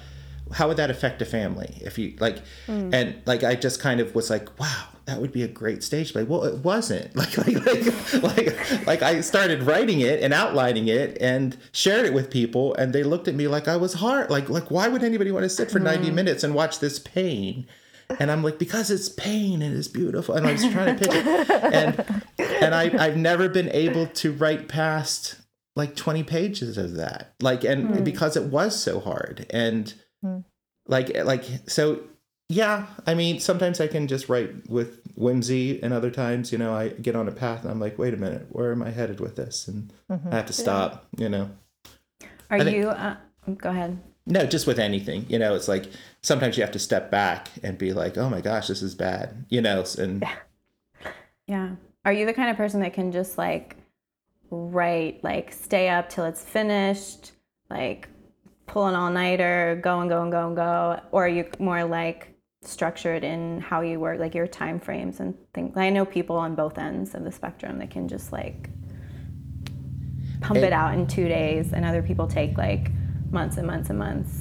how 0.53 0.69
would 0.69 0.77
that 0.79 0.91
affect 0.91 1.23
a 1.23 1.25
family 1.25 1.79
if 1.81 1.99
you 1.99 2.17
like? 2.19 2.43
Hmm. 2.67 2.93
And 2.93 3.23
like 3.27 3.45
I 3.45 3.55
just 3.55 3.81
kind 3.81 4.01
of 4.01 4.15
was 4.15 4.31
like, 4.31 4.59
wow, 4.59 4.87
that 5.05 5.21
would 5.21 5.33
be 5.33 5.43
a 5.43 5.49
great 5.49 5.83
stage 5.83 6.13
play. 6.13 6.25
Well, 6.25 6.45
it 6.45 6.59
wasn't. 6.59 7.15
Like 7.21 7.37
like 7.37 7.67
like 7.67 8.23
like 8.23 8.87
like 8.87 9.03
I 9.03 9.21
started 9.21 9.63
writing 9.63 10.01
it 10.01 10.23
and 10.23 10.33
outlining 10.33 10.89
it 10.89 11.19
and 11.21 11.57
shared 11.73 12.07
it 12.07 12.15
with 12.15 12.31
people, 12.31 12.75
and 12.75 12.93
they 12.93 13.03
looked 13.03 13.29
at 13.29 13.35
me 13.35 13.47
like 13.47 13.69
I 13.69 13.77
was 13.77 13.95
hard. 13.95 14.31
Like 14.31 14.49
like 14.49 14.71
why 14.71 14.89
would 14.89 15.03
anybody 15.03 15.31
want 15.31 15.45
to 15.45 15.51
sit 15.51 15.71
for 15.71 15.79
ninety 15.79 16.09
hmm. 16.09 16.17
minutes 16.17 16.43
and 16.43 16.55
watch 16.55 16.81
this 16.81 16.99
pain? 16.99 17.67
And 18.19 18.31
I'm 18.31 18.43
like, 18.43 18.59
because 18.59 18.91
it's 18.91 19.09
pain 19.09 19.63
and 19.63 19.77
it's 19.77 19.89
beautiful. 19.89 20.35
And 20.35 20.47
I 20.47 20.53
was 20.53 20.67
trying 20.69 20.97
to 20.97 21.05
pitch 21.05 21.15
it. 21.15 21.51
And 21.73 22.23
and 22.61 22.75
I, 22.75 22.91
I've 22.99 23.17
never 23.17 23.49
been 23.49 23.71
able 23.71 24.07
to 24.07 24.33
write 24.33 24.69
past 24.69 25.37
like 25.77 25.97
20 25.97 26.23
pages 26.25 26.77
of 26.77 26.95
that. 26.95 27.35
Like 27.41 27.65
and 27.65 27.97
hmm. 27.97 28.05
because 28.05 28.37
it 28.37 28.45
was 28.45 28.81
so 28.81 29.01
hard. 29.01 29.47
And 29.51 29.93
hmm. 30.23 30.39
like 30.87 31.17
like 31.25 31.45
so 31.67 32.01
yeah, 32.49 32.87
I 33.07 33.15
mean 33.15 33.39
sometimes 33.41 33.81
I 33.81 33.87
can 33.87 34.09
just 34.09 34.29
write 34.29 34.69
with 34.69 35.01
whimsy 35.15 35.83
and 35.83 35.93
other 35.93 36.11
times, 36.11 36.51
you 36.51 36.59
know, 36.59 36.75
I 36.75 36.89
get 36.89 37.15
on 37.15 37.29
a 37.29 37.33
path 37.33 37.63
and 37.63 37.71
I'm 37.71 37.81
like, 37.81 37.99
wait 37.99 38.15
a 38.15 38.17
minute, 38.17 38.47
where 38.51 38.73
am 38.73 38.83
I 38.83 38.91
headed 38.91 39.21
with 39.21 39.37
this? 39.37 39.69
And 39.69 39.93
mm-hmm. 40.11 40.33
I 40.33 40.37
have 40.37 40.47
to 40.47 40.53
stop, 40.53 41.07
you 41.17 41.29
know. 41.29 41.51
Are 42.51 42.59
think- 42.59 42.77
you? 42.77 42.89
Uh, 42.89 43.17
go 43.57 43.71
ahead. 43.71 43.99
No, 44.27 44.47
just 44.47 44.67
with 44.67 44.79
anything, 44.79 45.27
you 45.29 45.39
know, 45.39 45.55
it's 45.55 45.67
like 45.67 45.87
sometimes 46.23 46.57
you 46.57 46.63
have 46.63 46.73
to 46.73 46.79
step 46.79 47.11
back 47.11 47.49
and 47.63 47.79
be 47.79 47.93
like, 47.93 48.19
oh 48.19 48.29
my 48.29 48.41
gosh, 48.41 48.69
this 48.69 48.83
is 48.83 48.95
bad, 48.95 49.45
you 49.49 49.61
know, 49.61 49.85
and 49.99 50.25
Yeah. 51.47 51.71
Are 52.05 52.13
you 52.13 52.25
the 52.27 52.33
kind 52.33 52.51
of 52.51 52.57
person 52.57 52.81
that 52.81 52.93
can 52.95 53.13
just 53.13 53.37
like 53.39 53.77
write, 54.51 55.23
like 55.23 55.53
stay 55.53 55.89
up 55.89 56.09
till 56.09 56.25
it's 56.25 56.43
finished, 56.45 57.33
like 57.69 58.09
pull 58.67 58.87
an 58.87 58.95
all 58.95 59.11
nighter, 59.11 59.79
go 59.83 60.01
and 60.01 60.09
go 60.09 60.23
and 60.23 60.31
go 60.33 60.47
and 60.47 60.57
go? 60.57 61.01
Or 61.13 61.25
are 61.25 61.29
you 61.29 61.47
more 61.59 61.85
like 61.85 62.29
structured 62.63 63.25
in 63.25 63.61
how 63.61 63.81
you 63.81 63.99
work, 64.01 64.19
like 64.21 64.35
your 64.35 64.47
time 64.47 64.79
frames 64.81 65.21
and 65.21 65.35
things? 65.55 65.77
I 65.77 65.91
know 65.91 66.05
people 66.05 66.37
on 66.37 66.55
both 66.55 66.79
ends 66.79 67.15
of 67.15 67.25
the 67.25 67.33
spectrum 67.33 67.79
that 67.79 67.91
can 67.91 68.09
just 68.09 68.33
like 68.33 68.71
pump 70.41 70.59
it, 70.59 70.65
It- 70.65 70.73
out 70.73 70.95
in 70.95 71.07
two 71.07 71.29
days, 71.29 71.73
and 71.73 71.85
other 71.85 72.03
people 72.03 72.27
take 72.27 72.57
like 72.57 72.91
months 73.31 73.57
and 73.57 73.67
months 73.67 73.91
and 73.91 73.99
months. 73.99 74.40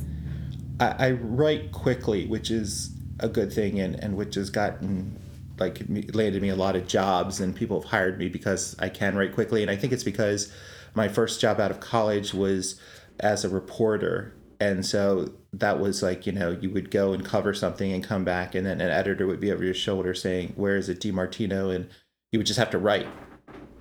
I, 0.80 1.08
I 1.08 1.12
write 1.12 1.72
quickly, 1.72 2.26
which 2.28 2.52
is 2.52 2.92
a 3.20 3.30
good 3.30 3.52
thing, 3.52 3.80
and, 3.80 3.96
and 3.96 4.15
which 4.15 4.36
has 4.36 4.50
gotten 4.50 5.20
like 5.58 5.82
landed 6.13 6.42
me 6.42 6.50
a 6.50 6.56
lot 6.56 6.76
of 6.76 6.88
jobs, 6.88 7.39
and 7.39 7.56
people 7.56 7.82
have 7.82 7.89
hired 7.89 8.18
me 8.18 8.30
because 8.30 8.76
I 8.80 8.89
can 8.89 9.15
write 9.15 9.34
quickly, 9.34 9.62
and 9.62 9.70
I 9.70 9.76
think 9.76 9.94
it's 9.94 10.04
because 10.04 10.52
my 10.96 11.08
first 11.08 11.42
job 11.42 11.60
out 11.60 11.72
of 11.72 11.80
college 11.80 12.34
was 12.34 12.80
as 13.20 13.44
a 13.44 13.50
reporter, 13.50 14.34
and 14.60 14.86
so 14.86 15.34
that 15.54 15.80
was 15.80 16.02
like 16.02 16.26
you 16.26 16.32
know 16.32 16.52
you 16.52 16.70
would 16.70 16.92
go 16.92 17.13
and 17.13 17.26
cover 17.26 17.54
something 17.54 17.92
and 17.92 18.04
come 18.04 18.24
back, 18.24 18.56
and 18.56 18.65
then 18.65 18.80
an 18.82 18.89
editor 18.89 19.28
would 19.28 19.39
be 19.39 19.52
over 19.52 19.63
your 19.63 19.74
shoulder 19.74 20.13
saying, 20.13 20.54
"Where 20.56 20.78
is 20.78 20.88
it, 20.88 21.00
DiMartino?" 21.02 21.76
and 21.76 21.89
you 22.32 22.39
would 22.39 22.48
just 22.48 22.60
have 22.60 22.70
to 22.72 22.78
write 22.78 23.08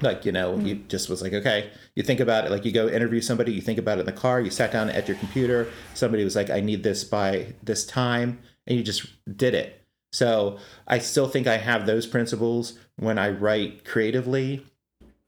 like 0.00 0.24
you 0.24 0.32
know 0.32 0.56
you 0.58 0.76
mm-hmm. 0.76 0.88
just 0.88 1.08
was 1.08 1.22
like 1.22 1.32
okay 1.32 1.70
you 1.94 2.02
think 2.02 2.20
about 2.20 2.44
it 2.44 2.50
like 2.50 2.64
you 2.64 2.72
go 2.72 2.88
interview 2.88 3.20
somebody 3.20 3.52
you 3.52 3.60
think 3.60 3.78
about 3.78 3.98
it 3.98 4.00
in 4.00 4.06
the 4.06 4.12
car 4.12 4.40
you 4.40 4.50
sat 4.50 4.70
down 4.70 4.88
at 4.90 5.08
your 5.08 5.16
computer 5.16 5.68
somebody 5.94 6.24
was 6.24 6.36
like 6.36 6.50
i 6.50 6.60
need 6.60 6.82
this 6.82 7.04
by 7.04 7.52
this 7.62 7.84
time 7.84 8.38
and 8.66 8.76
you 8.76 8.84
just 8.84 9.06
did 9.36 9.54
it 9.54 9.84
so 10.12 10.58
i 10.86 10.98
still 10.98 11.28
think 11.28 11.46
i 11.46 11.56
have 11.56 11.86
those 11.86 12.06
principles 12.06 12.78
when 12.96 13.18
i 13.18 13.28
write 13.28 13.84
creatively 13.84 14.64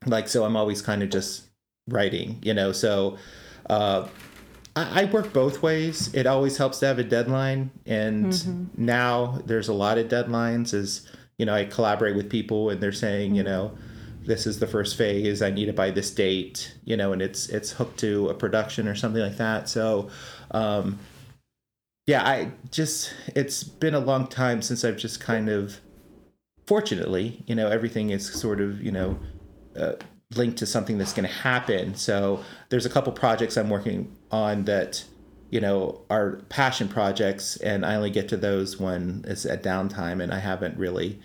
like 0.07 0.29
so 0.29 0.45
i'm 0.45 0.57
always 0.57 0.83
kind 0.83 1.03
of 1.03 1.11
just 1.11 1.47
writing 1.89 2.39
you 2.43 2.55
know 2.55 2.73
so 2.73 3.17
uh 3.69 4.07
I 4.77 5.03
I 5.03 5.05
work 5.07 5.33
both 5.33 5.63
ways. 5.63 6.15
It 6.15 6.27
always 6.27 6.57
helps 6.57 6.79
to 6.79 6.87
have 6.87 6.99
a 6.99 7.05
deadline, 7.05 7.71
and 7.87 8.27
mm-hmm. 8.27 8.65
now 8.77 9.43
there's 9.45 9.69
a 9.69 9.73
lot 9.73 9.99
of 9.99 10.07
deadlines. 10.09 10.73
As 10.73 11.09
you 11.39 11.47
know, 11.47 11.55
I 11.55 11.65
collaborate 11.65 12.15
with 12.17 12.31
people, 12.31 12.71
and 12.71 12.81
they're 12.81 12.93
saying, 12.93 13.35
you 13.35 13.43
mm-hmm. 13.43 13.53
know, 13.53 13.79
this 14.25 14.47
is 14.47 14.59
the 14.59 14.67
first 14.67 14.97
phase. 14.97 15.43
I 15.43 15.51
need 15.51 15.69
it 15.69 15.77
by 15.77 15.91
this 15.91 16.11
date, 16.11 16.75
you 16.85 16.97
know, 16.97 17.13
and 17.13 17.23
it's 17.23 17.49
it's 17.49 17.73
hooked 17.73 17.99
to 18.01 18.29
a 18.29 18.35
production 18.35 18.89
or 18.89 18.95
something 18.95 19.23
like 19.23 19.37
that. 19.39 19.69
So, 19.69 20.11
um, 20.51 20.99
yeah, 22.07 22.23
I 22.27 22.53
just 22.71 23.15
it's 23.35 23.63
been 23.65 23.95
a 23.95 24.01
long 24.01 24.27
time 24.27 24.63
since 24.63 24.85
I've 24.85 24.97
just 24.97 25.21
kind 25.21 25.49
of, 25.49 25.81
fortunately, 26.67 27.43
you 27.47 27.55
know, 27.55 27.69
everything 27.69 28.11
is 28.11 28.31
sort 28.33 28.61
of 28.61 28.81
you 28.83 28.93
know. 28.93 29.19
Uh, 29.79 29.93
linked 30.37 30.59
to 30.59 30.67
something 30.67 30.97
that's 30.97 31.13
going 31.13 31.29
to 31.29 31.35
happen. 31.35 31.95
So 31.95 32.45
there's 32.69 32.87
a 32.87 32.91
couple 32.91 33.13
projects 33.13 33.57
I'm 33.57 33.69
working 33.69 34.17
on 34.31 34.65
that, 34.65 35.03
you 35.51 35.61
know, 35.61 36.03
are 36.09 36.37
passion 36.49 36.89
projects, 36.89 37.57
and 37.57 37.85
I 37.85 37.97
only 37.97 38.11
get 38.11 38.29
to 38.29 38.37
those 38.37 38.79
when 38.79 39.25
it's 39.27 39.45
at 39.45 39.63
downtime, 39.63 40.23
and 40.23 40.33
I 40.33 40.39
haven't 40.39 40.77
really 40.79 41.21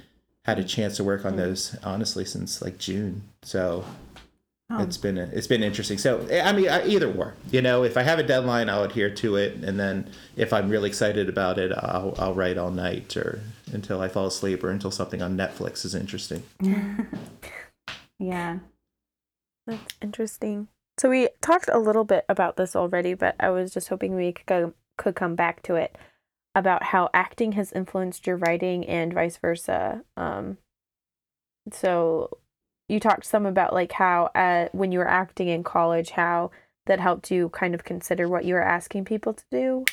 had 0.45 0.59
a 0.59 0.63
chance 0.63 0.97
to 0.97 1.03
work 1.03 1.25
on 1.25 1.35
those 1.35 1.75
honestly 1.83 2.23
since 2.23 2.61
like 2.61 2.77
June. 2.77 3.23
So 3.41 3.83
it's 4.71 4.97
been 4.97 5.17
it's 5.17 5.47
been 5.47 5.63
interesting. 5.63 5.97
So 5.97 6.19
eh, 6.29 6.41
I 6.41 6.51
mean, 6.51 6.69
I, 6.69 6.85
either 6.87 7.11
or, 7.11 7.35
you 7.51 7.61
know, 7.61 7.83
if 7.83 7.97
I 7.97 8.03
have 8.03 8.19
a 8.19 8.23
deadline, 8.23 8.69
I'll 8.69 8.83
adhere 8.83 9.13
to 9.13 9.35
it, 9.35 9.55
and 9.63 9.79
then 9.79 10.09
if 10.35 10.51
I'm 10.53 10.69
really 10.69 10.89
excited 10.89 11.29
about 11.29 11.59
it, 11.59 11.71
I'll 11.71 12.15
I'll 12.17 12.33
write 12.33 12.57
all 12.57 12.71
night 12.71 13.15
or 13.15 13.41
until 13.71 14.01
I 14.01 14.07
fall 14.07 14.27
asleep 14.27 14.63
or 14.63 14.69
until 14.69 14.91
something 14.91 15.21
on 15.21 15.37
Netflix 15.37 15.85
is 15.85 15.95
interesting. 15.95 16.43
Yeah. 18.19 18.59
That's 19.67 19.93
interesting. 20.01 20.67
So 20.97 21.09
we 21.09 21.29
talked 21.41 21.69
a 21.71 21.79
little 21.79 22.05
bit 22.05 22.25
about 22.29 22.55
this 22.55 22.75
already, 22.75 23.13
but 23.13 23.35
I 23.39 23.49
was 23.49 23.73
just 23.73 23.89
hoping 23.89 24.15
we 24.15 24.31
could 24.31 24.45
go, 24.45 24.73
could 24.97 25.15
come 25.15 25.35
back 25.35 25.61
to 25.63 25.75
it 25.75 25.97
about 26.55 26.83
how 26.83 27.09
acting 27.13 27.51
has 27.51 27.71
influenced 27.73 28.25
your 28.25 28.37
writing 28.37 28.85
and 28.85 29.13
vice 29.13 29.37
versa. 29.37 30.03
Um, 30.15 30.57
so 31.71 32.37
you 32.87 32.99
talked 32.99 33.25
some 33.25 33.45
about 33.45 33.73
like 33.73 33.91
how 33.91 34.31
uh, 34.35 34.69
when 34.71 34.91
you 34.91 34.99
were 34.99 35.07
acting 35.07 35.49
in 35.49 35.63
college, 35.63 36.11
how 36.11 36.51
that 36.85 36.99
helped 36.99 37.29
you 37.29 37.49
kind 37.49 37.75
of 37.75 37.83
consider 37.83 38.27
what 38.27 38.45
you 38.45 38.53
were 38.53 38.63
asking 38.63 39.05
people 39.05 39.33
to 39.33 39.43
do. 39.51 39.85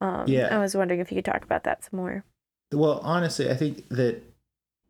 Um, 0.00 0.26
Yeah. 0.26 0.54
I 0.54 0.58
was 0.58 0.74
wondering 0.74 1.00
if 1.00 1.10
you 1.10 1.16
could 1.16 1.24
talk 1.24 1.44
about 1.44 1.64
that 1.64 1.84
some 1.84 1.98
more. 1.98 2.24
Well, 2.72 3.00
honestly, 3.02 3.50
I 3.50 3.54
think 3.54 3.88
that 3.90 4.22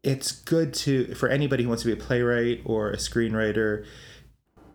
it's 0.02 0.32
good 0.32 0.74
to 0.74 1.14
for 1.14 1.28
anybody 1.28 1.62
who 1.62 1.68
wants 1.68 1.84
to 1.84 1.94
be 1.94 2.00
a 2.00 2.04
playwright 2.04 2.62
or 2.64 2.90
a 2.90 2.96
screenwriter 2.96 3.84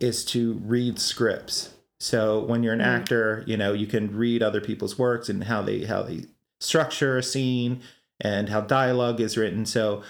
is 0.00 0.24
to 0.26 0.54
read 0.64 0.98
scripts. 0.98 1.74
So 2.00 2.40
when 2.40 2.62
you're 2.62 2.72
an 2.72 2.80
mm-hmm. 2.80 2.88
actor, 2.88 3.44
you 3.46 3.56
know, 3.56 3.72
you 3.72 3.86
can 3.86 4.16
read 4.16 4.42
other 4.42 4.60
people's 4.60 4.98
works 4.98 5.28
and 5.28 5.44
how 5.44 5.62
they 5.62 5.84
how 5.84 6.02
they 6.02 6.24
structure 6.60 7.18
a 7.18 7.22
scene 7.22 7.82
and 8.20 8.48
how 8.48 8.60
dialogue 8.60 9.20
is 9.20 9.36
written. 9.36 9.64
So 9.66 10.02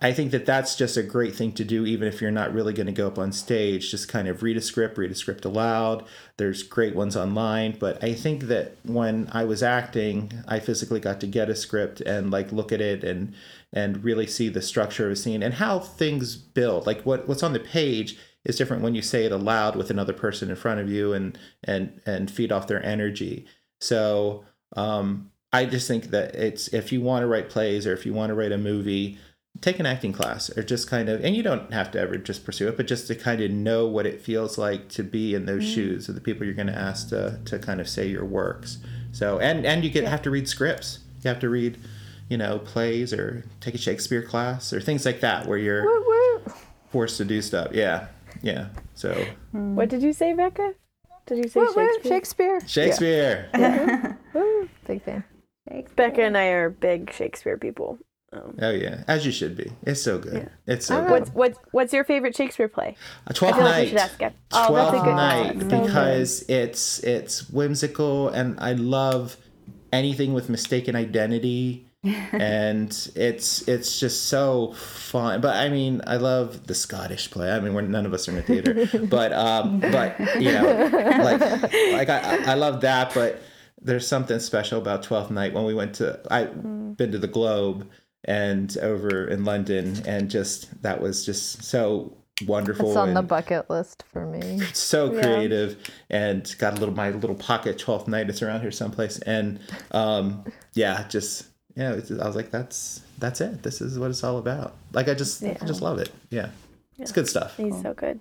I 0.00 0.12
think 0.12 0.32
that 0.32 0.44
that's 0.44 0.76
just 0.76 0.96
a 0.96 1.02
great 1.02 1.34
thing 1.34 1.52
to 1.52 1.64
do, 1.64 1.86
even 1.86 2.06
if 2.06 2.20
you're 2.20 2.30
not 2.30 2.52
really 2.52 2.72
going 2.72 2.86
to 2.86 2.92
go 2.92 3.06
up 3.06 3.18
on 3.18 3.32
stage. 3.32 3.90
Just 3.90 4.08
kind 4.08 4.28
of 4.28 4.42
read 4.42 4.56
a 4.56 4.60
script, 4.60 4.98
read 4.98 5.10
a 5.10 5.14
script 5.14 5.44
aloud. 5.44 6.04
There's 6.36 6.62
great 6.62 6.94
ones 6.94 7.16
online, 7.16 7.76
but 7.78 8.02
I 8.04 8.12
think 8.14 8.44
that 8.44 8.76
when 8.84 9.28
I 9.32 9.44
was 9.44 9.62
acting, 9.62 10.32
I 10.46 10.60
physically 10.60 11.00
got 11.00 11.20
to 11.20 11.26
get 11.26 11.48
a 11.48 11.56
script 11.56 12.00
and 12.02 12.30
like 12.30 12.52
look 12.52 12.70
at 12.70 12.80
it 12.80 13.02
and 13.02 13.34
and 13.72 14.04
really 14.04 14.26
see 14.26 14.50
the 14.50 14.60
structure 14.60 15.06
of 15.06 15.12
a 15.12 15.16
scene 15.16 15.42
and 15.42 15.54
how 15.54 15.78
things 15.78 16.36
build. 16.36 16.86
Like 16.86 17.02
what 17.02 17.26
what's 17.26 17.42
on 17.42 17.54
the 17.54 17.60
page 17.60 18.18
is 18.44 18.56
different 18.56 18.82
when 18.82 18.94
you 18.94 19.02
say 19.02 19.24
it 19.24 19.32
aloud 19.32 19.76
with 19.76 19.90
another 19.90 20.12
person 20.12 20.50
in 20.50 20.56
front 20.56 20.80
of 20.80 20.90
you 20.90 21.12
and 21.12 21.38
and 21.64 22.00
and 22.06 22.30
feed 22.30 22.50
off 22.52 22.66
their 22.66 22.84
energy. 22.84 23.46
So 23.80 24.44
um, 24.76 25.30
I 25.52 25.66
just 25.66 25.86
think 25.86 26.06
that 26.06 26.34
it's 26.34 26.68
if 26.68 26.92
you 26.92 27.00
want 27.00 27.22
to 27.22 27.26
write 27.26 27.48
plays 27.48 27.86
or 27.86 27.92
if 27.92 28.06
you 28.06 28.12
want 28.12 28.30
to 28.30 28.34
write 28.34 28.52
a 28.52 28.58
movie, 28.58 29.18
take 29.60 29.78
an 29.78 29.86
acting 29.86 30.12
class 30.12 30.56
or 30.56 30.62
just 30.62 30.88
kind 30.88 31.08
of 31.08 31.24
and 31.24 31.36
you 31.36 31.42
don't 31.42 31.72
have 31.72 31.90
to 31.92 32.00
ever 32.00 32.16
just 32.16 32.44
pursue 32.44 32.68
it 32.68 32.76
but 32.76 32.86
just 32.86 33.06
to 33.06 33.14
kind 33.14 33.40
of 33.40 33.50
know 33.50 33.86
what 33.86 34.06
it 34.06 34.20
feels 34.20 34.56
like 34.56 34.88
to 34.88 35.02
be 35.02 35.34
in 35.34 35.44
those 35.44 35.62
shoes 35.62 36.08
of 36.08 36.14
the 36.14 36.20
people 36.20 36.44
you're 36.44 36.54
going 36.54 36.66
to 36.66 36.76
ask 36.76 37.10
to 37.10 37.38
to 37.44 37.58
kind 37.58 37.80
of 37.80 37.88
say 37.88 38.06
your 38.06 38.24
works. 38.24 38.78
So 39.12 39.38
and 39.38 39.64
and 39.64 39.84
you 39.84 39.90
get 39.90 40.04
have 40.04 40.22
to 40.22 40.30
read 40.30 40.48
scripts. 40.48 41.00
You 41.22 41.28
have 41.28 41.40
to 41.40 41.48
read 41.48 41.78
you 42.28 42.38
know 42.38 42.58
plays 42.58 43.12
or 43.12 43.44
take 43.60 43.74
a 43.74 43.78
shakespeare 43.78 44.22
class 44.22 44.72
or 44.72 44.80
things 44.80 45.04
like 45.06 45.20
that 45.20 45.46
where 45.46 45.58
you're 45.58 45.84
forced 46.90 47.18
to 47.18 47.24
do 47.24 47.40
stuff. 47.40 47.68
Yeah 47.72 48.08
yeah 48.42 48.68
so 48.94 49.12
What 49.52 49.88
did 49.88 50.02
you 50.02 50.12
say, 50.12 50.32
Becca? 50.32 50.74
Did 51.26 51.38
you 51.44 51.48
say 51.48 51.60
Woo, 51.60 51.72
woo, 51.76 51.88
Shakespeare? 52.02 52.60
Shakespeare. 52.66 53.48
shakespeare 53.54 54.18
Big 54.86 55.02
fan. 55.04 55.24
Becca 55.96 56.22
and 56.22 56.36
I 56.36 56.46
are 56.46 56.70
big 56.70 57.12
Shakespeare 57.12 57.56
people. 57.56 57.98
Um, 58.34 58.56
oh 58.62 58.70
yeah 58.70 59.04
as 59.08 59.26
you 59.26 59.30
should 59.30 59.54
be 59.58 59.70
it's 59.82 60.00
so 60.00 60.16
good 60.18 60.48
it's 60.66 60.86
so 60.86 60.96
ah. 60.96 61.00
good 61.02 61.10
What's 61.10 61.30
what's 61.32 61.58
what's 61.72 61.92
your 61.92 62.02
favorite 62.02 62.34
Shakespeare 62.34 62.66
play? 62.68 62.96
A 63.26 63.34
Twelfth 63.34 63.56
I 63.56 63.58
feel 63.58 63.64
like 63.66 63.74
we 63.76 63.82
Night. 63.82 63.88
should 63.90 63.98
ask 63.98 64.18
Gab. 64.18 64.32
Oh, 64.52 64.68
Twelfth 64.68 65.04
Night 65.06 65.56
one. 65.56 65.60
So 65.60 65.68
good. 65.68 65.82
because 65.86 66.42
it's 66.48 66.98
it's 67.00 67.50
whimsical 67.50 68.30
and 68.30 68.58
I 68.58 68.72
love 68.72 69.36
anything 69.92 70.32
with 70.32 70.48
mistaken 70.48 70.96
identity 70.96 71.86
and 72.04 73.08
it's 73.14 73.66
it's 73.68 74.00
just 74.00 74.24
so 74.26 74.72
fun. 74.72 75.40
But 75.40 75.56
I 75.56 75.68
mean, 75.68 76.00
I 76.06 76.16
love 76.16 76.66
the 76.66 76.74
Scottish 76.74 77.30
play. 77.30 77.50
I 77.50 77.60
mean, 77.60 77.74
we're 77.74 77.82
none 77.82 78.06
of 78.06 78.12
us 78.12 78.28
are 78.28 78.32
in 78.32 78.38
a 78.38 78.42
theater, 78.42 78.88
but 79.06 79.32
um, 79.32 79.80
but 79.80 80.18
you 80.40 80.52
know, 80.52 80.88
like 80.92 81.40
like 81.92 82.08
I 82.08 82.52
I 82.52 82.54
love 82.54 82.80
that, 82.80 83.14
but 83.14 83.40
there's 83.80 84.06
something 84.06 84.38
special 84.40 84.78
about 84.80 85.02
Twelfth 85.04 85.30
Night 85.30 85.52
when 85.54 85.64
we 85.64 85.74
went 85.74 85.94
to 85.96 86.20
I've 86.30 86.96
been 86.96 87.12
to 87.12 87.18
the 87.18 87.28
Globe 87.28 87.88
and 88.24 88.76
over 88.78 89.26
in 89.28 89.44
London, 89.44 90.02
and 90.06 90.28
just 90.30 90.82
that 90.82 91.00
was 91.00 91.24
just 91.24 91.62
so 91.62 92.16
wonderful. 92.46 92.88
It's 92.88 92.96
on 92.96 93.14
the 93.14 93.22
bucket 93.22 93.70
list 93.70 94.02
for 94.12 94.26
me. 94.26 94.58
so 94.72 95.12
Yeah. 95.12 95.22
creative, 95.22 95.76
and 96.10 96.52
got 96.58 96.76
a 96.76 96.80
little 96.80 96.94
my 96.94 97.10
little 97.10 97.36
pocket 97.36 97.78
Twelfth 97.78 98.08
Night. 98.08 98.28
It's 98.28 98.42
around 98.42 98.62
here 98.62 98.72
someplace, 98.72 99.18
and 99.20 99.60
um, 99.92 100.44
yeah, 100.74 101.06
just 101.08 101.46
yeah, 101.74 101.92
it's, 101.92 102.10
I 102.10 102.26
was 102.26 102.36
like, 102.36 102.50
that's 102.50 103.02
that's 103.18 103.40
it. 103.40 103.62
This 103.62 103.80
is 103.80 103.98
what 103.98 104.10
it's 104.10 104.24
all 104.24 104.38
about. 104.38 104.74
Like 104.92 105.08
I 105.08 105.14
just 105.14 105.42
I 105.42 105.58
just 105.66 105.82
love 105.82 105.98
it. 105.98 106.10
Yeah, 106.30 106.50
it's 106.98 107.12
good 107.12 107.28
stuff. 107.28 107.56
He's 107.56 107.80
so 107.80 107.94
good. 107.94 108.20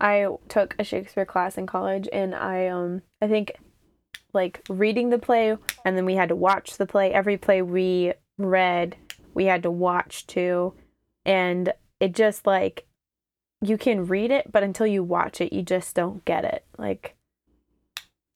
I 0.00 0.26
took 0.48 0.74
a 0.78 0.84
Shakespeare 0.84 1.24
class 1.24 1.56
in 1.56 1.66
college 1.66 2.08
and 2.12 2.34
I 2.34 2.66
um 2.66 3.02
I 3.20 3.28
think 3.28 3.52
like 4.32 4.60
reading 4.68 5.10
the 5.10 5.18
play 5.18 5.56
and 5.84 5.96
then 5.96 6.04
we 6.04 6.16
had 6.16 6.30
to 6.30 6.36
watch 6.36 6.76
the 6.76 6.86
play. 6.86 7.12
Every 7.12 7.36
play 7.36 7.62
we 7.62 8.12
read, 8.36 8.96
we 9.34 9.44
had 9.44 9.62
to 9.62 9.70
watch 9.70 10.26
too. 10.26 10.74
And 11.24 11.72
it 12.00 12.14
just 12.14 12.46
like 12.46 12.86
you 13.60 13.78
can 13.78 14.06
read 14.06 14.32
it, 14.32 14.50
but 14.50 14.64
until 14.64 14.88
you 14.88 15.04
watch 15.04 15.40
it, 15.40 15.52
you 15.52 15.62
just 15.62 15.94
don't 15.94 16.24
get 16.24 16.44
it. 16.44 16.64
Like 16.76 17.14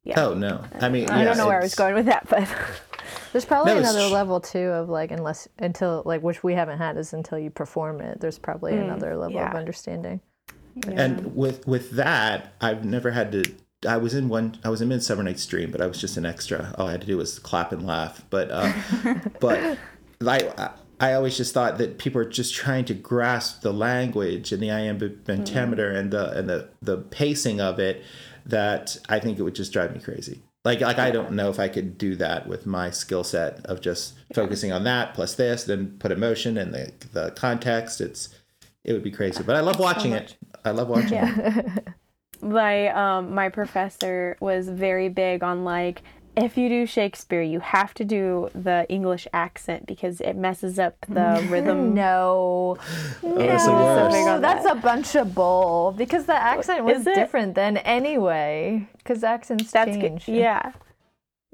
yeah. 0.04 0.20
Oh 0.20 0.34
no, 0.34 0.64
I 0.80 0.88
mean 0.88 1.10
I 1.10 1.18
yeah, 1.18 1.24
don't 1.24 1.36
know 1.36 1.48
where 1.48 1.58
I 1.58 1.62
was 1.62 1.74
going 1.74 1.96
with 1.96 2.06
that, 2.06 2.28
but 2.28 2.48
There's 3.32 3.44
probably 3.44 3.72
No, 3.72 3.78
another 3.78 4.08
tr- 4.08 4.14
level 4.14 4.40
too 4.40 4.68
of 4.68 4.88
like 4.88 5.10
unless 5.10 5.48
until 5.58 6.02
like 6.04 6.22
which 6.22 6.42
we 6.42 6.54
haven't 6.54 6.78
had 6.78 6.96
is 6.96 7.12
until 7.12 7.38
you 7.38 7.50
perform 7.50 8.00
it. 8.00 8.20
There's 8.20 8.38
probably 8.38 8.76
another 8.76 9.16
level 9.16 9.38
of 9.38 9.52
yeah. 9.52 9.56
understanding. 9.56 10.20
And 10.86 11.34
with 11.34 11.66
with 11.66 11.92
that, 11.92 12.52
I've 12.60 12.84
never 12.84 13.10
had 13.10 13.32
to. 13.32 13.44
I 13.88 13.96
was 13.96 14.14
in 14.14 14.28
one. 14.28 14.58
I 14.64 14.68
was 14.68 14.82
in 14.82 14.88
Midsummer 14.88 15.22
Night's 15.22 15.46
Dream, 15.46 15.70
but 15.70 15.80
I 15.80 15.86
was 15.86 16.00
just 16.00 16.16
an 16.16 16.26
extra. 16.26 16.74
All 16.76 16.88
I 16.88 16.92
had 16.92 17.00
to 17.00 17.06
do 17.06 17.16
was 17.16 17.38
clap 17.38 17.72
and 17.72 17.86
laugh. 17.86 18.22
But 18.28 18.50
uh, 18.50 18.72
but 19.40 19.78
I 20.26 20.70
I 21.00 21.14
always 21.14 21.36
just 21.36 21.54
thought 21.54 21.78
that 21.78 21.98
people 21.98 22.20
are 22.20 22.28
just 22.28 22.54
trying 22.54 22.84
to 22.86 22.94
grasp 22.94 23.62
the 23.62 23.72
language 23.72 24.52
and 24.52 24.62
the 24.62 24.70
iambic 24.70 25.24
pentameter 25.24 25.90
and 25.90 26.10
the 26.10 26.38
and 26.38 26.48
the 26.48 26.68
the 26.82 26.98
pacing 26.98 27.60
of 27.60 27.78
it. 27.78 28.02
That 28.44 28.96
I 29.08 29.18
think 29.18 29.38
it 29.38 29.42
would 29.42 29.56
just 29.56 29.72
drive 29.72 29.92
me 29.92 30.00
crazy. 30.00 30.42
Like 30.66 30.80
like 30.80 30.98
I 30.98 31.12
don't 31.12 31.30
know 31.30 31.48
if 31.48 31.60
I 31.60 31.68
could 31.68 31.96
do 31.96 32.16
that 32.16 32.48
with 32.48 32.66
my 32.66 32.90
skill 32.90 33.22
set 33.22 33.64
of 33.66 33.80
just 33.80 34.14
focusing 34.34 34.72
on 34.72 34.82
that 34.82 35.14
plus 35.14 35.36
this, 35.36 35.62
then 35.62 35.96
put 36.00 36.10
emotion 36.10 36.58
and 36.58 36.74
the 36.74 36.90
the 37.12 37.30
context. 37.36 38.00
It's 38.00 38.34
it 38.82 38.92
would 38.92 39.04
be 39.04 39.12
crazy. 39.12 39.44
But 39.44 39.54
I 39.54 39.60
love 39.60 39.78
watching 39.78 40.10
it. 40.10 40.36
I 40.64 40.72
love 40.72 40.88
watching 40.88 41.18
it. 41.22 41.84
my 42.42 42.88
um 42.88 43.32
my 43.32 43.48
professor 43.48 44.36
was 44.40 44.68
very 44.68 45.08
big 45.08 45.44
on 45.44 45.62
like 45.62 46.02
if 46.36 46.56
you 46.58 46.68
do 46.68 46.86
Shakespeare, 46.86 47.42
you 47.42 47.60
have 47.60 47.94
to 47.94 48.04
do 48.04 48.50
the 48.54 48.86
English 48.88 49.26
accent 49.32 49.86
because 49.86 50.20
it 50.20 50.34
messes 50.36 50.78
up 50.78 50.94
the 51.08 51.46
rhythm. 51.50 51.94
No, 51.94 52.76
Oh, 53.22 53.38
that's 53.38 53.64
the 53.64 53.72
no, 53.72 53.78
worst. 53.84 54.14
big 54.16 54.26
on 54.28 54.40
that's 54.42 54.66
a 54.66 54.74
bunch 54.74 55.14
of 55.16 55.34
bull 55.34 55.94
because 55.96 56.26
the 56.26 56.34
accent 56.34 56.84
was 56.84 57.04
different 57.04 57.54
then 57.54 57.78
anyway. 57.78 58.86
Because 58.98 59.24
accents 59.24 59.70
That's 59.70 59.96
good. 59.96 60.18
change. 60.20 60.28
Yeah, 60.28 60.72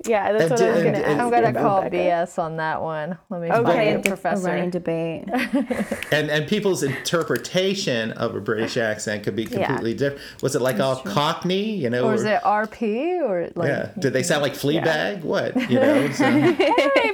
yeah. 0.07 0.33
That's 0.33 0.43
And 0.45 0.51
what 0.51 0.59
di- 0.59 0.67
I 0.67 0.71
was 0.71 0.77
and- 0.83 0.85
gonna 0.95 0.97
and- 0.99 1.07
ask. 1.07 1.21
I'm 1.23 1.31
gonna 1.31 1.47
and- 1.49 1.57
call 1.57 1.83
Becca. 1.83 1.97
BS 1.97 2.39
on 2.39 2.57
that 2.59 2.83
one. 2.83 3.19
Let 3.31 3.41
me 3.43 3.51
Okay. 3.51 3.63
find 3.63 3.79
A 3.79 3.83
a 3.83 3.93
de- 3.95 3.99
a 3.99 4.03
professor. 4.03 4.47
running 4.49 4.71
debate. 4.71 5.25
and 6.13 6.31
and 6.31 6.47
people's 6.49 6.83
interpretation 6.83 8.13
of 8.13 8.35
a 8.35 8.41
British 8.41 8.77
accent 8.77 9.23
could 9.25 9.37
be 9.37 9.45
completely 9.47 9.95
different. 9.95 10.23
Was 10.43 10.55
it 10.55 10.63
like 10.63 10.81
all 10.81 10.97
Cockney? 10.97 11.75
You 11.77 11.91
know, 11.91 12.05
or 12.05 12.15
is 12.15 12.25
it 12.25 12.41
RP 12.43 13.21
or 13.23 13.51
like 13.55 13.69
yeah? 13.69 13.91
Did 13.99 14.13
they 14.13 14.23
sound 14.23 14.43
like 14.43 14.55
Fleabag? 14.55 15.23
What 15.23 15.55
you 15.71 15.79
know? 15.79 16.11
So, 16.13 16.25
hey, 16.25 16.53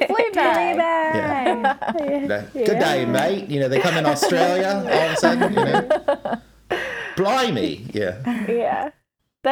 Fleabag? 0.09 0.77
Fleabag. 0.77 0.79
yeah. 1.15 2.27
That- 2.29 2.53
Good 2.53 2.79
day, 2.79 3.05
mate. 3.05 3.49
You 3.49 3.61
know, 3.61 3.69
they 3.69 3.81
come 3.81 3.97
in 3.97 4.07
Australia 4.15 4.83
all 4.85 4.89
of 4.89 5.13
a 5.13 5.17
sudden. 5.17 5.53
You 5.53 5.65
know, 5.65 6.39
blimey, 7.17 7.87
yeah. 7.95 8.47
Yeah, 8.49 8.91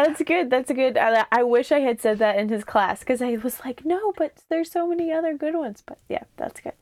that's 0.04 0.22
good. 0.22 0.50
That's 0.50 0.70
a 0.70 0.74
good. 0.74 0.96
I, 0.96 1.24
I 1.32 1.42
wish 1.42 1.72
I 1.72 1.80
had 1.80 2.00
said 2.00 2.18
that 2.18 2.38
in 2.38 2.48
his 2.48 2.64
class 2.64 3.00
because 3.00 3.22
I 3.22 3.36
was 3.36 3.60
like, 3.64 3.84
no, 3.84 4.12
but 4.16 4.42
there's 4.50 4.70
so 4.70 4.86
many 4.86 5.12
other 5.12 5.36
good 5.36 5.54
ones. 5.54 5.82
But 5.86 5.98
yeah, 6.08 6.24
that's 6.36 6.60
good. 6.60 6.72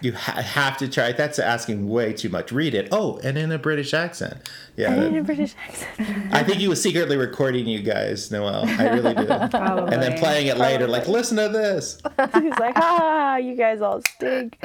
You 0.00 0.12
ha- 0.14 0.42
have 0.42 0.76
to 0.78 0.88
try. 0.88 1.12
That's 1.12 1.38
asking 1.38 1.88
way 1.88 2.12
too 2.12 2.28
much. 2.28 2.50
Read 2.50 2.74
it. 2.74 2.88
Oh, 2.90 3.18
and 3.22 3.38
in 3.38 3.52
a 3.52 3.58
British 3.58 3.94
accent. 3.94 4.50
Yeah, 4.76 4.94
In 4.94 5.16
a 5.16 5.22
British 5.22 5.54
accent. 5.66 6.34
I 6.34 6.42
think 6.42 6.58
he 6.58 6.66
was 6.68 6.82
secretly 6.82 7.16
recording 7.16 7.66
you 7.66 7.80
guys, 7.82 8.30
Noelle. 8.32 8.66
I 8.66 8.88
really 8.88 9.14
do. 9.14 9.26
Probably. 9.26 9.92
And 9.94 10.02
then 10.02 10.18
playing 10.18 10.48
it 10.48 10.58
later, 10.58 10.88
like, 10.88 11.06
listen 11.06 11.36
to 11.36 11.48
this. 11.48 12.02
He's 12.34 12.58
like, 12.58 12.74
ah, 12.76 13.36
you 13.36 13.54
guys 13.54 13.80
all 13.80 14.02
stink. 14.02 14.58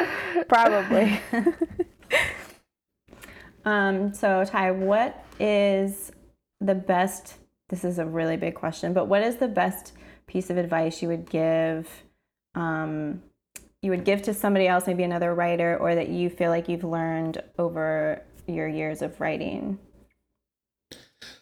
Probably. 0.50 1.22
Um, 3.66 4.14
so 4.14 4.44
Ty, 4.44 4.72
what 4.72 5.24
is 5.40 6.12
the 6.60 6.76
best? 6.76 7.36
This 7.72 7.86
is 7.86 8.00
a 8.00 8.06
really 8.06 8.36
big 8.36 8.54
question, 8.54 8.94
but 8.94 9.06
what 9.06 9.24
is 9.24 9.38
the 9.38 9.48
best 9.48 9.94
piece 10.28 10.50
of 10.50 10.58
advice 10.58 11.02
you 11.02 11.08
would 11.08 11.28
give? 11.30 11.90
Um, 12.54 13.24
you 13.82 13.92
would 13.92 14.04
give 14.04 14.22
to 14.24 14.34
somebody 14.34 14.68
else, 14.68 14.86
maybe 14.86 15.04
another 15.04 15.34
writer, 15.34 15.78
or 15.78 15.96
that 15.96 16.10
you 16.10 16.30
feel 16.30 16.52
like 16.52 16.68
you've 16.68 16.84
learned 16.84 17.42
over 17.58 18.22
your 18.46 18.68
years 18.68 19.02
of 19.02 19.20
writing. 19.22 19.80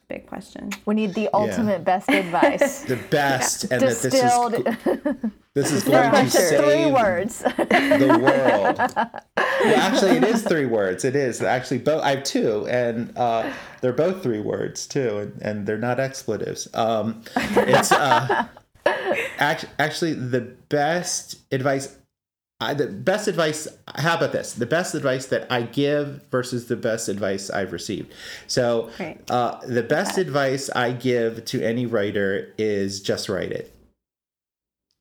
Big 0.09 0.25
question. 0.25 0.71
We 0.87 0.95
need 0.95 1.13
the 1.13 1.29
ultimate 1.35 1.83
best 1.83 2.09
advice. 2.09 2.83
The 2.89 2.95
best, 3.11 3.65
and 3.65 3.79
that 3.79 3.81
this 3.81 4.05
is 4.05 4.11
Distilled. 4.11 4.53
this 5.53 5.71
is 5.71 5.83
going 5.83 6.11
to 6.11 6.29
save 6.31 6.63
Three 6.63 6.91
words. 6.91 7.39
the 7.43 8.19
world. 8.19 8.77
well, 8.95 9.75
actually, 9.75 10.17
it 10.17 10.23
is 10.23 10.41
three 10.41 10.65
words. 10.65 11.05
It 11.05 11.15
is 11.15 11.43
actually 11.43 11.77
both. 11.77 12.01
I 12.01 12.15
have 12.15 12.23
two, 12.23 12.67
and 12.67 13.15
uh, 13.15 13.53
they're 13.81 13.93
both 13.93 14.23
three 14.23 14.39
words 14.39 14.87
too, 14.87 15.19
and, 15.19 15.41
and 15.43 15.67
they're 15.67 15.77
not 15.77 15.99
expletives. 15.99 16.67
Um, 16.73 17.21
it's 17.35 17.91
uh, 17.91 18.47
act- 19.37 19.65
actually 19.77 20.13
the 20.15 20.41
best 20.69 21.37
advice. 21.51 21.95
I, 22.61 22.73
the 22.73 22.87
best 22.87 23.27
advice. 23.27 23.67
How 23.95 24.17
about 24.17 24.33
this? 24.33 24.53
The 24.53 24.65
best 24.65 24.93
advice 24.93 25.27
that 25.27 25.49
I 25.51 25.61
give 25.61 26.25
versus 26.29 26.67
the 26.67 26.75
best 26.75 27.07
advice 27.07 27.49
I've 27.49 27.71
received. 27.71 28.13
So, 28.47 28.89
Great. 28.97 29.17
uh, 29.31 29.59
the 29.65 29.83
best 29.83 30.17
advice 30.17 30.69
I 30.75 30.91
give 30.91 31.45
to 31.45 31.63
any 31.63 31.85
writer 31.85 32.53
is 32.57 33.01
just 33.01 33.29
write 33.29 33.51
it 33.51 33.75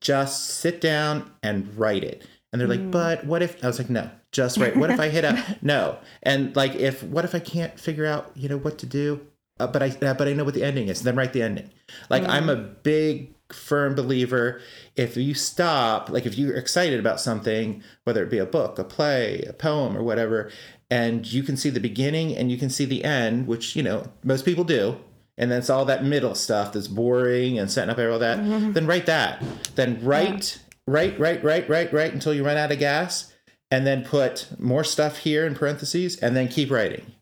just 0.01 0.51
sit 0.51 0.81
down 0.81 1.31
and 1.43 1.77
write 1.77 2.05
it. 2.05 2.27
And 2.53 2.61
they're 2.61 2.69
like, 2.69 2.91
but 2.91 3.27
what 3.27 3.43
if 3.43 3.63
I 3.63 3.67
was 3.67 3.79
like, 3.79 3.91
no, 3.91 4.11
just 4.33 4.57
write. 4.57 4.77
What 4.77 4.91
if 4.91 4.99
I 4.99 5.09
hit 5.09 5.25
a 5.25 5.59
no? 5.63 5.99
And 6.23 6.55
like, 6.57 6.75
if 6.75 7.03
what 7.03 7.25
if 7.25 7.35
I 7.35 7.41
can't 7.41 7.79
figure 7.79 8.07
out, 8.07 8.31
you 8.35 8.49
know, 8.49 8.57
what 8.57 8.79
to 8.79 8.87
do? 8.87 9.21
Uh, 9.61 9.67
but 9.67 9.83
I 9.83 9.89
uh, 9.89 10.15
but 10.15 10.29
I 10.29 10.33
know 10.33 10.45
what 10.45 10.55
the 10.55 10.65
ending 10.65 10.89
is. 10.89 11.03
Then 11.03 11.17
write 11.17 11.33
the 11.33 11.43
ending. 11.43 11.71
Like 12.09 12.23
I'm 12.25 12.49
a 12.49 12.57
big 12.57 13.35
firm 13.53 13.95
believer. 13.95 14.61
If 14.97 15.17
you 15.17 15.35
stop, 15.35 16.11
like 16.11 16.27
if 16.27 16.37
you're 16.37 16.57
excited 16.57 17.01
about 17.01 17.21
something, 17.21 17.83
whether 18.05 18.23
it 18.23 18.31
be 18.31 18.39
a 18.39 18.47
book, 18.47 18.79
a 18.79 18.85
play, 18.85 19.43
a 19.49 19.53
poem, 19.53 19.97
or 19.97 20.03
whatever, 20.03 20.51
and 20.91 21.31
you 21.31 21.43
can 21.43 21.57
see 21.57 21.71
the 21.71 21.81
beginning 21.81 22.37
and 22.37 22.51
you 22.51 22.59
can 22.59 22.71
see 22.71 22.85
the 22.85 23.05
end, 23.05 23.47
which 23.47 23.77
you 23.77 23.83
know 23.83 24.05
most 24.23 24.45
people 24.45 24.65
do, 24.65 24.97
and 25.37 25.51
then 25.51 25.59
it's 25.59 25.71
all 25.71 25.85
that 25.85 26.05
middle 26.05 26.35
stuff 26.35 26.73
that's 26.73 26.89
boring 26.89 27.59
and 27.59 27.71
setting 27.71 27.91
up 27.91 27.99
all 27.99 28.19
that, 28.19 28.39
mm-hmm. 28.39 28.73
then 28.73 28.87
write 28.87 29.07
that. 29.07 29.43
Then 29.77 30.05
write, 30.05 30.61
write, 30.87 31.19
write, 31.19 31.43
write, 31.45 31.69
write, 31.69 31.93
write 31.93 32.13
until 32.13 32.35
you 32.35 32.45
run 32.45 32.57
out 32.57 32.73
of 32.73 32.79
gas, 32.79 33.33
and 33.71 33.87
then 33.87 34.05
put 34.05 34.49
more 34.59 34.85
stuff 34.85 35.19
here 35.19 35.47
in 35.47 35.55
parentheses, 35.55 36.17
and 36.17 36.35
then 36.35 36.49
keep 36.49 36.71
writing. 36.71 37.13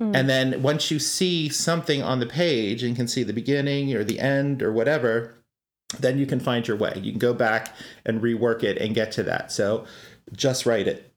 Hmm. 0.00 0.14
And 0.14 0.28
then 0.28 0.62
once 0.62 0.90
you 0.90 0.98
see 0.98 1.48
something 1.48 2.02
on 2.02 2.20
the 2.20 2.26
page 2.26 2.82
and 2.82 2.94
can 2.94 3.08
see 3.08 3.24
the 3.24 3.32
beginning 3.32 3.92
or 3.94 4.04
the 4.04 4.20
end 4.20 4.62
or 4.62 4.72
whatever, 4.72 5.34
then 6.00 6.18
you 6.18 6.26
can 6.26 6.40
find 6.40 6.66
your 6.68 6.76
way. 6.76 6.92
You 7.02 7.12
can 7.12 7.18
go 7.18 7.32
back 7.32 7.74
and 8.04 8.20
rework 8.20 8.62
it 8.62 8.78
and 8.78 8.94
get 8.94 9.12
to 9.12 9.22
that. 9.24 9.50
So 9.50 9.86
just 10.32 10.66
write 10.66 10.86
it. 10.86 11.12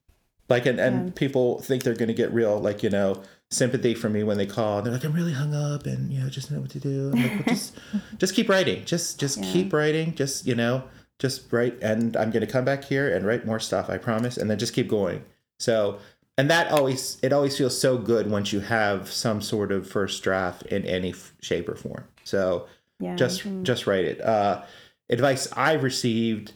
Like 0.49 0.65
and, 0.65 0.79
and 0.79 1.15
people 1.15 1.61
think 1.61 1.83
they're 1.83 1.95
gonna 1.95 2.13
get 2.13 2.33
real 2.33 2.59
like, 2.59 2.83
you 2.83 2.89
know, 2.89 3.21
sympathy 3.49 3.93
from 3.93 4.13
me 4.13 4.23
when 4.23 4.37
they 4.37 4.45
call 4.45 4.77
and 4.77 4.85
they're 4.85 4.93
like, 4.93 5.03
I'm 5.03 5.13
really 5.13 5.33
hung 5.33 5.53
up 5.53 5.85
and 5.85 6.11
you 6.11 6.21
know, 6.21 6.29
just 6.29 6.51
know 6.51 6.59
what 6.59 6.69
to 6.71 6.79
do. 6.79 7.11
I'm 7.13 7.21
like, 7.21 7.31
well, 7.31 7.55
just 7.55 7.77
just 8.17 8.35
keep 8.35 8.49
writing. 8.49 8.85
Just 8.85 9.19
just 9.19 9.41
keep 9.43 9.73
writing. 9.73 10.15
Just, 10.15 10.45
you 10.45 10.55
know, 10.55 10.83
just 11.19 11.51
write 11.51 11.77
and 11.81 12.15
I'm 12.17 12.31
gonna 12.31 12.47
come 12.47 12.65
back 12.65 12.83
here 12.83 13.13
and 13.13 13.25
write 13.25 13.45
more 13.45 13.59
stuff, 13.59 13.89
I 13.89 13.97
promise, 13.97 14.37
and 14.37 14.49
then 14.49 14.57
just 14.57 14.73
keep 14.73 14.87
going. 14.87 15.23
So 15.59 15.99
and 16.37 16.49
that 16.49 16.71
always 16.71 17.17
it 17.21 17.33
always 17.33 17.57
feels 17.57 17.79
so 17.79 17.97
good 17.97 18.29
once 18.29 18.51
you 18.51 18.61
have 18.61 19.11
some 19.11 19.41
sort 19.41 19.71
of 19.71 19.87
first 19.87 20.23
draft 20.23 20.63
in 20.63 20.85
any 20.85 21.11
f- 21.11 21.33
shape 21.41 21.69
or 21.69 21.75
form. 21.75 22.05
So 22.23 22.67
Yeah. 23.01 23.15
just 23.15 23.43
just 23.63 23.87
write 23.87 24.05
it. 24.05 24.21
Uh, 24.21 24.63
advice 25.09 25.51
I've 25.57 25.83
received 25.83 26.53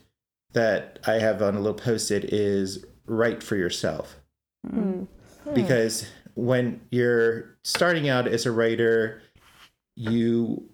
that 0.53 0.99
I 1.05 1.13
have 1.15 1.41
on 1.41 1.55
a 1.55 1.59
little 1.59 1.77
post-it 1.77 2.25
is 2.25 2.85
write 3.05 3.43
for 3.43 3.55
yourself 3.55 4.15
Mm. 4.65 5.07
because 5.53 6.07
when 6.33 6.81
you're 6.91 7.55
starting 7.63 8.09
out 8.09 8.27
as 8.27 8.45
a 8.45 8.51
writer, 8.51 9.21
you 9.95 10.69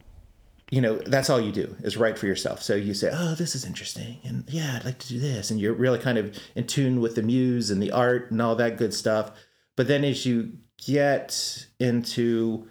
you 0.71 0.79
know 0.81 0.95
that's 0.99 1.29
all 1.29 1.41
you 1.41 1.51
do 1.51 1.75
is 1.83 1.97
write 1.97 2.17
for 2.17 2.25
yourself 2.27 2.61
so 2.63 2.73
you 2.75 2.93
say 2.93 3.09
oh 3.13 3.35
this 3.35 3.55
is 3.55 3.65
interesting 3.65 4.17
and 4.23 4.45
yeah 4.47 4.77
i'd 4.77 4.85
like 4.85 4.97
to 4.97 5.09
do 5.09 5.19
this 5.19 5.51
and 5.51 5.59
you're 5.59 5.73
really 5.73 5.99
kind 5.99 6.17
of 6.17 6.33
in 6.55 6.65
tune 6.65 7.01
with 7.01 7.15
the 7.15 7.21
muse 7.21 7.69
and 7.69 7.83
the 7.83 7.91
art 7.91 8.31
and 8.31 8.41
all 8.41 8.55
that 8.55 8.77
good 8.77 8.93
stuff 8.93 9.31
but 9.75 9.87
then 9.89 10.05
as 10.05 10.25
you 10.25 10.53
get 10.87 11.65
into 11.79 12.65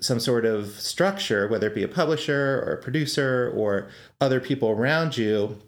some 0.00 0.20
sort 0.20 0.44
of 0.44 0.78
structure 0.80 1.48
whether 1.48 1.68
it 1.68 1.74
be 1.74 1.82
a 1.82 1.88
publisher 1.88 2.62
or 2.66 2.74
a 2.74 2.82
producer 2.82 3.52
or 3.54 3.88
other 4.20 4.40
people 4.40 4.70
around 4.70 5.16
you 5.16 5.58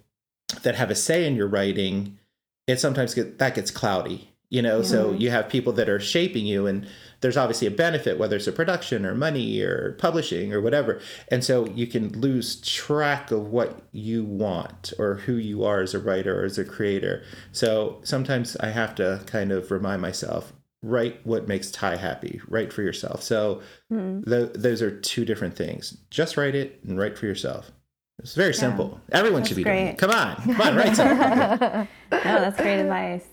that 0.62 0.74
have 0.74 0.90
a 0.90 0.94
say 0.94 1.26
in 1.26 1.34
your 1.34 1.48
writing 1.48 2.18
it 2.66 2.78
sometimes 2.78 3.14
get 3.14 3.38
that 3.38 3.54
gets 3.54 3.70
cloudy 3.70 4.28
you 4.50 4.62
know? 4.62 4.82
So 4.82 5.12
you 5.12 5.30
have 5.30 5.48
people 5.48 5.72
that 5.74 5.88
are 5.88 6.00
shaping 6.00 6.46
you 6.46 6.66
and 6.66 6.86
there's 7.20 7.36
obviously 7.36 7.66
a 7.66 7.72
benefit 7.72 8.18
whether 8.18 8.36
it's 8.36 8.46
a 8.46 8.52
production 8.52 9.04
or 9.04 9.14
money 9.14 9.60
or 9.60 9.92
publishing 9.98 10.54
or 10.54 10.60
whatever. 10.60 11.00
And 11.28 11.44
so 11.44 11.66
you 11.66 11.86
can 11.86 12.18
lose 12.18 12.60
track 12.60 13.30
of 13.30 13.48
what 13.48 13.82
you 13.92 14.24
want 14.24 14.92
or 14.98 15.16
who 15.16 15.34
you 15.34 15.64
are 15.64 15.80
as 15.80 15.94
a 15.94 15.98
writer 15.98 16.40
or 16.40 16.44
as 16.44 16.58
a 16.58 16.64
creator. 16.64 17.22
So 17.52 18.00
sometimes 18.04 18.56
i 18.58 18.70
have 18.70 18.94
to 18.96 19.22
kind 19.26 19.52
of 19.52 19.70
remind 19.70 20.00
myself 20.00 20.52
write 20.82 21.26
what 21.26 21.48
makes 21.48 21.70
ty 21.70 21.96
happy 21.96 22.40
write 22.48 22.72
for 22.72 22.82
yourself. 22.82 23.22
So 23.22 23.62
th- 23.90 24.52
those 24.54 24.80
are 24.82 24.90
two 25.00 25.24
different 25.24 25.56
things. 25.56 25.96
Just 26.10 26.36
write 26.36 26.54
it 26.54 26.80
and 26.84 26.98
write 26.98 27.18
for 27.18 27.26
yourself. 27.26 27.72
It's 28.20 28.34
very 28.34 28.54
simple. 28.54 29.00
Everyone 29.12 29.44
should 29.44 29.56
be 29.56 29.64
doing 29.64 29.88
it. 29.88 29.98
come 29.98 30.10
on. 30.10 30.36
Come 30.36 30.60
on 30.60 30.76
write 30.76 30.96
something. 30.96 31.88
No, 32.10 32.40
that's 32.40 32.56
great 32.60 32.80
advice. 32.80 33.26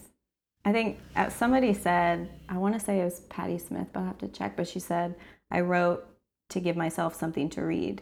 I 0.63 0.71
think 0.71 0.99
uh, 1.15 1.29
somebody 1.29 1.73
said, 1.73 2.29
I 2.49 2.57
want 2.57 2.73
to 2.73 2.79
say 2.79 2.99
it 2.99 3.05
was 3.05 3.19
Patti 3.21 3.57
Smith, 3.57 3.87
but 3.93 3.99
I'll 4.01 4.05
have 4.07 4.17
to 4.19 4.27
check. 4.27 4.55
But 4.57 4.67
she 4.67 4.79
said, 4.79 5.15
I 5.51 5.61
wrote 5.61 6.05
to 6.49 6.59
give 6.59 6.75
myself 6.75 7.15
something 7.15 7.49
to 7.51 7.61
read. 7.61 8.01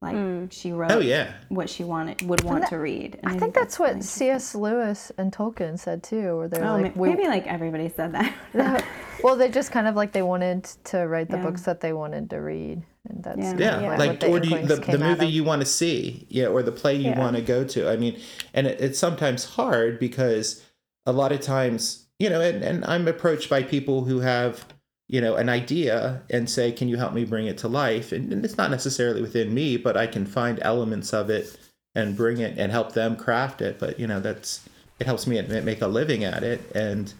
Like 0.00 0.14
hmm. 0.14 0.46
she 0.50 0.72
oh, 0.72 0.76
wrote 0.76 0.92
oh 0.92 1.00
yeah 1.00 1.32
what 1.48 1.68
she 1.68 1.82
wanted 1.82 2.22
would 2.22 2.44
want 2.44 2.60
that- 2.62 2.70
to 2.70 2.76
read. 2.78 3.18
And 3.24 3.32
I 3.32 3.38
think 3.38 3.52
that's 3.52 3.80
what 3.80 3.96
nice. 3.96 4.08
C.S. 4.08 4.54
Lewis 4.54 5.10
and 5.18 5.32
Tolkien 5.32 5.76
said 5.76 6.04
too, 6.04 6.36
where 6.36 6.48
they're 6.48 6.64
Oh, 6.64 6.76
like, 6.76 6.94
ma- 6.94 7.02
we, 7.02 7.08
maybe 7.10 7.26
like 7.26 7.48
everybody 7.48 7.88
said 7.88 8.12
that. 8.12 8.84
well, 9.24 9.34
they 9.34 9.50
just 9.50 9.72
kind 9.72 9.88
of 9.88 9.96
like 9.96 10.12
they 10.12 10.22
wanted 10.22 10.64
to 10.84 10.98
write 11.08 11.28
the 11.30 11.36
Yeah. 11.38 11.42
books 11.42 11.62
that 11.62 11.80
they 11.80 11.92
wanted 11.92 12.30
to 12.30 12.36
read, 12.36 12.82
and 13.08 13.24
that's 13.24 13.38
Yeah. 13.38 13.56
yeah, 13.58 13.80
Yeah. 13.80 13.96
like 13.96 14.22
what 14.22 14.30
or 14.30 14.38
do 14.40 14.48
you, 14.50 14.66
the, 14.66 14.76
the 14.76 14.98
movie 14.98 15.26
you 15.26 15.42
want 15.42 15.62
to 15.62 15.66
see 15.66 16.26
yeah 16.30 16.46
or 16.46 16.62
the 16.62 16.70
play 16.72 16.94
you 16.94 17.10
Yeah. 17.10 17.18
want 17.18 17.34
to 17.34 17.42
go 17.42 17.64
to 17.64 17.90
i 17.90 17.96
mean 17.96 18.20
and 18.54 18.66
it, 18.68 18.80
it's 18.80 18.98
sometimes 18.98 19.44
hard 19.44 19.98
because 19.98 20.64
a 21.06 21.12
lot 21.12 21.32
of 21.32 21.40
times 21.40 22.06
you 22.20 22.28
know 22.30 22.40
and, 22.40 22.62
and 22.62 22.84
i'm 22.84 23.08
approached 23.08 23.48
by 23.50 23.62
people 23.62 24.04
who 24.04 24.20
have 24.20 24.64
you 25.08 25.20
know 25.20 25.34
an 25.36 25.48
idea 25.48 26.22
and 26.30 26.48
say 26.48 26.70
can 26.70 26.88
you 26.88 26.96
help 26.96 27.12
me 27.14 27.24
bring 27.24 27.46
it 27.46 27.58
to 27.58 27.68
life? 27.68 28.12
And, 28.12 28.32
and 28.32 28.44
it's 28.44 28.56
not 28.56 28.70
necessarily 28.70 29.22
within 29.22 29.52
me 29.54 29.76
but 29.76 29.96
i 29.96 30.06
can 30.06 30.26
find 30.26 30.58
elements 30.62 31.12
of 31.12 31.30
it 31.30 31.58
and 31.94 32.16
bring 32.16 32.38
it 32.38 32.58
and 32.58 32.70
help 32.70 32.92
them 32.92 33.16
craft 33.16 33.60
it. 33.62 33.78
But 33.78 33.98
you 33.98 34.06
know 34.06 34.20
that's 34.20 34.68
it 35.00 35.06
helps 35.06 35.26
me 35.26 35.40
make 35.42 35.80
a 35.80 35.86
living 35.88 36.24
at 36.24 36.42
it. 36.42 36.60
And 36.74 37.12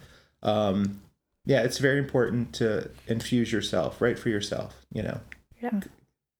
um 0.43 1.01
yeah 1.45 1.61
it's 1.63 1.79
very 1.79 1.97
important 1.99 2.53
to 2.53 2.89
infuse 3.07 3.51
yourself 3.51 4.01
right 4.01 4.17
for 4.19 4.29
yourself 4.29 4.75
you 4.93 5.01
know? 5.03 5.19
Yeah. 5.61 5.79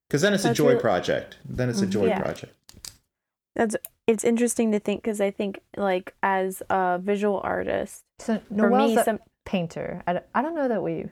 because 0.08 0.22
then 0.22 0.34
it's 0.34 0.46
a 0.46 0.54
joy 0.54 0.72
real- 0.74 0.80
project. 0.80 1.38
Then 1.46 1.70
it's 1.70 1.82
a 1.82 1.88
joy 1.88 2.08
Yeah. 2.08 2.22
project. 2.22 2.54
That's 3.56 3.76
it's 4.08 4.24
interesting 4.24 4.72
to 4.72 4.80
think 4.80 5.02
because 5.04 5.20
I 5.22 5.32
think 5.32 5.60
like 5.78 6.14
as 6.24 6.64
a 6.70 7.00
visual 7.02 7.42
artist, 7.44 8.04
So 8.20 8.40
for 8.58 8.70
me, 8.70 8.98
a 8.98 9.04
some 9.04 9.20
painter. 9.46 10.02
I 10.08 10.14
don't, 10.14 10.26
I 10.34 10.42
don't 10.42 10.56
know 10.56 10.68
that 10.68 10.82
we 10.82 11.10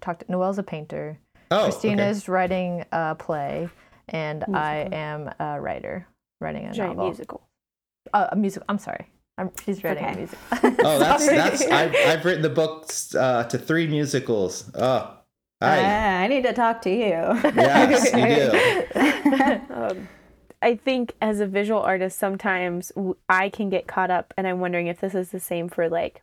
talked. 0.00 0.28
Noelle's 0.28 0.58
a 0.58 0.62
painter. 0.62 1.18
oh 1.50 1.64
Christina's 1.64 2.28
writing 2.28 2.84
a 2.92 3.14
play, 3.14 3.68
and 4.08 4.44
I 4.54 4.88
am 4.92 5.30
a 5.38 5.60
writer 5.60 6.06
writing 6.40 6.66
a 6.66 6.72
giant 6.72 6.96
novel. 6.96 7.10
musical. 7.10 7.42
Uh, 8.12 8.28
a 8.32 8.36
music. 8.36 8.62
I'm 8.68 8.78
sorry. 8.78 9.06
I'm, 9.38 9.50
she's 9.64 9.82
writing 9.82 10.04
a 10.04 10.08
okay. 10.08 10.16
music. 10.18 10.38
okay. 10.52 10.76
oh 10.84 10.98
that's 10.98 11.26
that's 11.26 11.62
I've, 11.66 11.94
I've 11.94 12.24
written 12.24 12.42
the 12.42 12.50
books 12.50 13.14
uh, 13.14 13.44
to 13.44 13.58
three 13.58 13.86
musicals 13.86 14.70
oh 14.74 15.16
Ah, 15.62 16.20
I, 16.20 16.24
I 16.24 16.26
need 16.26 16.44
to 16.44 16.54
talk 16.54 16.80
to 16.82 16.90
you. 16.90 16.96
yes 17.54 18.14
you 18.14 19.68
do 19.68 19.74
um, 19.74 20.08
I 20.62 20.76
think 20.76 21.14
as 21.20 21.40
a 21.40 21.46
visual 21.46 21.80
artist, 21.80 22.18
sometimes 22.18 22.92
I 23.28 23.48
can 23.48 23.70
get 23.70 23.86
caught 23.86 24.10
up, 24.10 24.34
and 24.36 24.46
I'm 24.46 24.60
wondering 24.60 24.88
if 24.88 25.00
this 25.00 25.14
is 25.14 25.30
the 25.30 25.40
same 25.40 25.68
for 25.68 25.88
like 25.88 26.22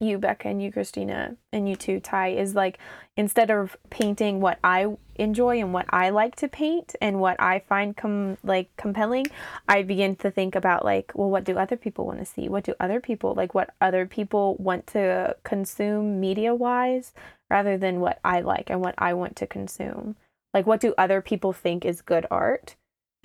you, 0.00 0.18
Becca, 0.18 0.48
and 0.48 0.62
you, 0.62 0.70
Christina, 0.70 1.36
and 1.52 1.68
you 1.68 1.76
too, 1.76 2.00
Ty. 2.00 2.28
Is 2.28 2.54
like 2.54 2.78
instead 3.16 3.50
of 3.50 3.76
painting 3.90 4.40
what 4.40 4.58
I 4.62 4.96
enjoy 5.16 5.58
and 5.60 5.72
what 5.72 5.86
I 5.90 6.10
like 6.10 6.36
to 6.36 6.48
paint 6.48 6.94
and 7.00 7.20
what 7.20 7.40
I 7.40 7.60
find 7.60 7.96
com- 7.96 8.38
like 8.44 8.74
compelling, 8.76 9.26
I 9.68 9.82
begin 9.82 10.16
to 10.16 10.30
think 10.30 10.54
about 10.54 10.84
like, 10.84 11.12
well, 11.14 11.30
what 11.30 11.44
do 11.44 11.56
other 11.56 11.76
people 11.76 12.06
want 12.06 12.18
to 12.18 12.26
see? 12.26 12.48
What 12.48 12.64
do 12.64 12.74
other 12.78 13.00
people 13.00 13.34
like? 13.34 13.54
What 13.54 13.74
other 13.80 14.06
people 14.06 14.56
want 14.58 14.86
to 14.88 15.36
consume 15.44 16.20
media 16.20 16.54
wise, 16.54 17.12
rather 17.50 17.78
than 17.78 18.00
what 18.00 18.20
I 18.24 18.40
like 18.40 18.70
and 18.70 18.80
what 18.80 18.94
I 18.98 19.14
want 19.14 19.36
to 19.36 19.46
consume. 19.46 20.16
Like, 20.52 20.66
what 20.66 20.80
do 20.80 20.94
other 20.96 21.20
people 21.20 21.52
think 21.52 21.84
is 21.84 22.00
good 22.02 22.26
art? 22.30 22.76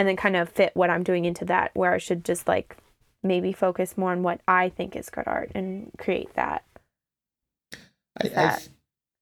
and 0.01 0.07
then 0.07 0.15
kind 0.15 0.35
of 0.35 0.49
fit 0.49 0.71
what 0.75 0.89
I'm 0.89 1.03
doing 1.03 1.25
into 1.25 1.45
that 1.45 1.69
where 1.75 1.93
I 1.93 1.99
should 1.99 2.25
just 2.25 2.47
like 2.47 2.75
maybe 3.23 3.53
focus 3.53 3.97
more 3.97 4.11
on 4.11 4.23
what 4.23 4.41
I 4.47 4.69
think 4.69 4.95
is 4.95 5.09
good 5.09 5.27
art 5.27 5.51
and 5.55 5.91
create 5.97 6.33
that. 6.35 6.63
I, 8.21 8.25
I, 8.25 8.29
that. 8.29 8.69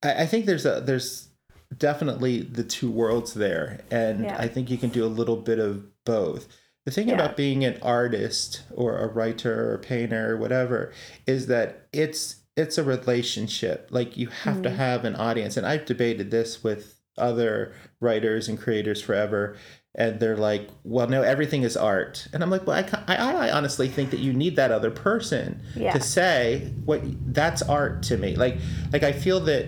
I 0.04 0.22
I 0.24 0.26
think 0.26 0.46
there's 0.46 0.66
a 0.66 0.82
there's 0.82 1.30
definitely 1.78 2.42
the 2.42 2.64
two 2.64 2.90
worlds 2.90 3.34
there, 3.34 3.82
and 3.92 4.24
Yeah. 4.24 4.38
I 4.40 4.48
think 4.48 4.70
you 4.72 4.78
can 4.78 4.90
do 4.90 5.06
a 5.06 5.08
little 5.08 5.36
bit 5.38 5.60
of 5.60 5.86
both. 6.06 6.48
The 6.86 6.92
thing 6.92 7.10
Yeah. 7.10 7.16
about 7.16 7.38
being 7.38 7.64
an 7.64 7.78
artist 7.84 8.64
or 8.74 8.98
a 8.98 9.08
writer 9.08 9.74
or 9.74 9.78
painter 9.78 10.32
or 10.34 10.38
whatever 10.38 10.92
is 11.28 11.48
that 11.48 11.88
it's 11.94 12.38
it's 12.58 12.78
a 12.78 12.84
relationship. 12.84 13.88
Like 13.92 14.18
you 14.18 14.28
have 14.28 14.56
Mm-hmm. 14.56 14.64
to 14.64 14.70
have 14.72 15.06
an 15.06 15.16
audience, 15.16 15.58
and 15.58 15.66
I've 15.68 15.86
debated 15.86 16.32
this 16.32 16.64
with 16.64 16.96
other 17.18 17.74
writers 18.00 18.48
and 18.48 18.58
creators 18.58 19.02
forever. 19.02 19.56
And 19.96 20.20
they're 20.20 20.38
like, 20.38 20.70
"Well, 20.84 21.08
no, 21.08 21.24
everything 21.24 21.64
is 21.64 21.76
art," 21.76 22.28
and 22.32 22.44
I'm 22.44 22.50
like, 22.52 22.68
"Well, 22.68 22.78
I, 23.08 23.16
I, 23.16 23.48
I 23.48 23.52
honestly 23.52 23.88
think 23.88 24.12
that 24.12 24.20
you 24.20 24.34
need 24.34 24.56
that 24.58 24.72
other 24.72 24.92
person 24.92 25.62
Yeah. 25.76 25.94
to 25.94 26.00
say 26.00 26.72
what 26.86 27.02
that's 27.34 27.62
art 27.64 28.04
to 28.04 28.18
me. 28.18 28.36
Like, 28.36 28.58
like 28.94 29.02
I 29.04 29.12
feel 29.12 29.40
that 29.42 29.66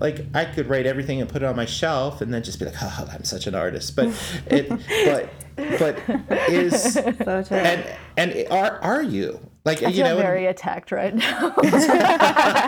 like 0.00 0.26
I 0.32 0.44
could 0.44 0.68
write 0.68 0.86
everything 0.86 1.20
and 1.20 1.28
put 1.28 1.42
it 1.42 1.46
on 1.46 1.56
my 1.56 1.64
shelf 1.66 2.20
and 2.20 2.32
then 2.32 2.42
just 2.42 2.58
be 2.58 2.64
like, 2.64 2.74
oh, 2.82 3.08
I'm 3.12 3.24
such 3.24 3.46
an 3.48 3.54
artist. 3.54 3.94
But 3.96 4.08
it, 4.46 4.68
but, 5.04 5.28
but 5.78 5.98
is 6.48 6.94
so 6.94 7.44
and 7.50 7.84
and 8.16 8.46
are 8.50 8.78
are 8.80 9.02
you 9.02 9.40
like 9.64 9.82
I 9.82 9.88
you 9.88 10.04
feel 10.04 10.16
know? 10.16 10.16
very 10.16 10.46
attacked 10.46 10.92
right 10.92 11.14
now. 11.14 11.54
no, 11.64 12.64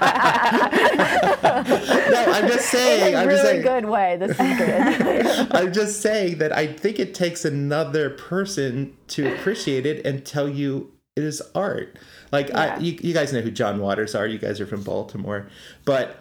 I'm 1.45 2.49
just 2.49 2.75
In 2.75 2.81
saying. 2.81 3.15
a 3.15 3.19
I'm 3.19 3.29
really 3.29 3.39
just 3.39 3.51
saying. 3.51 3.63
good 3.63 3.85
way. 3.87 4.17
This 4.17 4.31
is 4.31 4.59
good. 4.59 5.49
I'm 5.53 5.73
just 5.73 6.01
saying 6.01 6.39
that 6.39 6.57
I 6.57 6.67
think 6.67 6.99
it 6.99 7.15
takes 7.15 7.45
another 7.45 8.11
person 8.11 8.97
to 9.09 9.33
appreciate 9.35 9.87
it 9.87 10.05
and 10.07 10.25
tell 10.25 10.49
you 10.49 10.93
it 11.17 11.25
is 11.25 11.43
art. 11.55 11.97
Like 12.33 12.55
I, 12.55 12.79
you, 12.79 12.99
you 13.03 13.15
guys 13.15 13.33
know 13.33 13.41
who 13.41 13.51
John 13.51 13.81
Waters 13.81 14.15
are. 14.15 14.27
You 14.27 14.39
guys 14.39 14.61
are 14.61 14.67
from 14.67 14.83
Baltimore, 14.83 15.49
but 15.85 16.19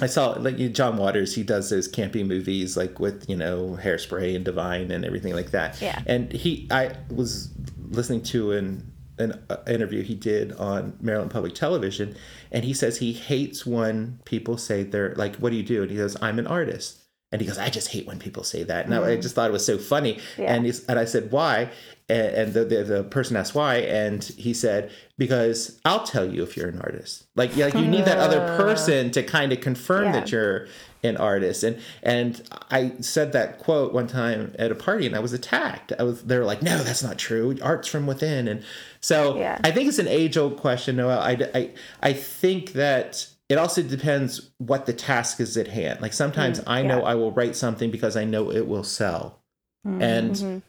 I 0.00 0.06
saw 0.06 0.30
like 0.32 0.56
John 0.72 0.96
Waters. 0.96 1.34
He 1.34 1.42
does 1.42 1.70
those 1.70 1.90
campy 1.90 2.26
movies 2.26 2.76
like 2.76 3.00
with 3.00 3.28
you 3.28 3.36
know 3.36 3.78
Hairspray 3.80 4.36
and 4.36 4.44
Divine 4.44 4.90
and 4.90 5.04
everything 5.04 5.34
like 5.34 5.50
that. 5.52 5.80
Yeah. 5.80 6.02
And 6.06 6.32
he, 6.32 6.68
I 6.70 6.92
was 7.10 7.50
listening 7.88 8.22
to 8.24 8.52
an 8.52 8.92
an 9.18 9.42
uh, 9.50 9.56
interview 9.66 10.02
he 10.02 10.14
did 10.14 10.52
on 10.52 10.96
Maryland 11.00 11.30
Public 11.30 11.54
Television, 11.54 12.16
and 12.52 12.64
he 12.64 12.72
says 12.74 12.98
he 12.98 13.12
hates 13.12 13.66
when 13.66 14.20
people 14.24 14.56
say 14.58 14.82
they're 14.82 15.14
like, 15.16 15.36
"What 15.36 15.50
do 15.50 15.56
you 15.56 15.62
do?" 15.62 15.82
And 15.82 15.90
he 15.90 15.96
goes, 15.96 16.16
"I'm 16.22 16.38
an 16.38 16.46
artist." 16.46 17.02
And 17.30 17.42
he 17.42 17.46
goes, 17.46 17.58
I 17.58 17.68
just 17.68 17.88
hate 17.88 18.06
when 18.06 18.18
people 18.18 18.42
say 18.42 18.62
that. 18.62 18.86
And 18.86 18.94
I- 18.94 19.10
I 19.10 19.16
just 19.16 19.34
thought 19.34 19.50
it 19.50 19.52
was 19.52 19.66
so 19.66 19.76
funny. 19.76 20.18
Yeah. 20.38 20.54
And 20.54 20.64
he's, 20.64 20.82
and 20.86 20.98
I 20.98 21.04
said, 21.04 21.30
why? 21.30 21.68
And, 22.08 22.26
and 22.34 22.54
the, 22.54 22.64
the, 22.64 22.84
the 22.84 23.04
person 23.04 23.36
asked 23.36 23.54
why. 23.54 23.80
And 23.80 24.24
he 24.24 24.54
said, 24.54 24.90
because 25.18 25.78
I'll 25.84 26.04
tell 26.04 26.24
you 26.24 26.42
if 26.42 26.56
you're 26.56 26.70
an 26.70 26.80
artist. 26.80 27.26
Like, 27.36 27.54
yeah, 27.54 27.66
like 27.66 27.74
you 27.74 27.86
need 27.86 28.06
that 28.06 28.16
other 28.16 28.56
person 28.56 29.10
to 29.10 29.22
kind 29.22 29.52
of 29.52 29.60
confirm 29.60 30.04
Yeah. 30.06 30.12
that 30.12 30.32
you're 30.32 30.68
an 31.02 31.16
artist. 31.16 31.62
And, 31.62 31.80
and 32.02 32.42
I 32.70 32.92
said 33.00 33.32
that 33.32 33.58
quote 33.58 33.92
one 33.92 34.06
time 34.06 34.54
at 34.58 34.72
a 34.72 34.74
party 34.74 35.06
and 35.06 35.14
I 35.14 35.20
was 35.20 35.32
attacked. 35.32 35.92
I 35.98 36.02
was, 36.02 36.22
they 36.24 36.36
were 36.38 36.44
like, 36.44 36.62
no, 36.62 36.78
that's 36.82 37.02
not 37.02 37.18
true. 37.18 37.56
Art's 37.62 37.88
from 37.88 38.06
within. 38.06 38.48
And 38.48 38.64
so 39.00 39.36
Yeah. 39.36 39.60
I 39.62 39.70
think 39.70 39.88
it's 39.88 39.98
an 39.98 40.08
age 40.08 40.36
old 40.36 40.56
question, 40.56 40.96
Noelle. 40.96 41.20
I, 41.20 41.36
I, 41.54 41.70
I 42.02 42.12
think 42.12 42.72
that 42.72 43.28
it 43.48 43.56
also 43.58 43.82
depends 43.82 44.50
what 44.58 44.86
the 44.86 44.92
task 44.92 45.40
is 45.40 45.56
at 45.56 45.68
hand. 45.68 46.00
Like 46.00 46.12
sometimes 46.12 46.60
I 46.66 46.82
know 46.82 46.98
yeah. 46.98 47.04
I 47.04 47.14
will 47.14 47.32
write 47.32 47.56
something 47.56 47.90
because 47.90 48.16
I 48.16 48.24
know 48.24 48.50
it 48.50 48.66
will 48.66 48.84
sell. 48.84 49.40
And 49.84 50.32
Mhm. 50.34 50.62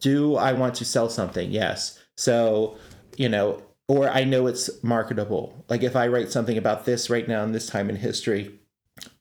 do 0.00 0.36
I 0.36 0.52
want 0.54 0.76
to 0.76 0.84
sell 0.84 1.08
something? 1.10 1.50
Yes. 1.50 1.98
So, 2.16 2.76
you 3.16 3.28
know, 3.28 3.62
or 3.88 4.08
I 4.08 4.24
know 4.24 4.46
it's 4.46 4.70
marketable. 4.82 5.64
Like 5.68 5.82
if 5.82 5.96
I 5.96 6.06
write 6.06 6.30
something 6.30 6.56
about 6.56 6.84
this 6.86 7.10
right 7.10 7.26
now 7.28 7.42
in 7.42 7.52
this 7.52 7.66
time 7.66 7.90
in 7.90 7.96
history, 7.96 8.59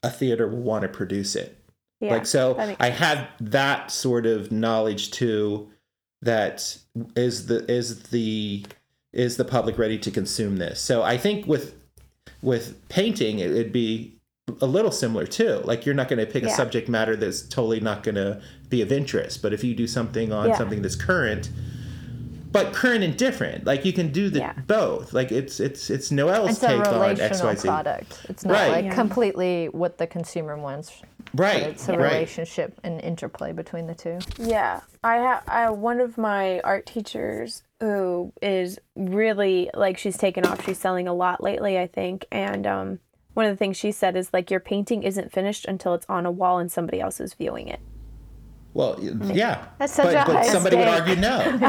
a 0.04 0.10
theater 0.10 0.48
will 0.48 0.62
want 0.62 0.84
to 0.84 0.88
produce 0.88 1.36
it. 1.36 1.58
Yeah, 2.00 2.12
like 2.14 2.26
so 2.26 2.58
I 2.80 2.90
have 2.90 3.28
that 3.42 3.92
sort 3.92 4.26
of 4.26 4.52
knowledge 4.52 5.12
too 5.12 5.70
that 6.22 6.78
is 7.16 7.48
the 7.48 7.70
is 7.70 8.04
the 8.04 8.66
is 9.12 9.38
the 9.38 9.44
public 9.46 9.78
ready 9.78 9.98
to 10.00 10.12
consume 10.12 10.58
this. 10.58 10.80
So 10.80 11.04
I 11.04 11.18
think 11.18 11.46
with 11.46 11.76
with 12.42 12.88
painting 12.88 13.40
it 13.40 13.52
would 13.52 13.74
be 13.74 14.16
a 14.62 14.66
little 14.66 14.92
similar 14.92 15.26
too. 15.26 15.62
Like 15.66 15.86
you're 15.86 15.96
not 15.96 16.08
going 16.08 16.26
to 16.26 16.26
pick 16.26 16.44
a 16.44 16.50
subject 16.50 16.90
matter 16.90 17.16
that's 17.16 17.42
totally 17.42 17.80
not 17.80 18.02
going 18.04 18.16
to 18.16 18.42
be 18.70 18.82
of 18.82 18.92
interest, 18.92 19.42
but 19.42 19.54
if 19.54 19.64
you 19.64 19.76
do 19.76 19.86
something 19.88 20.32
on 20.32 20.50
Yeah. 20.50 20.58
something 20.58 20.82
that's 20.82 20.96
current 20.96 21.50
but 22.52 22.74
current 22.74 23.04
and 23.04 23.16
different. 23.18 23.66
Like 23.66 23.86
you 23.86 23.94
can 23.94 24.12
do 24.12 24.30
the 24.30 24.40
Yeah. 24.40 24.54
both. 24.68 25.14
Like 25.14 25.32
it's 25.32 25.60
it's 25.60 25.90
it's 25.90 26.12
Noelle's 26.12 26.52
It's 26.52 26.64
a 26.64 26.68
take 26.68 26.88
on 26.88 26.94
relational 27.00 27.50
XYZ. 27.54 27.62
product. 27.64 28.22
It's 28.30 28.44
not 28.46 28.54
Right. 28.54 28.72
like 28.72 28.86
Yeah. 28.86 28.96
completely 28.96 29.68
what 29.70 29.98
the 29.98 30.08
consumer 30.08 30.58
wants. 30.58 31.02
Right. 31.36 31.62
it's 31.62 31.88
a 31.88 31.92
right. 31.92 32.12
relationship 32.14 32.80
and 32.84 33.00
interplay 33.02 33.52
between 33.54 33.86
the 33.86 33.94
two. 33.94 34.18
Yeah, 34.40 34.80
I 35.04 35.18
have 35.18 35.44
I, 35.48 35.70
one 35.70 36.00
of 36.02 36.18
my 36.18 36.60
art 36.62 36.88
teachers 36.88 37.62
who 37.80 38.34
is 38.42 38.80
really 38.96 39.70
like 39.76 39.98
she's 40.00 40.18
taken 40.18 40.46
off. 40.46 40.66
She's 40.66 40.80
selling 40.80 41.08
a 41.08 41.14
lot 41.14 41.44
lately, 41.44 41.78
I 41.78 41.86
think. 41.86 42.26
And 42.32 42.66
um, 42.66 43.00
one 43.36 43.46
of 43.46 43.52
the 43.54 43.58
things 43.58 43.78
she 43.78 43.92
said 43.92 44.18
is 44.18 44.34
like 44.34 44.50
your 44.50 44.60
painting 44.60 45.04
isn't 45.04 45.32
finished 45.32 45.66
until 45.66 45.94
it's 45.94 46.06
on 46.10 46.26
a 46.26 46.32
wall 46.32 46.58
and 46.58 46.72
somebody 46.72 47.00
else 47.00 47.20
is 47.22 47.36
viewing 47.36 47.68
it. 47.68 47.80
Well, 48.74 49.00
yeah. 49.02 49.66
That's 49.80 49.94
such 49.94 50.06
but, 50.06 50.16
a 50.16 50.26
but 50.26 50.36
high 50.36 50.44
somebody 50.48 50.76
would 50.78 50.88
argue 50.88 51.16
no. 51.16 51.40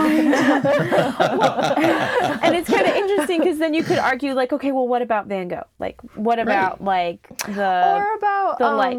and 2.42 2.54
it's 2.54 2.68
kind 2.68 2.86
of 2.86 2.94
interesting 3.02 3.40
because 3.40 3.58
then 3.58 3.72
you 3.74 3.82
could 3.82 3.98
argue 3.98 4.34
like, 4.34 4.52
okay, 4.52 4.70
well, 4.70 4.86
what 4.86 5.02
about 5.02 5.26
Van 5.26 5.48
Gogh? 5.48 5.64
Like, 5.78 6.00
what 6.14 6.38
about 6.38 6.84
like 6.84 7.26
the 7.46 7.96
or 7.96 8.14
about 8.16 8.58
the, 8.58 8.66
um, 8.66 8.76
like- 8.76 8.98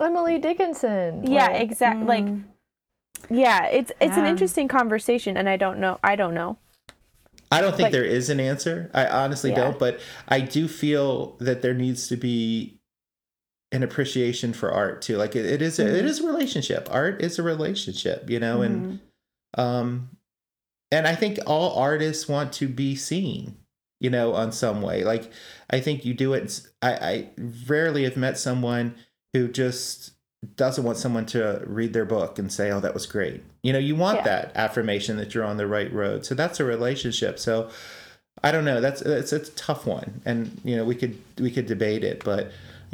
Emily 0.00 0.38
Dickinson. 0.38 1.26
yeah, 1.26 1.48
like, 1.48 1.60
exactly. 1.62 2.06
Like, 2.06 2.26
yeah, 3.30 3.66
it's 3.66 3.92
it's 4.00 4.16
an 4.16 4.26
interesting 4.26 4.68
conversation, 4.68 5.36
and 5.36 5.48
I 5.48 5.56
don't 5.56 5.78
know. 5.80 5.98
I 6.04 6.16
don't 6.16 6.34
know. 6.34 6.58
I 7.50 7.60
don't 7.60 7.70
think 7.72 7.84
Like- 7.84 7.92
there 7.92 8.04
is 8.04 8.30
an 8.30 8.40
answer. 8.40 8.90
I 8.94 9.06
honestly 9.06 9.50
Yeah. 9.50 9.56
don't, 9.56 9.78
but 9.78 10.00
I 10.28 10.40
do 10.40 10.68
feel 10.68 11.36
that 11.40 11.62
there 11.62 11.74
needs 11.74 12.08
to 12.08 12.16
be 12.16 12.77
an 13.72 13.82
appreciation 13.82 14.52
for 14.52 14.72
art 14.72 15.02
too. 15.02 15.16
Like 15.16 15.36
it, 15.36 15.44
it 15.44 15.60
is 15.62 15.78
a, 15.78 15.84
Mm-hmm. 15.84 16.06
is 16.06 16.20
a 16.20 16.26
relationship. 16.26 16.88
Art 16.90 17.20
is 17.22 17.38
a 17.38 17.42
relationship, 17.42 18.28
you 18.30 18.40
know, 18.40 18.62
and 18.62 19.00
Mm-hmm. 19.56 19.60
um 19.60 20.10
and 20.90 21.06
I 21.06 21.14
think 21.14 21.38
all 21.46 21.78
artists 21.78 22.26
want 22.28 22.52
to 22.54 22.66
be 22.68 22.96
seen, 22.96 23.56
you 24.00 24.08
know, 24.08 24.32
on 24.32 24.52
some 24.52 24.80
way. 24.80 25.04
Like 25.04 25.30
I 25.68 25.80
think 25.80 26.04
you 26.04 26.14
do 26.14 26.32
it 26.34 26.60
I 26.82 26.92
I 26.92 27.28
rarely 27.66 28.04
have 28.04 28.16
met 28.16 28.38
someone 28.38 28.94
who 29.34 29.48
just 29.48 30.12
doesn't 30.56 30.84
want 30.84 30.96
someone 30.96 31.26
to 31.26 31.62
read 31.66 31.92
their 31.92 32.04
book 32.04 32.38
and 32.38 32.50
say, 32.52 32.70
"Oh, 32.70 32.78
that 32.80 32.94
was 32.94 33.06
great." 33.06 33.42
You 33.62 33.72
know, 33.72 33.78
you 33.80 33.96
want 33.96 34.18
Yeah. 34.18 34.24
that 34.24 34.52
affirmation 34.56 35.16
that 35.16 35.34
you're 35.34 35.44
on 35.44 35.56
the 35.56 35.66
right 35.66 35.92
road. 35.92 36.24
So 36.24 36.34
that's 36.34 36.60
a 36.60 36.64
relationship. 36.64 37.38
So 37.40 37.68
I 38.42 38.52
don't 38.52 38.64
know. 38.64 38.80
That's 38.80 39.02
it's 39.02 39.32
a 39.32 39.40
tough 39.40 39.84
one, 39.84 40.22
and 40.24 40.60
you 40.64 40.76
know 40.76 40.84
we 40.84 40.94
could 40.94 41.18
we 41.38 41.50
could 41.50 41.66
debate 41.66 42.04
it, 42.04 42.22
but 42.24 42.52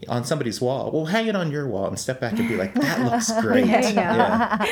on 0.08 0.24
somebody's 0.24 0.60
wall, 0.60 0.90
well, 0.90 1.06
hang 1.06 1.26
it 1.26 1.36
on 1.36 1.50
your 1.50 1.68
wall 1.68 1.86
and 1.86 1.98
step 1.98 2.20
back 2.20 2.38
and 2.38 2.48
be 2.48 2.56
like, 2.56 2.74
"That 2.74 3.00
looks 3.00 3.30
great." 3.40 3.66
There 3.66 3.88
you 3.88 3.94
go. 3.94 4.00
Yeah. 4.00 4.66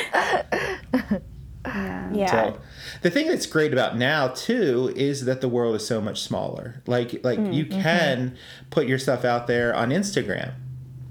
Yeah. 1.65 2.11
Yeah, 2.13 2.31
So 2.31 2.61
the 3.03 3.11
thing 3.11 3.29
that's 3.29 3.47
great 3.47 3.73
about 3.73 3.97
now 3.97 4.29
too 4.29 4.93
is 4.97 5.25
that 5.27 5.41
the 5.41 5.49
world 5.49 5.77
is 5.77 5.87
so 5.87 6.01
much 6.01 6.21
smaller. 6.21 6.83
Like 6.87 7.25
like 7.25 7.39
mm, 7.39 7.55
you 7.55 7.67
mm-hmm. 7.67 7.81
can 7.81 8.37
put 8.71 8.87
your 8.89 8.99
stuff 8.99 9.25
out 9.25 9.47
there 9.47 9.73
on 9.73 9.91
Instagram 9.91 10.55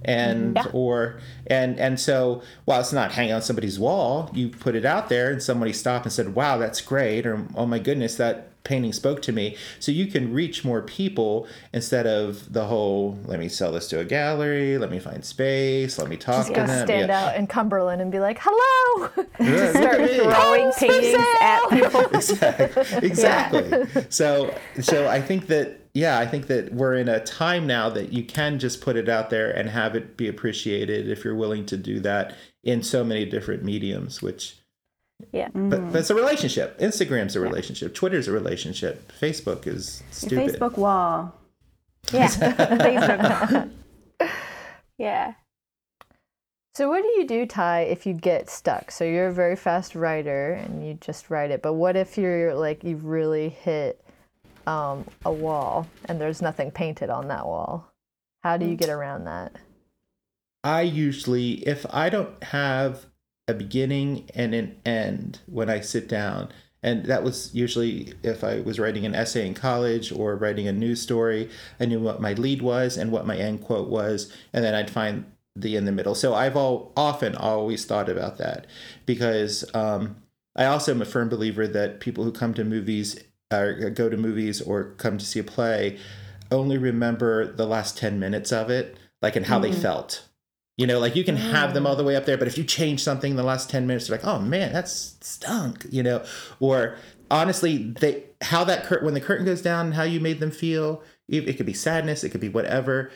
and 0.04 0.56
mm-hmm. 0.56 0.68
Yeah. 0.68 0.72
or 0.74 1.20
and 1.48 1.80
and 1.80 2.00
so 2.00 2.42
while 2.66 2.80
it's 2.82 2.94
not 2.94 3.14
hanging 3.14 3.34
on 3.34 3.42
somebody's 3.42 3.80
wall, 3.80 4.30
you 4.34 4.50
put 4.50 4.76
it 4.76 4.86
out 4.86 5.10
there 5.10 5.32
and 5.32 5.42
somebody 5.42 5.74
stopped 5.74 6.06
and 6.06 6.14
said, 6.14 6.36
"Wow, 6.36 6.58
that's 6.58 6.82
great," 6.82 7.26
or 7.26 7.48
"Oh 7.56 7.66
my 7.66 7.80
goodness, 7.80 8.16
that 8.16 8.51
painting 8.64 8.94
spoke 8.94 9.22
to 9.24 9.32
me." 9.32 9.56
So 9.80 9.92
you 9.92 10.08
can 10.08 10.34
reach 10.34 10.64
more 10.64 10.82
people 10.82 11.48
instead 11.74 12.08
of 12.08 12.52
the 12.54 12.66
whole, 12.66 13.18
"Let 13.26 13.40
me 13.40 13.50
sell 13.50 13.72
this 13.72 13.88
to 13.90 14.00
a 14.00 14.06
gallery, 14.06 14.78
let 14.78 14.92
me 14.92 15.00
find 15.00 15.24
space, 15.24 15.98
let 15.98 16.10
me 16.10 16.18
talk 16.18 16.48
Just 16.48 16.54
to 16.56 16.62
them." 16.66 16.88
stand 16.88 17.10
Yeah. 17.10 17.26
out 17.28 17.36
in 17.36 17.48
Cumberland 17.48 18.02
and 18.02 18.12
be 18.12 18.20
like, 18.20 18.40
"Hello." 18.42 19.10
Yeah, 19.40 19.48
look 19.48 19.76
start 19.76 20.12
throwing 20.12 20.72
paintings 20.74 21.26
at 21.42 21.60
people. 21.70 22.02
exactly. 22.12 23.08
exactly. 23.10 24.06
So 24.10 24.54
so 24.82 25.08
I 25.08 25.22
think 25.22 25.48
that 25.48 25.80
yeah, 25.94 26.20
I 26.20 26.26
think 26.26 26.48
that 26.48 26.74
we're 26.74 26.96
in 26.96 27.10
a 27.10 27.20
time 27.20 27.68
now 27.68 27.90
that 27.90 28.14
you 28.14 28.24
can 28.24 28.60
just 28.60 28.82
put 28.82 28.96
it 28.96 29.10
out 29.10 29.30
there 29.30 29.52
and 29.52 29.70
have 29.70 29.96
it 29.96 30.16
be 30.16 30.28
appreciated 30.28 31.10
if 31.10 31.26
you're 31.26 31.36
willing 31.36 31.66
to 31.66 31.78
do 31.78 32.00
that 32.02 32.36
in 32.64 32.82
so 32.82 33.04
many 33.04 33.26
different 33.26 33.64
mediums, 33.64 34.22
which 34.22 34.58
Yeah. 35.32 35.50
but, 35.54 35.92
but 35.92 36.00
it's 36.00 36.10
a 36.10 36.16
relationship. 36.16 36.78
Instagram's 36.80 37.36
a 37.36 37.40
relationship. 37.40 37.94
Twitter's 37.94 38.28
a 38.28 38.32
relationship. 38.32 39.12
Facebook 39.20 39.68
is 39.68 40.02
Your 40.02 40.14
stupid. 40.14 40.60
Facebook 40.60 40.78
wall. 40.78 41.36
Yeah. 42.12 42.28
Facebook. 42.28 43.72
yeah. 44.98 45.34
So 46.74 46.90
what 46.90 47.04
do 47.04 47.10
you 47.10 47.28
do, 47.28 47.46
Ty, 47.46 47.82
if 47.82 48.06
you 48.08 48.14
get 48.14 48.50
stuck? 48.50 48.92
So 48.92 49.04
you're 49.04 49.28
a 49.28 49.34
very 49.34 49.56
fast 49.56 49.94
writer 49.94 50.54
and 50.54 50.86
you 50.86 50.96
just 50.96 51.30
write 51.30 51.52
it, 51.52 51.62
but 51.62 51.74
what 51.74 51.96
if 51.96 52.18
you're 52.18 52.56
like 52.56 52.84
you've 52.84 53.06
really 53.06 53.50
hit 53.50 54.04
um, 54.66 55.06
a 55.26 55.32
wall 55.32 55.88
and 56.06 56.20
there's 56.20 56.42
nothing 56.42 56.72
painted 56.72 57.10
on 57.10 57.28
that 57.28 57.46
wall? 57.46 57.92
How 58.44 58.58
do 58.58 58.66
you 58.66 58.76
get 58.76 58.90
around 58.90 59.26
that? 59.26 59.56
I 60.64 60.82
usually, 60.82 61.68
if 61.68 61.86
I 61.90 62.10
don't 62.10 62.42
have 62.44 63.06
a 63.52 63.56
beginning 63.56 64.30
and 64.34 64.56
an 64.56 64.76
end 64.86 65.40
when 65.46 65.70
I 65.70 65.82
sit 65.82 66.08
down, 66.08 66.50
and 66.82 67.06
that 67.06 67.24
was 67.24 67.54
usually 67.54 68.14
if 68.24 68.44
I 68.44 68.62
was 68.62 68.80
writing 68.80 69.06
an 69.06 69.14
essay 69.14 69.46
in 69.46 69.54
college 69.54 70.12
or 70.12 70.36
writing 70.36 70.68
a 70.68 70.74
news 70.74 71.02
story, 71.02 71.50
I 71.80 71.86
knew 71.86 72.00
what 72.00 72.22
my 72.22 72.34
lead 72.34 72.62
was 72.62 72.98
and 72.98 73.12
what 73.12 73.28
my 73.28 73.38
end 73.38 73.62
quote 73.62 73.90
was, 73.90 74.34
and 74.52 74.64
then 74.66 74.74
I'd 74.74 74.90
find 74.90 75.26
the 75.56 75.76
in 75.76 75.86
the 75.86 75.92
middle. 75.92 76.16
So 76.16 76.34
I've 76.34 76.58
all 76.58 76.92
often 76.98 77.36
always 77.36 77.86
thought 77.86 78.10
about 78.10 78.38
that 78.38 78.66
because 79.06 79.64
um, 79.76 80.16
I 80.56 80.66
also 80.66 80.94
am 80.94 81.02
a 81.02 81.06
firm 81.06 81.30
believer 81.30 81.68
that 81.68 82.00
people 82.00 82.24
who 82.24 82.32
come 82.32 82.54
to 82.56 82.64
movies 82.64 83.22
or 83.52 83.90
go 83.92 84.10
to 84.10 84.18
movies 84.18 84.62
or 84.62 84.96
come 84.98 85.18
to 85.18 85.26
see 85.26 85.40
a 85.40 85.44
play 85.44 86.00
only 86.52 86.78
remember 86.78 87.52
the 87.52 87.66
last 87.66 87.98
10 87.98 88.20
minutes 88.20 88.52
of 88.52 88.70
it, 88.70 88.98
like 89.22 89.36
and 89.36 89.46
how 89.46 89.60
they 89.60 89.72
felt. 89.72 90.28
You 90.78 90.88
know, 90.88 91.00
like 91.00 91.16
you 91.16 91.24
can 91.24 91.36
have 91.36 91.74
them 91.74 91.86
all 91.86 91.96
the 91.96 92.04
way 92.04 92.16
up 92.16 92.26
there, 92.26 92.38
but 92.38 92.48
if 92.48 92.58
you 92.58 92.64
change 92.64 93.04
something 93.04 93.32
in 93.32 93.38
the 93.38 93.44
last 93.44 93.70
10 93.70 93.86
minutes, 93.86 94.08
they're 94.08 94.18
like, 94.18 94.26
oh 94.26 94.40
man, 94.40 94.74
that's 94.74 95.18
stunk, 95.22 95.86
you 95.92 96.02
know, 96.02 96.24
or 96.60 96.96
honestly, 97.30 97.78
they, 98.00 98.24
how 98.42 98.64
that 98.64 98.86
cur- 98.86 99.04
when 99.04 99.14
the 99.14 99.22
curtain 99.22 99.46
goes 99.46 99.62
down 99.62 99.88
and 99.88 99.96
how 99.96 100.04
you 100.04 100.20
made 100.20 100.40
them 100.40 100.52
feel, 100.52 101.04
it, 101.28 101.48
it 101.48 101.58
could 101.58 101.66
be 101.66 101.74
sadness, 101.74 102.24
it 102.24 102.30
could 102.30 102.42
be 102.42 102.50
whatever. 102.50 103.12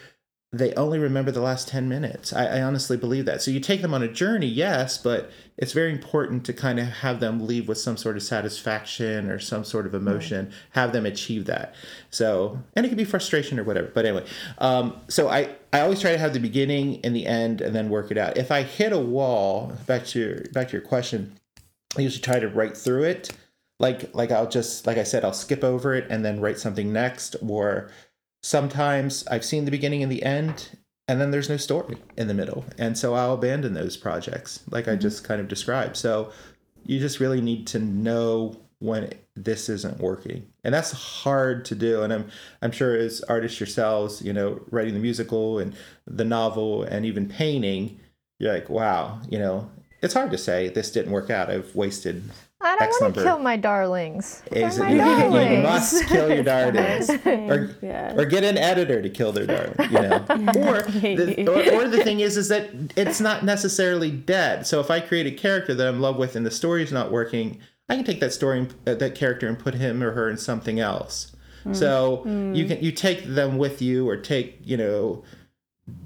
They 0.51 0.73
only 0.75 0.99
remember 0.99 1.31
the 1.31 1.41
last 1.41 1.67
10 1.67 1.89
minutes. 1.89 2.31
I, 2.31 2.59
I 2.59 2.61
honestly 2.61 2.95
believe 2.95 3.25
that. 3.25 3.41
So 3.41 3.51
you 3.51 3.59
take 3.59 3.81
them 3.81 3.93
on 3.93 4.01
a 4.01 4.07
journey, 4.07 4.47
yes, 4.47 4.97
but 4.97 5.29
it's 5.57 5.73
very 5.73 5.91
important 5.91 6.45
to 6.45 6.53
kind 6.53 6.79
of 6.79 6.87
have 6.87 7.19
them 7.19 7.45
leave 7.45 7.67
with 7.67 7.77
some 7.77 7.97
sort 7.97 8.15
of 8.15 8.23
satisfaction 8.23 9.29
or 9.29 9.37
some 9.37 9.65
sort 9.65 9.85
of 9.85 9.93
emotion, 9.93 10.51
have 10.71 10.93
them 10.93 11.05
achieve 11.05 11.45
that. 11.45 11.75
So, 12.09 12.59
and 12.73 12.85
it 12.85 12.89
could 12.89 12.97
be 12.97 13.03
frustration 13.03 13.59
or 13.59 13.63
whatever. 13.63 13.91
But 13.93 14.05
anyway, 14.05 14.25
um, 14.59 15.01
so 15.09 15.27
I, 15.27 15.55
I 15.75 15.81
always 15.81 15.99
try 15.99 16.13
to 16.13 16.17
have 16.17 16.31
the 16.31 16.39
beginning 16.39 17.01
and 17.03 17.13
the 17.13 17.25
end 17.25 17.59
and 17.59 17.75
then 17.75 17.89
work 17.89 18.09
it 18.09 18.17
out. 18.17 18.37
If 18.37 18.49
I 18.49 18.63
hit 18.63 18.93
a 18.93 18.97
wall, 18.97 19.73
back 19.85 20.05
to 20.05 20.19
your, 20.19 20.41
back 20.53 20.69
to 20.69 20.71
your 20.71 20.81
question, 20.81 21.33
I 21.97 22.01
usually 22.01 22.21
try 22.21 22.39
to 22.39 22.47
write 22.47 22.77
through 22.77 23.03
it. 23.03 23.35
Like, 23.77 24.15
like 24.15 24.31
I'll 24.31 24.47
just, 24.47 24.87
like 24.87 24.97
I 24.97 25.03
said, 25.03 25.25
I'll 25.25 25.33
skip 25.33 25.65
over 25.65 25.93
it 25.93 26.07
and 26.09 26.23
then 26.23 26.39
write 26.39 26.59
something 26.59 26.93
next. 26.93 27.35
Or 27.45 27.91
sometimes 28.41 29.27
I've 29.27 29.43
seen 29.43 29.65
the 29.65 29.71
beginning 29.71 30.01
and 30.01 30.09
the 30.09 30.23
end, 30.23 30.77
and 31.09 31.19
then 31.19 31.31
there's 31.31 31.49
no 31.49 31.57
story 31.57 31.97
in 32.15 32.29
the 32.29 32.33
middle. 32.33 32.63
And 32.77 32.97
so 32.97 33.13
I'll 33.13 33.33
abandon 33.33 33.73
those 33.73 33.97
projects, 33.97 34.63
like 34.69 34.87
I 34.87 34.91
mm-hmm. 34.91 35.01
just 35.01 35.25
kind 35.25 35.41
of 35.41 35.49
described. 35.49 35.97
So 35.97 36.31
you 36.85 36.99
just 37.01 37.19
really 37.19 37.41
need 37.41 37.67
to 37.67 37.79
know 37.79 38.55
when 38.79 39.13
this 39.35 39.69
isn't 39.69 39.99
working. 39.99 40.47
And 40.63 40.73
that's 40.73 40.91
hard 40.91 41.65
to 41.65 41.75
do. 41.75 42.03
And 42.03 42.11
I'm 42.13 42.29
I'm 42.61 42.71
sure 42.71 42.95
as 42.95 43.21
artists 43.21 43.59
yourselves, 43.59 44.21
you 44.21 44.33
know, 44.33 44.61
writing 44.71 44.93
the 44.93 44.99
musical 44.99 45.59
and 45.59 45.75
the 46.07 46.25
novel 46.25 46.83
and 46.83 47.05
even 47.05 47.27
painting, 47.27 47.99
you're 48.39 48.53
like, 48.53 48.69
wow, 48.69 49.19
you 49.29 49.39
know, 49.39 49.69
it's 50.01 50.13
hard 50.13 50.31
to 50.31 50.37
say 50.37 50.69
this 50.69 50.91
didn't 50.91 51.11
work 51.11 51.29
out. 51.29 51.49
I've 51.49 51.73
wasted 51.75 52.23
I 52.61 52.75
don't 52.77 52.81
X 52.83 53.01
want 53.01 53.13
to 53.13 53.19
number. 53.19 53.29
kill 53.35 53.43
my 53.43 53.57
darlings. 53.57 54.41
They're 54.49 54.67
Is 54.67 54.79
my 54.79 54.89
you, 54.91 54.97
darlings. 54.97 55.51
you 55.57 55.61
must 55.63 56.05
kill 56.07 56.33
your 56.33 56.43
darlings, 56.43 57.09
or, 57.25 57.75
Yeah. 57.81 58.15
or 58.15 58.25
get 58.25 58.43
an 58.43 58.57
editor 58.57 59.01
to 59.01 59.09
kill 59.09 59.31
their 59.33 59.45
darling. 59.45 59.75
You 59.91 60.01
know, 60.01 60.25
or 60.29 60.81
the, 60.83 61.45
or, 61.47 61.83
or 61.83 61.87
the 61.89 62.01
thing 62.03 62.21
is, 62.21 62.37
is 62.37 62.47
that 62.49 62.69
it's 62.95 63.19
not 63.19 63.43
necessarily 63.43 64.09
dead. 64.09 64.65
So 64.65 64.79
if 64.79 64.89
I 64.89 64.99
create 64.99 65.27
a 65.27 65.31
character 65.31 65.75
that 65.75 65.87
I'm 65.87 65.95
in 65.95 66.01
love 66.01 66.17
with 66.17 66.35
and 66.35 66.45
the 66.45 66.49
story's 66.51 66.91
not 66.91 67.11
working, 67.11 67.59
I 67.89 67.95
can 67.95 68.03
take 68.05 68.19
that 68.19 68.33
story, 68.33 68.59
and- 68.59 68.73
uh, 68.87 68.95
that 68.95 69.15
character, 69.15 69.47
and 69.47 69.57
put 69.59 69.75
him 69.75 70.01
or 70.03 70.11
her 70.11 70.29
in 70.29 70.37
something 70.37 70.79
else. 70.79 71.31
So 71.71 72.23
you 72.53 72.65
can 72.65 72.83
you 72.83 72.91
take 72.91 73.25
them 73.25 73.57
with 73.57 73.81
you, 73.81 74.07
or 74.07 74.17
take 74.17 74.59
you 74.63 74.77
know 74.77 75.23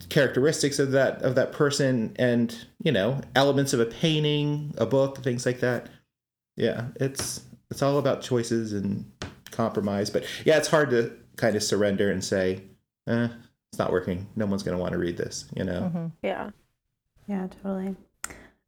characteristics 0.09 0.79
of 0.79 0.91
that 0.91 1.21
of 1.21 1.35
that 1.35 1.51
person 1.51 2.13
and 2.17 2.65
you 2.83 2.91
know 2.91 3.21
elements 3.35 3.73
of 3.73 3.79
a 3.79 3.85
painting 3.85 4.73
a 4.77 4.85
book 4.85 5.17
things 5.23 5.45
like 5.45 5.59
that. 5.59 5.89
Yeah 6.55 6.87
it's 6.95 7.41
it's 7.71 7.81
all 7.81 7.97
about 7.97 8.21
choices 8.21 8.73
and 8.73 9.09
compromise. 9.51 10.09
But 10.09 10.23
yeah 10.45 10.57
it's 10.57 10.67
hard 10.69 10.89
to 10.91 11.11
kind 11.35 11.55
of 11.55 11.63
surrender 11.63 12.09
and 12.11 12.23
say 12.23 12.61
eh, 13.07 13.27
it's 13.71 13.79
not 13.79 13.91
working. 13.91 14.27
No 14.35 14.45
one's 14.45 14.63
going 14.63 14.77
to 14.77 14.81
want 14.81 14.93
to 14.93 14.97
read 14.99 15.17
this 15.17 15.45
you 15.55 15.63
know? 15.65 16.11
Yeah. 16.23 16.51
Yeah, 17.27 17.47
totally. 17.61 17.95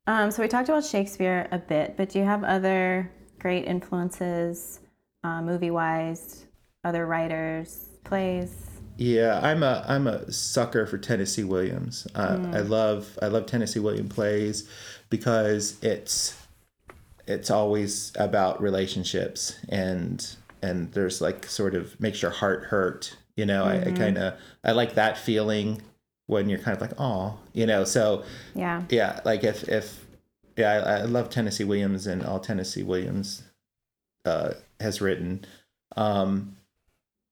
Um, 0.07 0.31
so 0.31 0.41
we 0.41 0.47
talked 0.47 0.69
about 0.69 0.83
Shakespeare 0.83 1.47
a 1.51 1.59
bit, 1.59 1.95
but 1.95 2.09
do 2.09 2.19
you 2.19 2.25
have 2.25 2.43
other 2.43 3.11
great 3.39 3.65
influences, 3.65 4.79
uh, 5.23 5.41
movie 5.41 5.71
wise, 5.71 6.45
other 6.83 7.05
writers, 7.05 7.89
plays? 8.03 8.71
Yeah, 8.97 9.39
I'm 9.41 9.63
a 9.63 9.83
I'm 9.87 10.07
a 10.07 10.31
sucker 10.31 10.85
for 10.85 10.97
Tennessee 10.97 11.43
Williams. 11.43 12.07
Uh, 12.13 12.39
I 12.53 12.59
love 12.59 13.17
I 13.21 13.27
love 13.27 13.45
Tennessee 13.45 13.79
Williams 13.79 14.13
plays 14.13 14.67
because 15.09 15.81
it's 15.83 16.37
it's 17.27 17.49
always 17.49 18.11
about 18.15 18.61
relationships 18.61 19.55
and 19.69 20.35
and 20.61 20.91
there's 20.91 21.21
like 21.21 21.45
sort 21.45 21.73
of 21.73 21.99
makes 21.99 22.21
your 22.21 22.31
heart 22.31 22.65
hurt. 22.65 23.15
You 23.35 23.45
know, 23.45 23.63
I, 23.63 23.81
I 23.81 23.91
kind 23.91 24.17
of 24.17 24.35
I 24.63 24.73
like 24.73 24.95
that 24.95 25.17
feeling 25.17 25.81
when 26.31 26.47
you're 26.49 26.59
kind 26.59 26.75
of 26.75 26.81
like 26.81 26.93
oh 26.97 27.37
you 27.53 27.65
know 27.65 27.83
so 27.83 28.23
Yeah. 28.55 28.83
yeah 28.89 29.19
like 29.25 29.43
if 29.43 29.67
if 29.67 30.05
yeah 30.57 30.71
I, 30.71 30.77
I 30.77 31.01
love 31.03 31.29
Tennessee 31.29 31.65
Williams 31.65 32.07
and 32.07 32.23
all 32.23 32.39
Tennessee 32.39 32.83
Williams 32.83 33.43
uh, 34.25 34.51
has 34.79 35.01
written. 35.01 35.43
Um, 35.97 36.55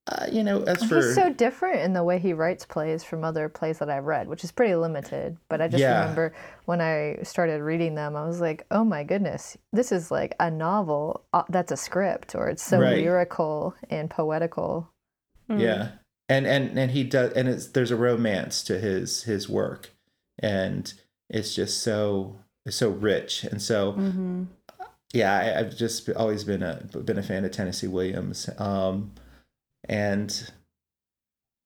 uh, 0.08 0.26
you 0.32 0.44
know, 0.44 0.64
as 0.64 0.84
for 0.84 0.96
He's 0.96 1.14
so 1.14 1.32
different 1.32 1.82
in 1.82 1.94
the 1.94 2.04
way 2.04 2.18
he 2.18 2.34
writes 2.34 2.66
plays 2.66 3.04
from 3.04 3.24
other 3.24 3.48
plays 3.48 3.78
that 3.78 3.92
I've 3.92 4.06
read, 4.06 4.28
which 4.28 4.44
is 4.44 4.52
pretty 4.52 4.74
limited. 4.76 5.38
But 5.50 5.62
I 5.62 5.68
just 5.68 5.82
Yeah. 5.84 6.00
remember 6.02 6.34
when 6.66 6.82
I 6.82 7.20
started 7.22 7.62
reading 7.62 7.94
them, 7.94 8.16
I 8.16 8.26
was 8.26 8.42
like, 8.42 8.66
oh 8.72 8.84
my 8.84 9.04
goodness, 9.04 9.56
this 9.72 9.92
is 9.92 10.10
like 10.10 10.34
a 10.40 10.50
novel 10.50 11.26
uh, 11.32 11.44
that's 11.50 11.72
a 11.72 11.78
script, 11.78 12.34
or 12.34 12.50
it's 12.50 12.64
so 12.64 12.80
Right. 12.80 12.98
lyrical 12.98 13.76
and 13.90 14.10
poetical. 14.10 14.90
yeah 15.48 15.90
and 16.30 16.46
and 16.48 16.78
and 16.80 16.92
he 16.92 17.04
does 17.04 17.34
and 17.34 17.50
it's 17.50 17.68
there's 17.68 17.92
a 17.92 17.96
romance 17.98 18.64
to 18.64 18.80
his 18.80 19.24
his 19.24 19.50
work. 19.50 19.90
And 20.42 20.94
it's 21.30 21.54
just 21.54 21.82
so 21.84 22.38
it's 22.66 22.78
so 22.78 22.90
rich. 22.90 23.44
And 23.44 23.62
so 23.62 23.94
Mm-hmm. 23.94 24.44
yeah 25.14 25.34
I, 25.36 25.60
i've 25.60 25.76
just 25.76 26.08
always 26.12 26.44
been 26.44 26.64
a 26.64 26.76
been 27.04 27.18
a 27.18 27.24
fan 27.24 27.44
of 27.46 27.52
tennessee 27.52 27.88
williams. 27.88 28.50
Um 28.58 29.12
and 29.90 30.52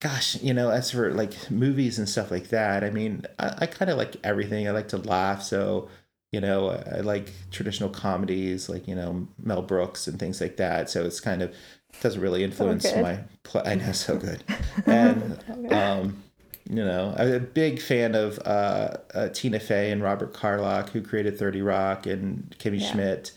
gosh 0.02 0.42
you 0.42 0.54
know 0.54 0.70
as 0.70 0.92
for 0.92 1.12
like 1.14 1.50
movies 1.50 1.98
and 1.98 2.10
stuff 2.10 2.30
like 2.30 2.50
that 2.50 2.84
i 2.84 2.90
mean 2.90 3.24
i, 3.40 3.54
I 3.60 3.66
kind 3.68 3.90
of 3.90 3.98
like 3.98 4.16
everything. 4.24 4.68
I 4.68 4.72
like 4.72 4.90
to 4.90 4.98
laugh. 4.98 5.44
So 5.44 5.90
you 6.32 6.42
know 6.42 6.70
I, 6.72 6.98
I 6.98 7.00
like 7.02 7.32
traditional 7.52 7.90
comedies 7.90 8.70
like 8.70 8.88
you 8.88 8.96
know 8.96 9.28
mel 9.42 9.62
brooks 9.62 10.08
and 10.08 10.20
things 10.20 10.42
like 10.42 10.58
that. 10.58 10.90
So 10.90 11.06
it's 11.06 11.20
kind 11.20 11.42
of 11.42 11.54
doesn't 12.02 12.22
really 12.22 12.44
influence 12.44 12.84
good. 12.84 13.02
my 13.02 13.20
pl- 13.44 13.64
i 13.66 13.76
know 13.76 13.92
so 13.92 14.18
good 14.18 14.44
and 14.86 15.72
um 15.72 16.22
you 16.70 16.84
know 16.84 17.14
i'm 17.18 17.32
a 17.34 17.40
big 17.40 17.82
fan 17.82 18.16
of 18.16 18.40
uh, 18.46 18.98
uh 19.14 19.30
tina 19.30 19.60
fey 19.60 19.92
and 19.92 20.02
robert 20.04 20.34
carlock 20.34 20.90
who 20.90 21.02
created 21.02 21.38
30 21.38 21.62
rock 21.62 22.06
and 22.06 22.56
kimmy 22.60 22.80
Yeah. 22.82 22.92
schmidt 22.92 23.32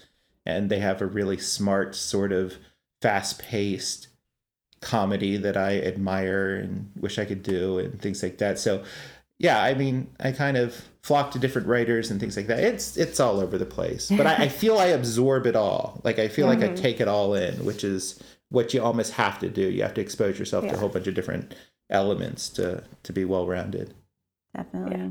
and 0.45 0.71
they 0.71 0.79
have 0.79 1.01
a 1.03 1.07
really 1.07 1.39
smart 1.39 1.95
sort 1.97 2.33
of 2.33 2.55
fast-paced 3.03 4.09
comedy 4.81 5.37
that 5.37 5.57
I 5.57 5.79
admire 5.81 6.55
and 6.57 6.91
wish 6.97 7.19
I 7.19 7.25
could 7.25 7.43
do 7.43 7.79
and 7.79 8.01
things 8.01 8.23
like 8.23 8.39
that. 8.39 8.59
So 8.59 8.85
yeah, 9.39 9.63
I 9.63 9.75
mean, 9.75 10.09
I 10.21 10.33
kind 10.33 10.57
of 10.57 10.75
flock 11.03 11.31
to 11.33 11.39
different 11.39 11.67
writers 11.69 12.11
and 12.11 12.19
things 12.21 12.37
like 12.37 12.47
that. 12.47 12.61
It's 12.61 12.97
it's 12.97 13.21
all 13.21 13.41
over 13.41 13.59
the 13.59 13.67
place, 13.67 14.11
but 14.11 14.27
I, 14.27 14.45
I 14.45 14.49
feel 14.61 14.79
I 14.79 14.87
absorb 14.87 15.47
it 15.47 15.57
all. 15.57 16.01
Like 16.05 16.19
I 16.19 16.29
feel 16.29 16.47
like 16.47 16.63
I 16.63 16.69
take 16.75 17.01
it 17.01 17.09
all 17.09 17.35
in, 17.35 17.65
which 17.65 17.85
is 17.85 18.23
what 18.51 18.73
you 18.75 18.83
almost 18.83 19.13
have 19.15 19.39
to 19.41 19.49
do. 19.49 19.63
You 19.63 19.83
have 19.83 19.95
to 19.95 20.01
expose 20.01 20.39
yourself 20.39 20.67
to 20.69 20.75
a 20.75 20.79
whole 20.79 20.89
bunch 20.89 21.07
of 21.07 21.15
different 21.15 21.55
elements 21.91 22.49
to 22.51 22.85
to 23.03 23.13
be 23.13 23.25
well 23.25 23.47
rounded. 23.47 23.95
Definitely. 24.55 24.97
Yeah. 24.97 25.09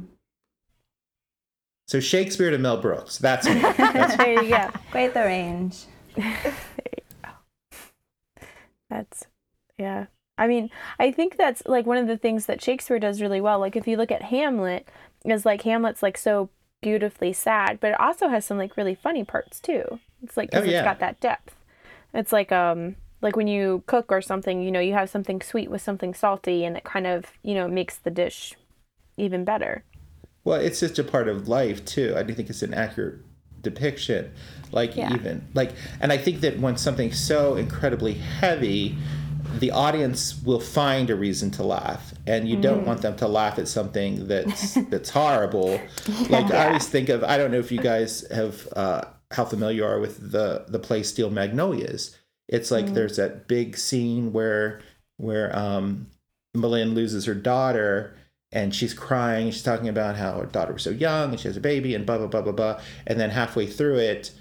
So 1.88 2.00
Shakespeare 2.00 2.50
to 2.50 2.58
Mel 2.58 2.82
Brooks. 2.82 3.18
That's 3.20 3.48
me. 3.48 3.54
That's 3.78 4.18
there 4.18 4.42
you 4.44 4.50
go. 4.50 4.70
Quite 4.92 5.14
the 5.14 5.22
range. 5.22 5.86
That's 8.90 9.26
yeah. 9.78 10.06
I 10.38 10.48
mean, 10.48 10.70
I 11.00 11.12
think 11.12 11.38
that's 11.38 11.64
like 11.66 11.86
one 11.86 11.98
of 11.98 12.08
the 12.08 12.18
things 12.18 12.46
that 12.48 12.62
Shakespeare 12.62 13.00
does 13.00 13.22
really 13.22 13.40
well. 13.40 13.58
Like 13.60 13.76
if 13.78 13.88
you 13.88 13.96
look 13.98 14.12
at 14.12 14.22
Hamlet, 14.24 14.88
is 15.24 15.46
like 15.46 15.62
Hamlet's 15.62 16.04
like 16.04 16.18
so 16.18 16.50
beautifully 16.82 17.32
sad, 17.34 17.80
but 17.80 17.92
it 17.92 18.00
also 18.00 18.28
has 18.28 18.46
some 18.46 18.58
like 18.58 18.76
really 18.78 18.96
funny 18.96 19.24
parts 19.24 19.60
too. 19.62 20.00
It's 20.22 20.36
like 20.38 20.52
'cause 20.52 20.64
Oh, 20.64 20.66
yeah. 20.66 20.80
it's 20.80 20.86
got 20.86 21.00
that 21.00 21.20
depth. 21.22 21.56
It's 22.14 22.34
like 22.34 22.52
um 22.52 22.96
like 23.26 23.36
when 23.36 23.48
you 23.48 23.84
cook 23.88 24.12
or 24.12 24.22
something, 24.22 24.62
you 24.62 24.72
know, 24.72 24.80
you 24.80 24.94
have 24.94 25.10
something 25.10 25.42
sweet 25.42 25.70
with 25.70 25.82
something 25.82 26.14
salty 26.14 26.64
and 26.64 26.78
it 26.78 26.84
kind 26.84 27.08
of, 27.08 27.26
you 27.42 27.56
know, 27.56 27.68
makes 27.68 27.98
the 27.98 28.12
dish 28.12 28.54
even 29.18 29.44
better. 29.44 29.84
Well, 30.44 30.62
it's 30.62 30.80
just 30.80 31.00
a 31.00 31.04
part 31.04 31.28
of 31.28 31.48
life 31.48 31.84
too. 31.84 32.14
I 32.16 32.22
do 32.22 32.34
think 32.36 32.52
it's 32.52 32.62
an 32.62 32.76
accurate 32.76 33.16
depiction. 33.64 34.32
Like 34.72 34.96
Yeah. 34.96 35.12
even 35.14 35.48
like, 35.56 35.72
and 36.00 36.12
I 36.14 36.18
think 36.20 36.42
that 36.42 36.60
when 36.60 36.78
something's 36.78 37.20
so 37.20 37.56
incredibly 37.56 38.14
heavy, 38.14 38.96
the 39.60 39.72
audience 39.72 40.40
will 40.44 40.60
find 40.60 41.10
a 41.10 41.16
reason 41.16 41.50
to 41.52 41.64
laugh, 41.64 42.14
and 42.28 42.48
you 42.48 42.58
don't 42.58 42.86
want 42.86 43.02
them 43.02 43.16
to 43.18 43.28
laugh 43.28 43.58
at 43.58 43.68
something 43.68 44.28
that's 44.28 44.74
that's 44.90 45.10
horrible. 45.10 45.80
Like 46.30 46.52
I 46.52 46.68
always 46.68 46.88
think 46.88 47.10
of. 47.10 47.24
I 47.24 47.38
don't 47.38 47.52
know 47.52 47.60
if 47.60 47.72
you 47.72 47.80
guys 47.80 48.26
have 48.32 48.68
uh, 48.76 49.04
how 49.32 49.46
familiar 49.46 49.78
you 49.78 49.86
are 49.86 50.00
with 50.00 50.32
the 50.32 50.66
the 50.68 50.80
play 50.80 51.04
Steel 51.04 51.30
Magnolias. 51.30 52.18
It's 52.48 52.72
like 52.72 52.94
there's 52.94 53.18
that 53.18 53.48
big 53.48 53.78
scene 53.78 54.32
where 54.32 54.82
where 55.18 55.56
um, 55.58 56.08
M'Lynn 56.56 56.94
loses 56.94 57.26
her 57.26 57.34
daughter 57.34 58.16
and 58.52 58.74
she's 58.74 58.94
crying. 58.94 59.52
She's 59.52 59.64
talking 59.64 59.90
about 59.90 60.16
how 60.16 60.40
her 60.40 60.46
daughter 60.46 60.74
was 60.74 60.84
so 60.84 60.92
young 60.92 61.32
and 61.32 61.40
she 61.40 61.48
has 61.48 61.58
a 61.58 61.62
baby 61.62 61.96
and 61.96 62.06
blah 62.06 62.18
blah 62.18 62.28
blah 62.28 62.42
blah 62.42 62.52
blah. 62.52 62.82
And 63.08 63.20
then 63.20 63.32
halfway 63.32 63.66
through 63.68 63.98
it, 63.98 64.32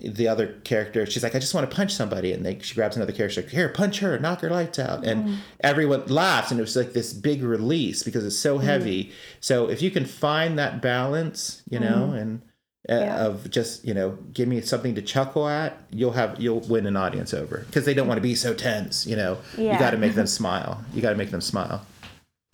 the 0.00 0.28
other 0.28 0.60
character, 0.64 1.06
she's 1.06 1.22
like, 1.22 1.34
"I 1.34 1.38
just 1.38 1.54
want 1.54 1.70
to 1.70 1.74
punch 1.74 1.92
somebody," 1.92 2.32
and 2.32 2.44
they, 2.44 2.58
she 2.60 2.74
grabs 2.74 2.96
another 2.96 3.12
character, 3.12 3.42
like, 3.42 3.50
"Here, 3.50 3.68
punch 3.68 4.00
her, 4.00 4.18
knock 4.18 4.40
her 4.40 4.50
lights 4.50 4.78
out," 4.78 5.04
and 5.04 5.38
everyone 5.60 6.06
laughs, 6.06 6.50
and 6.50 6.58
it 6.58 6.62
was 6.62 6.76
like 6.76 6.92
this 6.92 7.12
big 7.12 7.42
release 7.42 8.02
because 8.02 8.24
it's 8.24 8.38
so 8.38 8.58
heavy. 8.58 9.12
So 9.40 9.68
if 9.70 9.82
you 9.82 9.90
can 9.90 10.04
find 10.04 10.58
that 10.58 10.82
balance, 10.82 11.62
you 11.70 11.78
know, 11.78 12.10
and 12.10 12.42
uh, 12.42 12.46
Uh, 12.86 12.96
yeah. 12.96 13.24
of 13.24 13.50
just 13.50 13.82
you 13.82 13.94
know, 13.94 14.10
give 14.34 14.46
me 14.46 14.60
something 14.60 14.94
to 14.94 15.00
chuckle 15.00 15.48
at, 15.48 15.78
you'll 15.90 16.12
have 16.12 16.38
you'll 16.38 16.60
win 16.60 16.86
an 16.86 16.96
audience 16.96 17.32
over 17.32 17.64
because 17.66 17.86
they 17.86 17.94
don't 17.94 18.06
want 18.06 18.18
to 18.18 18.22
be 18.22 18.34
so 18.34 18.52
tense. 18.52 19.06
You 19.06 19.16
know, 19.16 19.38
you 19.56 19.70
got 19.78 19.92
to 19.92 19.96
make 19.96 20.14
them 20.14 20.26
smile. 20.40 20.84
You 20.92 21.00
got 21.00 21.10
to 21.10 21.16
make 21.16 21.30
them 21.30 21.40
smile. 21.40 21.86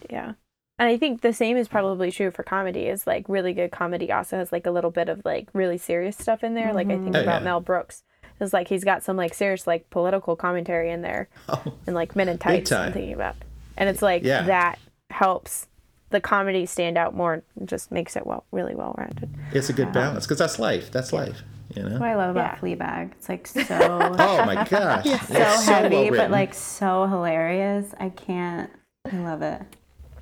Yeah. 0.09 0.35
And 0.79 0.89
I 0.89 0.97
think 0.97 1.21
the 1.21 1.33
same 1.33 1.57
is 1.57 1.69
probably 1.69 2.11
true 2.13 2.31
for 2.31 2.43
comedy. 2.43 2.87
Is 2.87 3.07
like 3.07 3.29
really 3.29 3.53
good 3.53 3.73
comedy 3.73 4.11
also 4.13 4.37
has 4.39 4.53
like 4.53 4.67
a 4.67 4.71
little 4.71 4.91
bit 4.93 5.09
of 5.09 5.21
like 5.25 5.49
really 5.53 5.77
serious 5.79 6.17
stuff 6.17 6.45
in 6.45 6.55
there. 6.55 6.73
Like 6.73 6.87
I 6.87 6.91
think 6.91 7.07
mm-hmm. 7.07 7.17
Oh, 7.17 7.23
about 7.23 7.41
yeah. 7.41 7.45
Mel 7.45 7.61
Brooks. 7.61 8.03
It's 8.41 8.53
like 8.55 8.69
he's 8.69 8.85
got 8.85 9.03
some 9.03 9.17
like 9.17 9.35
serious 9.35 9.67
like 9.67 9.91
political 9.91 10.37
commentary 10.37 10.91
in 10.91 11.03
there 11.03 11.29
Oh, 11.49 11.63
and 11.87 11.95
like 11.95 12.17
Men 12.17 12.29
in 12.29 12.39
Tights 12.39 12.73
I'm 12.73 12.93
thinking 12.93 13.13
about. 13.13 13.37
And 13.77 13.89
it's 13.89 14.01
like 14.01 14.23
Yeah. 14.23 14.45
that 14.45 14.79
helps 15.11 15.67
the 16.11 16.21
comedy 16.21 16.67
stand 16.67 16.99
out 16.99 17.15
more 17.15 17.43
and 17.59 17.69
just 17.69 17.91
makes 17.91 18.17
it 18.17 18.27
well 18.27 18.45
really 18.53 18.75
well 18.75 18.95
rounded. 18.99 19.31
it's 19.53 19.69
a 19.69 19.73
good 19.73 19.93
balance 19.93 20.27
because 20.27 20.39
that's 20.39 20.59
life. 20.59 20.91
That's 20.91 21.13
life. 21.13 21.43
You 21.75 21.85
know. 21.85 21.99
What 21.99 22.09
I 22.09 22.17
love 22.17 22.31
about 22.31 22.55
Yeah. 22.55 22.59
Fleabag. 22.59 23.13
It's 23.13 23.29
like 23.29 23.47
so 23.69 24.15
Oh 24.19 24.45
my 24.45 24.65
gosh. 24.65 25.05
so 25.05 25.13
It's 25.13 25.67
so 25.67 25.73
heavy, 25.73 26.11
well 26.11 26.23
but 26.23 26.31
like 26.31 26.53
so 26.55 27.07
hilarious. 27.07 27.95
I 27.99 28.09
can't. 28.09 28.71
I 29.11 29.17
love 29.19 29.43
it. 29.43 29.63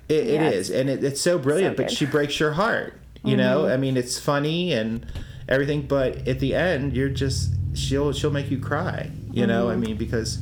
It, 0.09 0.26
it 0.26 0.34
Yeah, 0.34 0.51
is, 0.51 0.70
and 0.70 0.89
it, 0.89 1.03
it's 1.05 1.20
so 1.20 1.39
brilliant. 1.39 1.76
but 1.76 1.91
she 1.91 2.07
breaks 2.07 2.39
your 2.39 2.53
heart. 2.53 2.95
You 3.24 3.36
know, 3.36 3.62
mm-hmm. 3.62 3.72
I 3.72 3.76
mean, 3.76 3.97
it's 3.97 4.18
funny 4.18 4.72
and 4.72 5.05
everything, 5.49 5.82
but 5.82 6.26
at 6.28 6.39
the 6.41 6.55
end, 6.55 6.95
you're 6.95 7.09
just 7.09 7.51
she'll 7.74 8.12
she'll 8.12 8.30
make 8.30 8.51
you 8.51 8.59
cry. 8.59 9.11
You 9.32 9.47
know, 9.47 9.68
I 9.68 9.72
mm-hmm. 9.72 9.80
mean, 9.80 9.97
because 9.97 10.39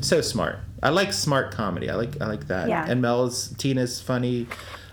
so 0.00 0.20
smart. 0.20 0.58
I 0.82 0.90
like 0.90 1.12
smart 1.12 1.52
comedy. 1.52 1.90
I 1.90 1.94
like 1.94 2.20
I 2.20 2.26
like 2.26 2.46
that. 2.48 2.68
Yeah. 2.68 2.86
And 2.88 3.02
Mel's 3.02 3.54
Tina's 3.58 4.00
funny. 4.00 4.46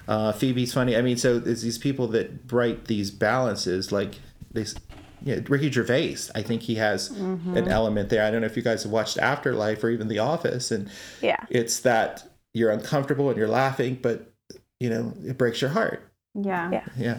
Uh, 0.09 0.31
Phoebe's 0.31 0.73
funny. 0.73 0.97
I 0.97 1.01
mean, 1.03 1.17
so 1.17 1.37
there's 1.37 1.61
these 1.61 1.77
people 1.77 2.07
that 2.07 2.51
write 2.51 2.85
these 2.85 3.11
balances, 3.11 3.91
like 3.91 4.15
this. 4.51 4.73
Yeah, 5.21 5.39
Ricky 5.47 5.69
Gervais. 5.69 6.15
I 6.33 6.41
think 6.41 6.63
he 6.63 6.75
has 6.75 7.11
an 7.11 7.67
element 7.67 8.09
there. 8.09 8.23
I 8.25 8.31
don't 8.31 8.41
know 8.41 8.47
if 8.47 8.57
you 8.57 8.63
guys 8.63 8.83
have 8.83 8.91
watched 8.91 9.17
Afterlife 9.19 9.83
or 9.83 9.89
even 9.89 10.07
The 10.07 10.17
Office, 10.19 10.71
and 10.71 10.89
Yeah. 11.21 11.37
it's 11.49 11.81
that 11.81 12.23
you're 12.53 12.71
uncomfortable 12.71 13.29
and 13.29 13.37
you're 13.37 13.47
laughing, 13.47 13.99
but 14.01 14.31
you 14.79 14.89
know 14.89 15.13
it 15.23 15.37
breaks 15.37 15.61
your 15.61 15.69
heart. 15.71 16.01
Yeah. 16.33 16.71
Yeah. 16.71 16.85
Yeah, 16.97 17.17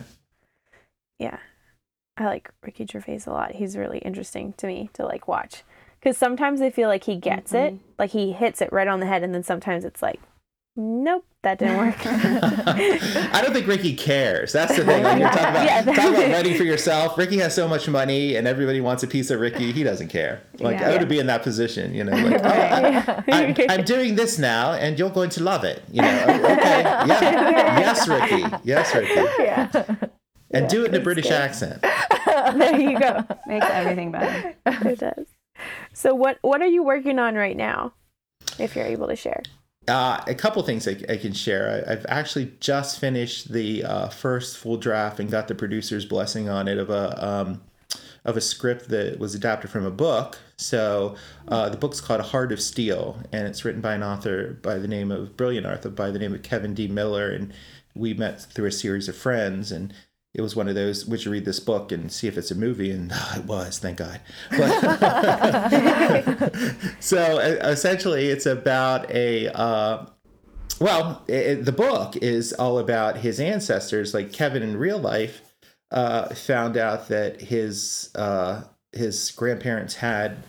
Yeah. 1.19 1.39
I 2.17 2.25
like 2.27 2.51
Ricky 2.65 2.87
Gervais 2.91 3.21
a 3.27 3.31
lot. 3.31 3.53
He's 3.53 3.77
really 3.77 3.99
interesting 3.99 4.53
to 4.55 4.67
me 4.67 4.91
to 4.95 5.05
like 5.07 5.29
watch. 5.29 5.63
Cuz 6.03 6.17
sometimes 6.17 6.61
I 6.61 6.71
feel 6.71 6.89
like 6.89 7.05
he 7.05 7.17
gets 7.17 7.53
it, 7.55 7.75
like 7.99 8.11
he 8.11 8.33
hits 8.33 8.61
it 8.61 8.73
right 8.73 8.89
on 8.89 9.01
the 9.01 9.07
head 9.07 9.23
and 9.23 9.33
then 9.35 9.43
sometimes 9.43 9.85
it's 9.85 10.03
like 10.03 10.21
Nope, 10.77 11.27
that 11.43 11.59
didn't 11.59 11.77
work. 11.79 11.97
I 12.07 13.41
don't 13.43 13.53
think 13.53 13.67
Ricky 13.67 13.95
cares. 13.95 14.53
That's 14.53 14.77
the 14.77 14.85
thing. 14.85 15.03
When 15.03 15.19
you're 15.19 15.29
talking 15.29 15.45
about, 15.51 15.65
Yeah. 15.67 15.83
talking 15.83 16.15
about 16.15 16.31
writing 16.31 16.57
for 16.57 16.63
yourself, 16.65 17.19
Ricky 17.19 17.39
has 17.39 17.55
so 17.55 17.67
much 17.69 17.89
money 17.89 18.37
and 18.37 18.47
everybody 18.47 18.81
wants 18.81 19.03
a 19.03 19.07
piece 19.09 19.31
of 19.31 19.41
Ricky. 19.41 19.73
He 19.73 19.83
doesn't 19.83 20.09
care. 20.09 20.41
Like, 20.59 20.79
Yeah. 20.79 20.91
I 20.91 20.97
would 20.97 21.09
be 21.09 21.19
in 21.19 21.27
that 21.27 21.43
position, 21.43 21.93
you 21.93 22.05
know. 22.05 22.13
Like, 22.17 22.41
oh, 22.45 22.49
I, 22.49 23.25
I'm, 23.29 23.55
I'm 23.69 23.85
doing 23.85 24.15
this 24.15 24.39
now 24.39 24.73
and 24.73 24.99
you're 24.99 25.11
going 25.11 25.31
to 25.31 25.43
love 25.43 25.65
it. 25.65 25.83
You 25.91 26.03
know, 26.03 26.25
"Oh, 26.29 26.35
okay. 26.53 26.81
Yeah. 26.83 27.81
Yes, 27.81 28.09
Ricky. 28.09 28.45
Yes, 28.65 28.95
Ricky. 28.95 29.15
yeah, 29.43 29.85
And 30.53 30.69
do 30.69 30.85
it 30.85 30.95
in 30.95 31.01
a 31.01 31.05
British 31.05 31.31
accent. 31.31 31.83
there 31.83 32.81
you 32.81 32.99
go. 32.99 33.25
Makes 33.47 33.67
everything 33.71 34.13
better. 34.13 34.55
It 34.67 34.99
does. 35.01 35.27
So 35.93 36.15
what 36.15 36.39
what 36.43 36.63
are 36.63 36.67
you 36.69 36.83
working 36.83 37.19
on 37.19 37.35
right 37.35 37.57
now? 37.57 37.93
If 38.59 38.77
you're 38.77 38.87
able 38.87 39.09
to 39.09 39.17
share. 39.17 39.43
Uh, 39.91 40.23
a 40.29 40.35
couple 40.37 40.63
things 40.63 40.87
I, 40.87 40.93
I 41.09 41.17
can 41.17 41.33
share. 41.33 41.85
I, 41.87 41.93
I've 41.93 42.07
actually 42.09 42.53
just 42.61 43.01
finished 43.01 43.53
the 43.53 43.83
uh, 43.83 44.09
first 44.09 44.57
full 44.57 44.77
draft 44.77 45.19
and 45.19 45.29
got 45.29 45.49
the 45.49 45.55
producer's 45.57 46.05
blessing 46.05 46.49
on 46.49 46.69
it 46.69 46.79
of 46.79 46.91
a 46.91 47.27
um, 47.27 47.63
of 48.25 48.37
a 48.37 48.41
script 48.41 48.89
that 48.91 49.19
was 49.19 49.35
adapted 49.35 49.71
from 49.71 49.85
a 49.85 49.91
book. 49.91 50.39
So 50.57 51.17
uh, 51.49 51.71
the 51.71 51.77
book's 51.77 52.01
called 52.01 52.21
Heart 52.21 52.53
of 52.53 52.61
Steel, 52.61 53.19
and 53.33 53.49
it's 53.49 53.65
written 53.65 53.81
by 53.81 53.95
an 53.95 54.05
author 54.05 54.59
by 54.63 54.79
the 54.79 54.87
name 54.87 55.11
of 55.11 55.37
brilliant 55.37 55.67
author 55.67 55.91
by 55.91 56.13
the 56.13 56.21
name 56.21 56.35
of 56.35 56.43
Kevin 56.43 56.73
D. 56.73 56.87
Miller, 56.87 57.31
and 57.31 57.53
we 57.95 58.15
met 58.15 58.41
through 58.41 58.67
a 58.67 58.73
series 58.73 59.09
of 59.09 59.17
friends 59.17 59.73
and. 59.73 59.93
It 60.33 60.43
was 60.43 60.55
one 60.55 60.69
of 60.69 60.77
those. 60.77 61.07
Would 61.07 61.25
you 61.25 61.33
read 61.33 61.45
this 61.45 61.59
book 61.59 61.91
and 61.91 62.11
see 62.13 62.29
if 62.29 62.39
it's 62.39 62.53
a 62.53 62.55
movie? 62.55 62.91
And 62.91 63.13
it 63.37 63.45
was, 63.45 63.79
thank 63.79 63.99
God. 63.99 64.21
But 64.51 64.71
so 67.01 67.39
essentially, 67.39 68.29
it's 68.29 68.47
about 68.47 69.11
a 69.11 69.49
uh, 69.49 70.07
well, 70.81 71.25
it, 71.29 71.65
the 71.65 71.73
book 71.73 72.17
is 72.17 72.53
all 72.53 72.79
about 72.79 73.19
his 73.19 73.41
ancestors. 73.41 74.15
Like 74.15 74.33
Kevin 74.33 74.63
in 74.63 74.77
real 74.77 74.99
life, 74.99 75.43
uh, 75.91 76.35
found 76.35 76.77
out 76.77 77.09
that 77.09 77.41
his 77.41 78.11
uh, 78.15 78.63
his 78.93 79.31
grandparents 79.33 79.97
had 79.97 80.45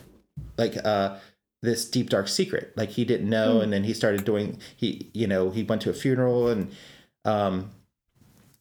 like 0.56 0.76
uh, 0.84 1.18
this 1.60 1.90
deep 1.90 2.08
dark 2.08 2.28
secret. 2.28 2.72
Like 2.76 2.90
he 2.90 3.04
didn't 3.04 3.28
know, 3.28 3.60
and 3.60 3.72
then 3.72 3.84
he 3.84 3.94
started 3.94 4.24
doing. 4.24 4.58
He 4.76 5.10
you 5.12 5.26
know 5.26 5.50
he 5.50 5.64
went 5.64 5.82
to 5.82 5.90
a 5.90 5.94
funeral 5.94 6.48
and. 6.48 6.70
Um, 7.24 7.70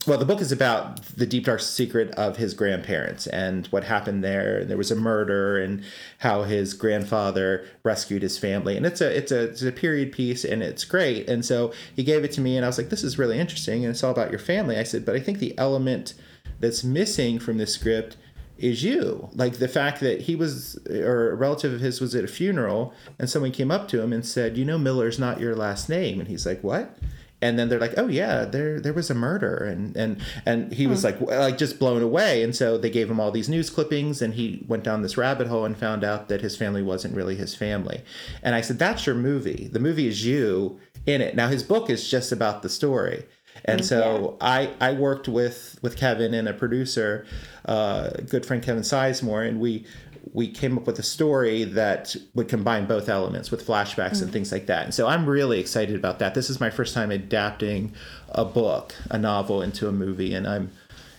well, 0.08 0.18
the 0.18 0.26
book 0.26 0.41
is 0.41 0.52
about 0.52 1.04
the 1.16 1.28
deep 1.28 1.45
dark 1.45 1.60
secret 1.60 2.10
of 2.16 2.38
his 2.38 2.56
grandparents 2.56 3.28
and 3.28 3.68
what 3.68 3.84
happened 3.84 4.24
there. 4.24 4.60
And 4.60 4.70
there 4.70 4.78
was 4.78 4.89
a 4.89 4.95
murder 4.95 5.62
and 5.62 5.84
how 6.20 6.43
his 6.43 6.74
grandfather 6.74 7.68
rescued 7.84 8.24
his 8.24 8.38
family. 8.38 8.76
And 8.76 8.86
it's 8.86 8.99
a 8.99 9.16
it's 9.16 9.32
a 9.32 9.49
it's 9.49 9.62
a 9.62 9.72
period 9.72 10.12
piece 10.12 10.43
and 10.43 10.64
it's 10.64 10.86
great. 10.86 11.30
And 11.30 11.45
so 11.45 11.72
he 11.95 12.04
gave 12.04 12.24
it 12.24 12.32
to 12.34 12.41
me 12.41 12.58
and 12.58 12.66
I 12.66 12.70
was 12.70 12.80
like, 12.80 12.89
this 12.89 13.04
is 13.04 13.20
really 13.20 13.39
interesting 13.39 13.86
and 13.86 13.91
it's 13.91 14.04
all 14.04 14.12
about 14.12 14.32
your 14.32 14.39
family. 14.39 14.76
I 14.78 14.84
said, 14.84 15.06
but 15.06 15.16
I 15.16 15.20
think 15.20 15.38
the 15.38 15.56
element 15.58 16.16
that's 16.60 16.84
missing 16.84 17.38
from 17.38 17.60
this 17.60 17.74
script 17.74 18.18
is 18.58 18.84
you. 18.84 19.30
Like 19.34 19.58
the 19.58 19.68
fact 19.68 19.99
that 19.99 20.22
he 20.22 20.36
was 20.36 20.80
or 20.88 21.32
a 21.32 21.36
relative 21.36 21.74
of 21.74 21.80
his 21.80 22.02
was 22.02 22.16
at 22.16 22.24
a 22.24 22.28
funeral 22.28 22.91
and 23.20 23.30
someone 23.30 23.52
came 23.52 23.70
up 23.70 23.88
to 23.89 24.02
him 24.02 24.14
and 24.14 24.26
said, 24.26 24.58
"You 24.58 24.66
know 24.66 24.80
Miller's 24.80 25.20
not 25.20 25.39
your 25.39 25.56
last 25.56 25.89
name." 25.89 26.20
And 26.20 26.28
he's 26.28 26.45
like, 26.47 26.64
"What?" 26.64 26.97
And 27.41 27.57
then 27.57 27.69
they're 27.69 27.79
like, 27.79 27.95
"Oh 27.97 28.07
yeah, 28.07 28.45
there 28.45 28.79
there 28.79 28.93
was 28.93 29.09
a 29.09 29.15
murder," 29.15 29.55
and 29.55 29.95
and 29.97 30.21
and 30.45 30.71
he 30.71 30.87
was 30.87 31.03
like 31.03 31.19
like 31.21 31.57
just 31.57 31.79
blown 31.79 32.01
away. 32.01 32.43
And 32.43 32.55
so 32.55 32.77
they 32.77 32.89
gave 32.89 33.09
him 33.09 33.19
all 33.19 33.31
these 33.31 33.49
news 33.49 33.69
clippings, 33.69 34.21
and 34.21 34.35
he 34.35 34.63
went 34.67 34.83
down 34.83 35.01
this 35.01 35.17
rabbit 35.17 35.47
hole 35.47 35.65
and 35.65 35.77
found 35.77 36.03
out 36.03 36.29
that 36.29 36.41
his 36.41 36.55
family 36.55 36.83
wasn't 36.83 37.15
really 37.15 37.35
his 37.35 37.55
family. 37.55 38.03
And 38.43 38.53
I 38.53 38.61
said, 38.61 38.79
"That's 38.79 39.05
your 39.05 39.15
movie. 39.15 39.69
The 39.71 39.79
movie 39.79 40.07
is 40.07 40.25
you 40.25 40.79
in 41.05 41.21
it." 41.21 41.35
Now 41.35 41.47
his 41.47 41.63
book 41.63 41.89
is 41.89 42.09
just 42.09 42.31
about 42.31 42.61
the 42.61 42.69
story. 42.69 43.25
And 43.65 43.85
so 43.85 44.37
I 44.41 44.71
I 44.79 44.93
worked 44.93 45.27
with 45.27 45.77
with 45.81 45.97
Kevin 45.97 46.33
and 46.33 46.47
a 46.47 46.53
producer, 46.53 47.25
uh, 47.65 48.09
good 48.29 48.45
friend 48.45 48.63
Kevin 48.63 48.83
Sizemore, 48.83 49.47
and 49.47 49.59
we 49.59 49.85
we 50.34 50.47
came 50.47 50.77
up 50.77 50.88
with 50.88 50.97
a 50.97 51.03
story 51.03 51.65
that 51.65 52.15
would 52.34 52.47
combine 52.47 52.86
both 52.86 53.09
elements 53.09 53.51
with 53.51 53.65
flashbacks 53.65 54.21
and 54.21 54.32
things 54.32 54.51
like 54.51 54.65
that. 54.67 54.86
And 54.86 54.93
so 54.93 55.07
I'm 55.07 55.25
really 55.25 55.59
excited 55.59 55.95
about 55.95 56.19
that. 56.19 56.36
This 56.36 56.49
is 56.49 56.59
my 56.59 56.69
first 56.69 56.93
time 56.93 57.11
adapting 57.11 57.93
a 58.29 58.45
book, 58.45 58.95
a 59.09 59.17
novel 59.17 59.61
into 59.61 59.89
a 59.89 59.91
movie 59.91 60.34
and 60.34 60.47
I'm 60.47 60.71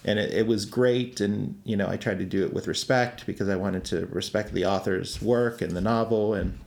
and 0.04 0.18
it, 0.18 0.32
it 0.32 0.46
was 0.46 0.64
great 0.64 1.20
and 1.20 1.60
you 1.64 1.76
know, 1.76 1.88
I 1.88 1.96
tried 1.96 2.18
to 2.20 2.24
do 2.24 2.44
it 2.44 2.54
with 2.54 2.66
respect 2.66 3.26
because 3.26 3.48
I 3.48 3.56
wanted 3.56 3.84
to 3.86 4.06
respect 4.06 4.52
the 4.52 4.64
author's 4.64 5.20
work 5.20 5.60
and 5.60 5.76
the 5.76 5.82
novel 5.82 6.32
and 6.32 6.58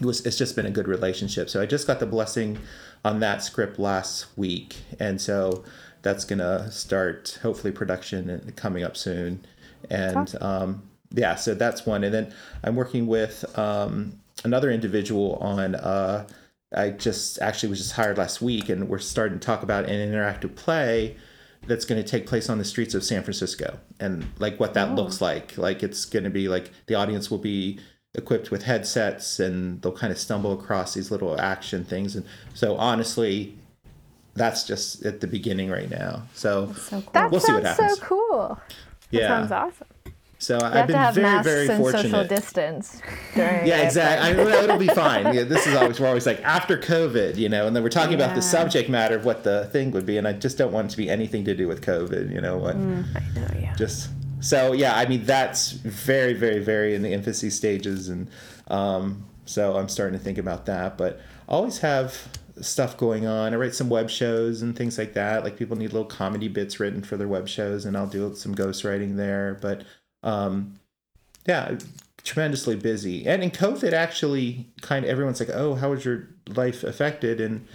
it 0.00 0.06
was 0.06 0.24
it's 0.24 0.38
just 0.38 0.56
been 0.56 0.66
a 0.66 0.70
good 0.70 0.88
relationship. 0.88 1.50
So 1.50 1.60
I 1.60 1.66
just 1.66 1.86
got 1.86 2.00
the 2.00 2.06
blessing 2.06 2.58
on 3.04 3.20
that 3.20 3.42
script 3.42 3.78
last 3.78 4.26
week 4.38 4.76
and 4.98 5.20
so 5.20 5.62
that's 6.00 6.24
going 6.24 6.38
to 6.38 6.70
start 6.70 7.38
hopefully 7.42 7.70
production 7.72 8.30
and 8.30 8.56
coming 8.56 8.82
up 8.82 8.96
soon. 8.96 9.44
And 9.90 10.34
um 10.40 10.84
yeah, 11.14 11.34
so 11.34 11.54
that's 11.54 11.86
one. 11.86 12.04
And 12.04 12.14
then 12.14 12.34
I'm 12.64 12.76
working 12.76 13.06
with 13.06 13.44
um, 13.58 14.18
another 14.44 14.70
individual 14.70 15.36
on. 15.36 15.74
Uh, 15.74 16.26
I 16.74 16.90
just 16.90 17.38
actually 17.40 17.68
was 17.68 17.78
just 17.78 17.92
hired 17.92 18.18
last 18.18 18.40
week, 18.40 18.68
and 18.68 18.88
we're 18.88 18.98
starting 18.98 19.38
to 19.38 19.44
talk 19.44 19.62
about 19.62 19.84
an 19.84 20.10
interactive 20.10 20.54
play 20.54 21.16
that's 21.66 21.84
going 21.84 22.02
to 22.02 22.08
take 22.08 22.26
place 22.26 22.48
on 22.48 22.58
the 22.58 22.64
streets 22.64 22.94
of 22.94 23.04
San 23.04 23.22
Francisco, 23.22 23.78
and 24.00 24.26
like 24.38 24.58
what 24.58 24.74
that 24.74 24.94
looks 24.94 25.20
like. 25.20 25.56
Like 25.58 25.82
it's 25.82 26.04
going 26.06 26.24
to 26.24 26.30
be 26.30 26.48
like 26.48 26.70
the 26.86 26.94
audience 26.94 27.30
will 27.30 27.38
be 27.38 27.78
equipped 28.14 28.50
with 28.50 28.62
headsets, 28.62 29.38
and 29.38 29.80
they'll 29.82 29.92
kind 29.92 30.12
of 30.12 30.18
stumble 30.18 30.52
across 30.52 30.94
these 30.94 31.10
little 31.10 31.38
action 31.40 31.84
things. 31.84 32.16
And 32.16 32.24
so, 32.54 32.76
honestly, 32.76 33.56
that's 34.34 34.64
just 34.64 35.04
at 35.04 35.20
the 35.20 35.26
beginning 35.26 35.70
right 35.70 35.90
now. 35.90 36.22
So, 36.34 36.72
So 36.72 37.00
cool. 37.02 37.10
That 37.12 37.30
We'll 37.30 37.40
see 37.40 37.52
what 37.52 37.64
sounds 37.64 37.78
happens. 37.78 37.98
so 37.98 38.04
cool. 38.04 38.60
yeah. 39.10 39.28
Sounds 39.28 39.52
awesome. 39.52 39.86
So 40.42 40.58
You 40.58 40.64
I've 40.64 40.72
have 40.74 40.86
been 40.88 40.94
to 40.94 40.98
have 40.98 41.14
very, 41.14 41.24
masks 41.24 41.48
very 41.48 41.68
and 41.68 41.84
social 41.84 41.92
fortunate. 41.92 42.28
distance 42.28 43.00
Yeah, 43.36 43.82
exactly. 43.82 44.28
I 44.28 44.34
mean, 44.34 44.48
it'll 44.48 44.76
be 44.76 44.88
fine. 44.88 45.32
Yeah, 45.32 45.44
this 45.44 45.68
is 45.68 45.76
always 45.76 46.00
we're 46.00 46.08
always 46.08 46.26
like 46.26 46.42
after 46.42 46.76
COVID, 46.76 47.36
you 47.36 47.48
know, 47.48 47.68
and 47.68 47.76
then 47.76 47.84
we're 47.84 47.90
talking 47.90 48.14
about 48.14 48.34
the 48.34 48.42
subject 48.42 48.88
matter 48.88 49.14
of 49.14 49.24
what 49.24 49.44
the 49.44 49.66
thing 49.66 49.92
would 49.92 50.04
be, 50.04 50.18
and 50.18 50.26
I 50.26 50.32
just 50.32 50.58
don't 50.58 50.72
want 50.72 50.88
it 50.88 50.90
to 50.90 50.96
be 50.96 51.08
anything 51.08 51.44
to 51.44 51.54
do 51.54 51.68
with 51.68 51.80
COVID. 51.80 52.32
You 52.32 52.40
know 52.40 52.58
what? 52.58 52.74
I 52.74 52.78
know, 52.80 53.48
yeah. 53.60 53.74
Just 53.76 54.10
so 54.40 54.72
yeah. 54.72 54.96
I 54.96 55.06
mean, 55.06 55.24
that's 55.24 55.70
very, 55.72 56.34
very, 56.34 56.58
very 56.58 56.96
in 56.96 57.02
the 57.02 57.12
infancy 57.12 57.48
stages, 57.48 58.08
and 58.08 58.28
um, 58.66 59.24
so 59.44 59.76
I'm 59.76 59.88
starting 59.88 60.18
to 60.18 60.24
think 60.24 60.38
about 60.38 60.66
that. 60.66 60.98
But 60.98 61.20
I 61.48 61.52
always 61.52 61.78
have 61.78 62.28
stuff 62.60 62.96
going 62.96 63.26
on. 63.26 63.54
I 63.54 63.56
write 63.56 63.74
some 63.74 63.88
web 63.88 64.10
shows 64.10 64.60
and 64.60 64.76
things 64.76 64.98
like 64.98 65.14
that. 65.14 65.44
Like 65.44 65.56
people 65.56 65.76
need 65.76 65.92
little 65.92 66.04
comedy 66.04 66.48
bits 66.48 66.80
written 66.80 67.02
for 67.02 67.16
their 67.16 67.28
web 67.28 67.46
shows, 67.48 67.84
and 67.84 67.96
I'll 67.96 68.08
do 68.08 68.34
some 68.34 68.56
ghostwriting 68.56 69.16
there. 69.16 69.56
But 69.60 69.84
um, 70.22 70.78
yeah, 71.46 71.76
tremendously 72.24 72.76
busy. 72.76 73.26
And 73.26 73.42
in 73.42 73.50
COVID, 73.50 73.92
actually, 73.92 74.68
kind 74.80 75.04
of 75.04 75.10
everyone's 75.10 75.40
like, 75.40 75.50
"Oh, 75.50 75.74
how 75.74 75.90
was 75.90 76.04
your 76.04 76.28
life 76.48 76.84
affected?" 76.84 77.40
And 77.40 77.66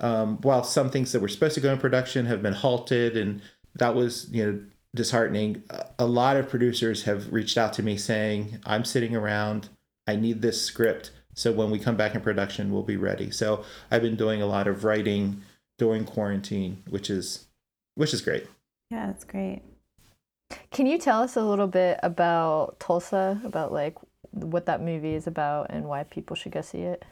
um, 0.00 0.38
while 0.42 0.64
some 0.64 0.90
things 0.90 1.12
that 1.12 1.20
were 1.20 1.28
supposed 1.28 1.54
to 1.54 1.60
go 1.60 1.72
in 1.72 1.78
production 1.78 2.26
have 2.26 2.42
been 2.42 2.54
halted, 2.54 3.16
and 3.16 3.42
that 3.74 3.94
was 3.94 4.28
you 4.30 4.44
know 4.44 4.60
disheartening. 4.94 5.62
a- 5.98 6.06
lot 6.06 6.36
of 6.36 6.48
producers 6.48 7.02
have 7.04 7.32
reached 7.32 7.58
out 7.58 7.72
to 7.74 7.82
me 7.82 7.96
saying, 7.96 8.60
"I'm 8.64 8.84
sitting 8.84 9.16
around. 9.16 9.68
I 10.06 10.16
need 10.16 10.42
this 10.42 10.62
script." 10.62 11.10
So 11.34 11.52
when 11.52 11.70
we 11.70 11.78
come 11.78 11.96
back 11.96 12.14
in 12.14 12.22
production, 12.22 12.72
we'll 12.72 12.82
be 12.82 12.96
ready. 12.96 13.30
So 13.30 13.62
I've 13.90 14.02
been 14.02 14.16
doing 14.16 14.40
a 14.40 14.46
lot 14.46 14.66
of 14.66 14.84
writing 14.84 15.42
during 15.78 16.04
quarantine, 16.04 16.82
which 16.88 17.10
is 17.10 17.46
which 17.94 18.14
is 18.14 18.20
great. 18.20 18.46
Yeah, 18.90 19.06
that's 19.06 19.24
great. 19.24 19.62
Can 20.70 20.86
you 20.86 20.98
tell 20.98 21.22
us 21.22 21.36
a 21.36 21.42
little 21.42 21.66
bit 21.66 21.98
about 22.02 22.78
Tulsa, 22.78 23.40
about 23.44 23.72
like 23.72 23.96
what 24.30 24.66
that 24.66 24.82
movie 24.82 25.14
is 25.14 25.26
about 25.26 25.68
and 25.70 25.86
why 25.86 26.04
people 26.04 26.36
should 26.36 26.52
go 26.52 26.60
see 26.60 26.80
it? 26.80 27.04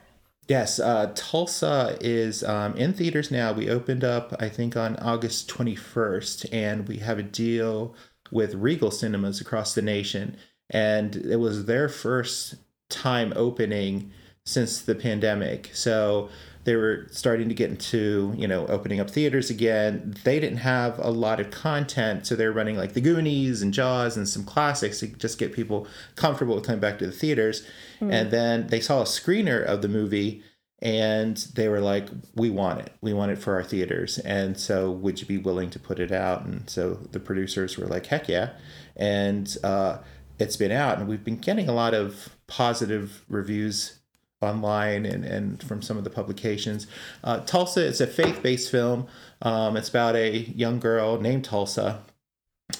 Yes, 0.46 0.78
uh, 0.78 1.10
Tulsa 1.14 1.96
is 2.00 2.44
um, 2.44 2.76
in 2.76 2.92
theaters 2.92 3.30
now. 3.30 3.52
We 3.52 3.70
opened 3.70 4.04
up, 4.04 4.34
I 4.38 4.50
think, 4.50 4.76
on 4.76 4.96
August 4.96 5.48
21st, 5.48 6.52
and 6.52 6.86
we 6.86 6.98
have 6.98 7.18
a 7.18 7.22
deal 7.22 7.94
with 8.30 8.54
Regal 8.54 8.90
Cinemas 8.90 9.40
across 9.40 9.74
the 9.74 9.80
nation. 9.80 10.36
And 10.68 11.16
it 11.16 11.36
was 11.36 11.64
their 11.64 11.88
first 11.88 12.56
time 12.90 13.32
opening 13.36 14.12
since 14.44 14.82
the 14.82 14.94
pandemic. 14.94 15.70
So 15.72 16.28
they 16.64 16.76
were 16.76 17.06
starting 17.10 17.48
to 17.48 17.54
get 17.54 17.70
into, 17.70 18.34
you 18.36 18.48
know, 18.48 18.66
opening 18.66 18.98
up 18.98 19.10
theaters 19.10 19.50
again. 19.50 20.14
They 20.24 20.40
didn't 20.40 20.58
have 20.58 20.98
a 20.98 21.10
lot 21.10 21.38
of 21.38 21.50
content, 21.50 22.26
so 22.26 22.34
they 22.34 22.46
were 22.46 22.52
running 22.52 22.76
like 22.76 22.94
The 22.94 23.00
Goonies 23.00 23.62
and 23.62 23.72
Jaws 23.72 24.16
and 24.16 24.28
some 24.28 24.44
classics 24.44 25.00
to 25.00 25.08
just 25.08 25.38
get 25.38 25.52
people 25.52 25.86
comfortable 26.16 26.54
with 26.54 26.64
coming 26.64 26.80
back 26.80 26.98
to 26.98 27.06
the 27.06 27.12
theaters. 27.12 27.66
And 28.10 28.30
then 28.30 28.66
they 28.68 28.80
saw 28.80 29.02
a 29.02 29.04
screener 29.04 29.62
of 29.62 29.82
the 29.82 29.88
movie 29.88 30.42
and 30.80 31.36
they 31.54 31.68
were 31.68 31.80
like, 31.80 32.08
"We 32.34 32.50
want 32.50 32.80
it. 32.80 32.92
We 33.00 33.14
want 33.14 33.32
it 33.32 33.38
for 33.38 33.54
our 33.54 33.64
theaters." 33.64 34.18
And 34.18 34.58
so, 34.58 34.90
would 34.90 35.20
you 35.20 35.26
be 35.26 35.38
willing 35.38 35.70
to 35.70 35.78
put 35.78 35.98
it 35.98 36.12
out? 36.12 36.44
And 36.44 36.68
so 36.68 36.94
the 37.12 37.20
producers 37.20 37.78
were 37.78 37.86
like, 37.86 38.06
"Heck 38.06 38.28
yeah!" 38.28 38.50
And 38.96 39.56
uh, 39.64 39.98
it's 40.38 40.56
been 40.56 40.72
out, 40.72 40.98
and 40.98 41.08
we've 41.08 41.24
been 41.24 41.38
getting 41.38 41.68
a 41.68 41.72
lot 41.72 41.94
of 41.94 42.36
positive 42.46 43.24
reviews 43.28 44.00
online 44.40 45.06
and, 45.06 45.24
and 45.24 45.62
from 45.62 45.82
some 45.82 45.96
of 45.96 46.04
the 46.04 46.10
publications. 46.10 46.86
Uh, 47.22 47.40
Tulsa 47.40 47.84
is 47.84 48.00
a 48.00 48.06
faith 48.06 48.42
based 48.42 48.70
film. 48.70 49.06
Um, 49.42 49.76
it's 49.76 49.88
about 49.88 50.16
a 50.16 50.38
young 50.38 50.80
girl 50.80 51.20
named 51.20 51.44
Tulsa 51.44 52.00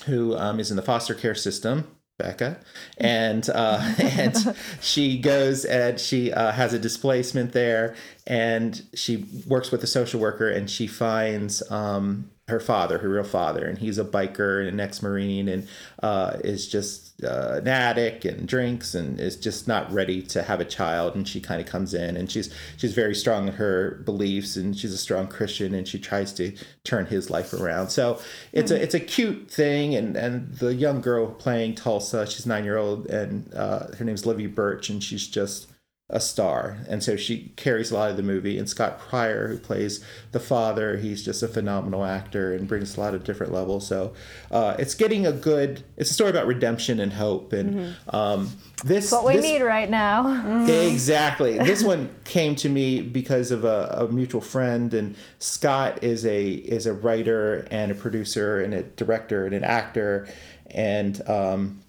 who 0.07 0.37
um, 0.37 0.61
is 0.61 0.71
in 0.71 0.77
the 0.77 0.83
foster 0.83 1.15
care 1.15 1.35
system. 1.35 1.89
Becca, 2.17 2.61
and 2.97 3.51
uh, 3.51 3.93
and 3.99 4.57
she 4.81 5.19
goes 5.19 5.65
and 5.65 5.99
she 5.99 6.33
uh, 6.33 6.53
has 6.53 6.73
a 6.73 6.79
displacement 6.79 7.53
there, 7.53 7.97
and 8.25 8.83
she 8.95 9.27
works 9.49 9.73
with 9.73 9.83
a 9.83 9.89
social 9.89 10.21
worker, 10.21 10.49
and 10.49 10.71
she 10.71 10.87
finds 10.87 11.69
um, 11.73 12.31
her 12.49 12.61
father, 12.61 12.99
her 12.99 13.09
real 13.09 13.25
father, 13.25 13.65
and 13.65 13.79
he's 13.79 13.97
a 13.97 14.05
biker 14.05 14.61
and 14.61 14.69
an 14.69 14.79
ex-marine, 14.79 15.49
and 15.49 15.67
uh, 16.03 16.37
is 16.45 16.69
just 16.69 17.25
uh, 17.25 17.55
an 17.55 17.69
addict 17.69 18.27
and 18.27 18.47
drinks 18.47 18.95
and 18.95 19.19
is 19.19 19.37
just 19.37 19.67
not 19.67 19.91
ready 19.91 20.21
to 20.21 20.43
have 20.43 20.61
a 20.61 20.65
child. 20.65 21.15
And 21.15 21.27
she 21.27 21.41
kind 21.41 21.61
of 21.61 21.67
comes 21.67 21.95
in, 21.95 22.17
and 22.17 22.31
she's 22.31 22.53
she's 22.77 22.93
very 22.93 23.15
strong 23.15 23.49
in 23.49 23.55
her 23.55 24.03
beliefs, 24.05 24.57
and 24.57 24.77
she's 24.77 24.93
a 24.93 24.99
strong 24.99 25.27
Christian, 25.27 25.75
and 25.75 25.89
she 25.89 25.99
tries 25.99 26.35
to 26.35 26.55
turn 26.85 27.07
his 27.07 27.31
life 27.31 27.55
around. 27.55 27.89
So 27.89 28.21
it's 28.53 28.71
a 28.71 28.83
it's 28.83 28.95
a 28.95 29.01
cute 29.01 29.51
thing, 29.51 29.95
and 29.95 30.15
and 30.15 30.53
the 30.55 30.75
young 30.75 31.01
girl 31.01 31.29
playing 31.29 31.77
Tulsa, 31.77 32.27
she's 32.27 32.45
nine 32.45 32.65
year 32.65 32.77
old, 32.77 33.07
and 33.07 33.53
uh, 33.55 33.87
her 33.97 34.05
name's 34.05 34.25
Livi 34.25 34.55
Birch, 34.55 34.91
and 34.91 35.03
she's 35.03 35.27
just 35.27 35.69
a 36.11 36.21
star. 36.21 36.77
And 36.87 37.03
so 37.03 37.17
she 37.17 37.53
carries 37.57 37.91
a 37.91 37.95
lot 37.95 38.11
of 38.11 38.19
the 38.19 38.23
movie. 38.23 38.59
And 38.59 38.69
Scott 38.69 38.99
Pryor, 38.99 39.49
who 39.49 39.59
plays 39.59 40.05
the 40.33 40.41
father, 40.41 40.99
he's 40.99 41.25
just 41.25 41.43
a 41.43 41.49
phenomenal 41.49 42.05
actor 42.05 42.53
and 42.53 42.69
brings 42.69 42.97
a 42.97 43.01
lot 43.01 43.15
of 43.15 43.25
different 43.25 43.53
levels. 43.53 43.87
So 43.87 44.13
uh, 44.51 44.77
it's 44.79 44.95
getting 44.95 45.27
a 45.27 45.33
good, 45.33 45.83
it's 45.97 46.11
a 46.11 46.15
story 46.15 46.29
about 46.29 46.47
redemption 46.47 47.01
and 47.01 47.15
hope. 47.15 47.55
And 47.55 47.97
um, 48.09 48.51
this. 48.85 49.11
What 49.11 49.25
we 49.25 49.37
this- 49.37 49.45
need 49.45 49.63
right 49.63 49.89
now. 49.89 50.65
Exactly. 50.95 51.59
This 51.59 51.83
one 51.83 52.15
came 52.25 52.55
to 52.57 52.69
me 52.69 53.01
because 53.01 53.51
of 53.51 53.65
a, 53.65 53.97
a 54.01 54.09
mutual 54.13 54.41
friend, 54.41 54.93
and 54.93 55.17
Scott 55.39 56.03
is 56.03 56.25
a 56.27 56.51
is 56.51 56.87
a 56.87 56.93
writer 56.93 57.67
and 57.71 57.91
a 57.91 57.95
producer 57.95 58.61
and 58.61 58.75
a 58.75 58.83
director 58.83 59.45
and 59.45 59.55
an 59.55 59.65
actor, 59.65 60.29
and 60.67 61.27
um, 61.29 61.83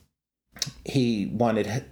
he 0.86 1.28
wanted 1.28 1.86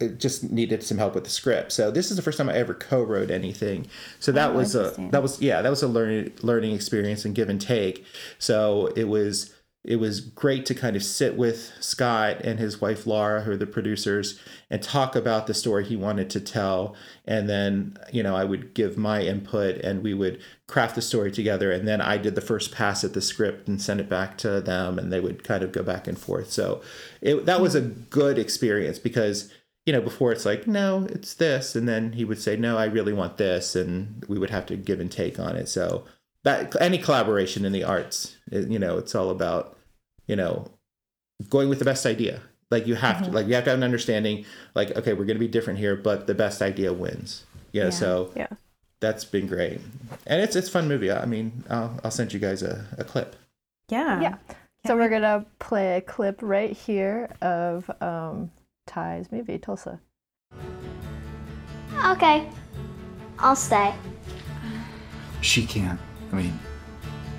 it 0.00 0.18
just 0.18 0.50
needed 0.50 0.82
some 0.82 0.98
help 0.98 1.14
with 1.14 1.24
the 1.24 1.30
script. 1.30 1.72
So 1.72 1.90
this 1.90 2.10
is 2.10 2.16
the 2.16 2.22
first 2.22 2.38
time 2.38 2.48
I 2.48 2.54
ever 2.54 2.74
co-wrote 2.74 3.30
anything. 3.30 3.86
So 4.20 4.30
that 4.32 4.50
oh, 4.50 4.54
was 4.54 4.74
a 4.74 4.94
that 5.10 5.22
was 5.22 5.40
yeah 5.40 5.60
that 5.60 5.70
was 5.70 5.82
a 5.82 5.88
learning 5.88 6.32
learning 6.42 6.74
experience 6.74 7.24
and 7.24 7.34
give 7.34 7.48
and 7.48 7.60
take. 7.60 8.04
So 8.38 8.92
it 8.94 9.04
was 9.04 9.54
it 9.84 9.96
was 9.96 10.20
great 10.20 10.66
to 10.66 10.74
kind 10.74 10.96
of 10.96 11.02
sit 11.02 11.36
with 11.36 11.72
Scott 11.80 12.42
and 12.42 12.58
his 12.58 12.80
wife 12.80 13.06
Laura, 13.06 13.42
who 13.42 13.52
are 13.52 13.56
the 13.56 13.66
producers, 13.66 14.38
and 14.68 14.82
talk 14.82 15.16
about 15.16 15.46
the 15.46 15.54
story 15.54 15.84
he 15.84 15.96
wanted 15.96 16.28
to 16.30 16.40
tell. 16.40 16.94
And 17.26 17.48
then, 17.48 17.96
you 18.12 18.22
know, 18.22 18.36
I 18.36 18.44
would 18.44 18.74
give 18.74 18.98
my 18.98 19.22
input 19.22 19.76
and 19.76 20.02
we 20.02 20.14
would 20.14 20.40
craft 20.66 20.96
the 20.96 21.00
story 21.00 21.30
together. 21.32 21.72
And 21.72 21.88
then 21.88 22.00
I 22.00 22.18
did 22.18 22.34
the 22.34 22.40
first 22.42 22.72
pass 22.72 23.02
at 23.02 23.14
the 23.14 23.22
script 23.22 23.66
and 23.66 23.80
send 23.80 24.00
it 24.00 24.08
back 24.08 24.36
to 24.38 24.60
them, 24.60 24.98
and 24.98 25.12
they 25.12 25.20
would 25.20 25.42
kind 25.42 25.62
of 25.62 25.72
go 25.72 25.82
back 25.82 26.06
and 26.06 26.18
forth. 26.18 26.50
So 26.52 26.82
it, 27.22 27.46
that 27.46 27.60
was 27.60 27.74
a 27.74 27.80
good 27.80 28.38
experience 28.38 28.98
because, 28.98 29.50
you 29.88 29.92
know, 29.94 30.02
before 30.02 30.32
it's 30.32 30.44
like, 30.44 30.66
no, 30.66 31.06
it's 31.08 31.32
this. 31.32 31.74
And 31.74 31.88
then 31.88 32.12
he 32.12 32.22
would 32.22 32.38
say, 32.38 32.56
no, 32.56 32.76
I 32.76 32.84
really 32.84 33.14
want 33.14 33.38
this. 33.38 33.74
And 33.74 34.22
we 34.28 34.38
would 34.38 34.50
have 34.50 34.66
to 34.66 34.76
give 34.76 35.00
and 35.00 35.10
take 35.10 35.38
on 35.40 35.56
it. 35.56 35.66
So 35.66 36.04
that 36.44 36.76
any 36.78 36.98
collaboration 36.98 37.64
in 37.64 37.72
the 37.72 37.84
arts, 37.84 38.36
it- 38.52 38.68
you 38.68 38.78
know, 38.78 38.98
it's 38.98 39.14
all 39.14 39.30
about, 39.30 39.78
you 40.26 40.36
know, 40.36 40.70
going 41.48 41.70
with 41.70 41.78
the 41.78 41.86
best 41.86 42.04
idea. 42.04 42.42
Like 42.70 42.86
you 42.86 42.96
have 42.96 43.24
to, 43.24 43.30
like 43.30 43.46
you 43.46 43.54
have 43.54 43.64
to 43.64 43.70
have 43.70 43.78
an 43.78 43.82
understanding. 43.82 44.44
Like, 44.74 44.94
okay, 44.94 45.14
we're 45.14 45.24
going 45.24 45.38
to 45.38 45.46
be 45.48 45.48
different 45.48 45.78
here, 45.78 45.96
but 45.96 46.26
the 46.26 46.34
best 46.34 46.60
idea 46.60 46.92
wins. 46.92 47.44
Yeah. 47.72 47.84
Yeah. 47.84 47.90
So 47.90 48.30
Yeah. 48.36 48.48
that's 49.00 49.24
been 49.24 49.46
great, 49.46 49.80
and 50.26 50.42
it's 50.42 50.54
it's 50.54 50.68
a 50.68 50.70
fun 50.70 50.86
movie. 50.86 51.10
I 51.10 51.24
mean, 51.24 51.64
I'll, 51.70 51.98
I'll 52.04 52.10
send 52.10 52.34
you 52.34 52.40
guys 52.40 52.62
a, 52.62 52.84
a 52.98 53.04
clip. 53.04 53.36
Yeah. 53.88 54.20
Yeah. 54.20 54.36
So 54.86 54.96
we're 54.96 55.08
gonna 55.08 55.46
play 55.58 55.96
a 55.96 56.02
clip 56.02 56.40
right 56.42 56.76
here 56.76 57.30
of 57.40 57.90
um, 58.02 58.50
Ty's 58.88 59.30
Maybe 59.30 59.58
Tulsa. 59.58 60.00
Okay, 62.06 62.48
I'll 63.38 63.54
stay. 63.54 63.94
She 65.42 65.64
can't. 65.64 66.00
I 66.32 66.36
mean, 66.36 66.58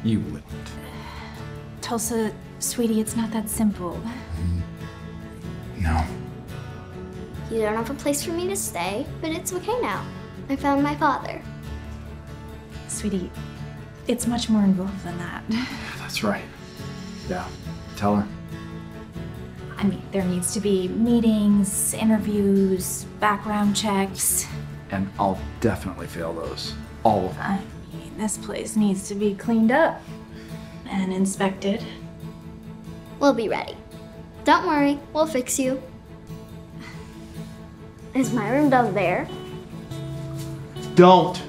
you 0.04 0.22
wouldn't. 0.22 0.72
Tulsa, 1.82 2.32
sweetie, 2.60 3.02
it's 3.02 3.16
not 3.16 3.32
that 3.32 3.50
simple. 3.50 4.00
Mm-hmm. 4.38 5.84
No. 5.84 6.06
You 7.52 7.64
don't 7.64 7.76
have 7.76 7.90
a 7.90 7.96
place 7.96 8.24
for 8.24 8.32
me 8.32 8.48
to 8.48 8.56
stay, 8.56 9.06
but 9.22 9.32
it's 9.32 9.52
okay 9.54 9.80
now. 9.82 10.06
I 10.50 10.56
found 10.56 10.84
my 10.84 10.96
father. 10.96 11.42
Sweetie, 12.88 13.32
it's 14.08 14.28
much 14.28 14.50
more 14.50 14.64
involved 14.64 15.04
than 15.04 15.18
that. 15.18 15.44
That's 15.98 16.24
right. 16.24 16.46
Yeah. 17.28 17.48
Tell 17.96 18.16
her. 18.18 18.28
I 19.80 19.84
mean, 19.84 20.02
there 20.12 20.26
needs 20.26 20.54
to 20.56 20.60
be 20.60 20.90
meetings, 20.90 21.94
interviews, 21.94 23.06
background 23.22 23.78
checks. 23.78 24.46
And 24.92 25.10
I'll 25.18 25.40
definitely 25.62 26.08
fail 26.08 26.34
those. 26.34 26.74
All 27.04 27.28
of 27.28 27.36
them. 27.38 27.46
I 27.94 27.96
mean, 27.96 28.18
this 28.18 28.38
place 28.38 28.76
needs 28.76 29.08
to 29.08 29.16
be 29.16 29.36
cleaned 29.36 29.72
up 29.72 30.02
and 30.86 31.14
inspected. 31.14 31.82
We'll 33.22 33.34
be 33.34 33.48
ready. 33.48 33.78
Don't 34.44 34.68
worry, 34.68 35.00
we'll 35.14 35.28
fix 35.28 35.58
you. 35.58 35.82
Is 38.14 38.34
my 38.34 38.50
room 38.50 38.70
down 38.70 38.94
there? 38.94 39.30
Don't! 40.96 41.42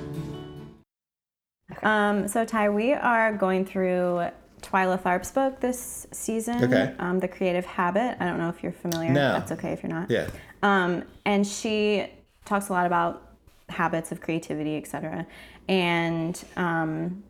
Um, 1.83 2.29
so 2.29 2.45
Ty, 2.45 2.69
we 2.69 2.93
are 2.93 3.33
going 3.33 3.65
through 3.65 4.29
Twyla 4.71 5.01
Tharp's 5.01 5.31
book 5.33 5.61
this 5.61 6.07
season. 6.13 6.63
Okay. 6.65 6.95
Um, 6.99 7.19
the 7.19 7.29
Creative 7.29 7.65
Habit. 7.65 8.17
I 8.21 8.27
don't 8.27 8.39
know 8.39 8.49
if 8.49 8.63
you're 8.63 8.73
familiar. 8.73 9.11
No. 9.11 9.33
That's 9.33 9.53
okay 9.53 9.73
if 9.73 9.83
you're 9.83 9.93
not. 9.93 10.11
Yeah. 10.11 10.29
Um, 10.63 11.05
and 11.25 11.47
she 11.47 12.07
talks 12.45 12.69
a 12.69 12.73
lot 12.73 12.87
about 12.87 13.27
habits 13.69 14.13
of 14.13 14.21
creativity, 14.21 14.77
etc. 14.77 15.27
And 15.69 16.43
um, 16.57 17.25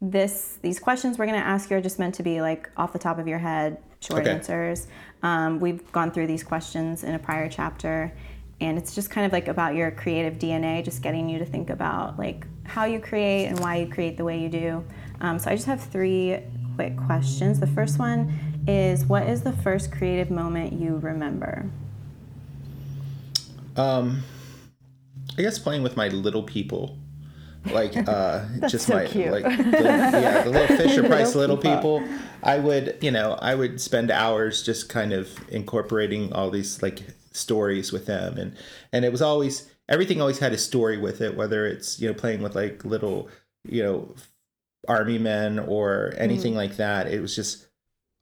this 0.00 0.58
these 0.62 0.78
questions 0.78 1.18
we're 1.18 1.26
going 1.26 1.40
to 1.40 1.46
ask 1.46 1.70
you 1.70 1.76
are 1.76 1.80
just 1.80 1.98
meant 1.98 2.14
to 2.16 2.22
be 2.22 2.40
like 2.40 2.68
off 2.76 2.92
the 2.92 2.98
top 2.98 3.18
of 3.18 3.26
your 3.26 3.38
head, 3.38 3.78
short 4.00 4.20
Okay. 4.20 4.30
answers. 4.30 4.86
Um, 5.22 5.60
we've 5.60 5.90
gone 5.92 6.10
through 6.10 6.26
these 6.26 6.42
questions 6.42 7.04
in 7.04 7.14
a 7.14 7.18
prior 7.18 7.48
chapter, 7.48 8.12
and 8.60 8.76
it's 8.76 8.94
just 8.94 9.10
kind 9.10 9.26
of 9.26 9.32
like 9.32 9.48
about 9.48 9.74
your 9.74 9.90
creative 9.90 10.34
DNA, 10.38 10.84
just 10.84 11.00
getting 11.02 11.30
you 11.30 11.38
to 11.38 11.46
think 11.46 11.70
about 11.70 12.18
like 12.18 12.46
how 12.64 12.84
you 12.84 13.00
create 13.00 13.46
and 13.46 13.58
why 13.60 13.76
you 13.76 13.86
create 13.86 14.16
the 14.16 14.24
way 14.24 14.38
you 14.38 14.48
do. 14.48 14.84
Um, 15.20 15.38
so 15.38 15.50
I 15.50 15.54
just 15.54 15.66
have 15.66 15.80
three 15.80 16.38
quick 16.74 16.96
questions. 16.96 17.60
The 17.60 17.66
first 17.66 17.98
one 17.98 18.32
is, 18.66 19.04
what 19.06 19.24
is 19.24 19.42
the 19.42 19.52
first 19.52 19.92
creative 19.92 20.30
moment 20.30 20.72
you 20.72 20.96
remember? 20.96 21.70
Um, 23.76 24.22
I 25.38 25.42
guess 25.42 25.58
playing 25.58 25.82
with 25.82 25.96
my 25.96 26.08
little 26.08 26.42
people, 26.42 26.96
like 27.66 27.96
uh, 28.08 28.44
just 28.68 28.86
so 28.86 28.94
my 28.94 29.06
cute. 29.06 29.30
like 29.32 29.44
the, 29.44 29.80
yeah 29.80 30.42
the 30.42 30.50
little 30.50 30.76
Fisher 30.76 31.02
Price 31.04 31.34
little 31.34 31.56
people. 31.56 32.02
I 32.42 32.58
would 32.58 32.98
you 33.00 33.10
know 33.10 33.38
I 33.40 33.54
would 33.54 33.80
spend 33.80 34.10
hours 34.10 34.62
just 34.62 34.88
kind 34.88 35.12
of 35.12 35.30
incorporating 35.48 36.32
all 36.32 36.50
these 36.50 36.82
like 36.82 37.02
stories 37.32 37.92
with 37.92 38.06
them, 38.06 38.38
and 38.38 38.56
and 38.92 39.04
it 39.04 39.10
was 39.10 39.22
always 39.22 39.68
everything 39.88 40.20
always 40.20 40.38
had 40.38 40.52
a 40.52 40.58
story 40.58 40.98
with 40.98 41.20
it, 41.20 41.36
whether 41.36 41.66
it's 41.66 42.00
you 42.00 42.08
know 42.08 42.14
playing 42.14 42.42
with 42.42 42.54
like 42.54 42.84
little 42.84 43.28
you 43.64 43.82
know 43.82 44.14
army 44.88 45.18
men 45.18 45.58
or 45.58 46.14
anything 46.16 46.54
like 46.54 46.76
that. 46.76 47.06
It 47.06 47.20
was 47.20 47.34
just 47.34 47.66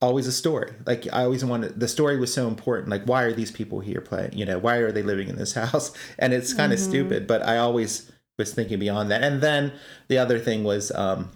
always 0.01 0.27
a 0.27 0.33
story. 0.33 0.73
Like 0.87 1.07
I 1.13 1.25
always 1.25 1.45
wanted 1.45 1.79
the 1.79 1.89
story 1.89 2.19
was 2.19 2.33
so 2.33 2.49
important. 2.49 2.89
Like 2.89 3.05
why 3.05 3.23
are 3.23 3.33
these 3.33 3.51
people 3.51 3.81
here 3.81 4.01
playing? 4.01 4.33
You 4.33 4.45
know, 4.45 4.59
why 4.59 4.77
are 4.77 4.93
they 4.93 5.03
living 5.03 5.29
in 5.29 5.37
this 5.37 5.53
house? 5.63 5.93
And 6.19 6.33
it's 6.33 6.53
kind 6.53 6.73
of 6.73 6.79
stupid, 6.79 7.27
but 7.27 7.47
I 7.47 7.59
always 7.59 8.11
was 8.39 8.53
thinking 8.53 8.79
beyond 8.79 9.11
that. 9.11 9.23
And 9.23 9.41
then 9.41 9.73
the 10.09 10.19
other 10.19 10.39
thing 10.39 10.65
was 10.65 10.91
um 10.93 11.31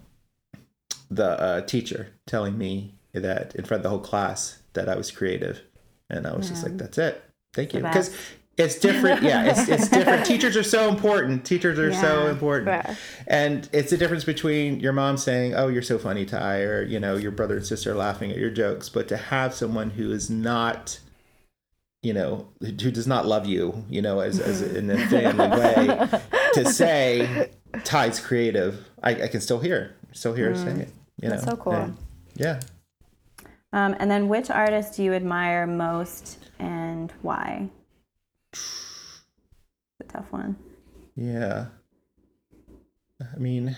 the 1.11 1.41
uh, 1.41 1.61
teacher 1.63 2.09
telling 2.27 2.59
me 2.59 2.95
that 3.13 3.55
in 3.55 3.65
front 3.65 3.81
of 3.81 3.83
the 3.85 3.89
whole 3.91 4.01
class 4.01 4.59
that 4.73 4.89
I 4.89 4.97
was 4.97 5.11
creative. 5.11 5.63
And 6.11 6.27
I 6.27 6.37
was 6.37 6.49
just 6.49 6.63
like, 6.63 6.77
that's 6.77 6.99
it. 6.99 7.23
Thank 7.53 7.75
you. 7.75 7.81
Because. 7.81 8.15
It's 8.57 8.79
different. 8.79 9.23
Yeah, 9.23 9.45
it's, 9.45 9.69
it's 9.69 9.89
different. 9.91 10.25
Teachers 10.25 10.57
are 10.57 10.63
so 10.63 10.89
important. 10.89 11.45
Teachers 11.45 11.79
are 11.79 11.93
so 11.93 12.27
important. 12.29 12.69
Yeah. 12.69 12.95
And 13.27 13.69
it's 13.73 13.91
the 13.91 13.99
difference 13.99 14.25
between 14.25 14.81
your 14.81 14.93
mom 14.93 15.19
saying, 15.19 15.55
"Oh, 15.55 15.69
you're 15.69 15.83
so 15.83 15.99
funny, 15.99 16.25
Ty," 16.25 16.61
or 16.63 16.83
you 16.83 16.99
know, 16.99 17.17
your 17.17 17.33
brother 17.33 17.57
and 17.57 17.67
sister 17.67 17.95
laughing 17.95 18.31
at 18.31 18.39
your 18.39 18.51
jokes, 18.51 18.89
but 18.89 19.09
to 19.09 19.17
have 19.17 19.55
someone 19.55 19.91
who 19.91 20.11
is 20.11 20.31
not, 20.31 21.01
you 22.03 22.15
know, 22.15 22.49
who 22.61 22.91
does 22.91 23.07
not 23.07 23.27
love 23.27 23.47
you, 23.47 23.85
you 23.91 24.01
know, 24.01 24.21
as, 24.21 24.41
as 24.41 24.63
in 24.63 24.91
a 24.91 25.07
family 25.09 25.49
way, 25.49 26.21
to 26.55 26.65
say 26.71 27.51
Ty's 27.85 28.19
creative, 28.21 28.87
I, 29.03 29.25
I 29.25 29.29
can 29.29 29.43
still 29.43 29.61
hear, 29.61 29.95
still 30.13 30.33
hear 30.33 30.49
her 30.49 30.57
say 30.57 30.83
it. 30.83 30.89
You 31.21 31.29
That's 31.29 31.45
know, 31.45 31.53
so 31.53 31.57
cool. 31.57 31.73
And, 31.75 31.97
yeah. 32.37 32.61
Um, 33.73 33.95
and 33.99 34.11
then, 34.11 34.29
which 34.29 34.49
artist 34.49 34.97
do 34.97 35.03
you 35.03 35.13
admire 35.13 35.67
most 35.67 36.39
and 36.59 37.13
why? 37.21 37.69
It's 38.53 39.23
a 40.01 40.05
tough 40.05 40.33
one. 40.33 40.57
Yeah. 41.15 41.67
I 43.21 43.39
mean, 43.39 43.77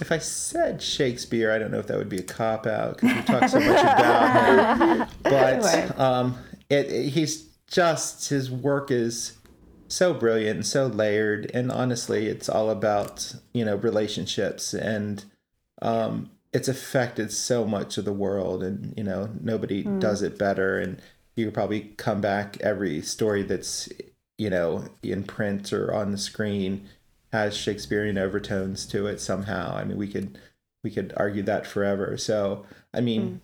if 0.00 0.10
I 0.12 0.18
said 0.18 0.80
Shakespeare, 0.80 1.52
I 1.52 1.58
don't 1.58 1.70
know 1.70 1.78
if 1.78 1.86
that 1.88 1.98
would 1.98 2.08
be 2.08 2.18
a 2.18 2.22
cop 2.22 2.66
out 2.66 3.00
because 3.00 3.16
we 3.16 3.22
talk 3.22 3.48
so 3.48 3.60
much 3.60 3.80
about 3.80 4.78
him. 4.78 5.08
But 5.22 5.98
um, 6.00 6.38
it, 6.68 6.90
it, 6.90 7.08
he's 7.10 7.42
just 7.66 8.28
his 8.28 8.50
work 8.50 8.90
is 8.90 9.36
so 9.88 10.14
brilliant 10.14 10.56
and 10.56 10.66
so 10.66 10.86
layered, 10.86 11.50
and 11.52 11.70
honestly, 11.70 12.26
it's 12.26 12.48
all 12.48 12.70
about 12.70 13.34
you 13.52 13.64
know 13.64 13.76
relationships 13.76 14.72
and 14.72 15.24
um, 15.82 16.30
it's 16.52 16.68
affected 16.68 17.32
so 17.32 17.64
much 17.64 17.98
of 17.98 18.04
the 18.04 18.12
world, 18.12 18.62
and 18.62 18.94
you 18.96 19.04
know 19.04 19.30
nobody 19.40 19.82
does 19.82 20.22
it 20.22 20.38
better. 20.38 20.78
And 20.78 21.00
you 21.36 21.46
could 21.46 21.54
probably 21.54 21.92
come 21.96 22.20
back 22.20 22.58
every 22.60 23.02
story 23.02 23.42
that's 23.42 23.88
you 24.38 24.50
know 24.50 24.84
in 25.02 25.24
print 25.24 25.72
or 25.72 25.92
on 25.94 26.12
the 26.12 26.18
screen 26.18 26.88
has 27.32 27.56
Shakespearean 27.56 28.18
overtones 28.18 28.86
to 28.86 29.06
it 29.06 29.20
somehow. 29.20 29.76
I 29.76 29.84
mean, 29.84 29.96
we 29.96 30.08
could 30.08 30.38
we 30.82 30.90
could 30.90 31.12
argue 31.16 31.42
that 31.44 31.66
forever. 31.66 32.16
So, 32.16 32.64
I 32.92 33.00
mean, 33.00 33.40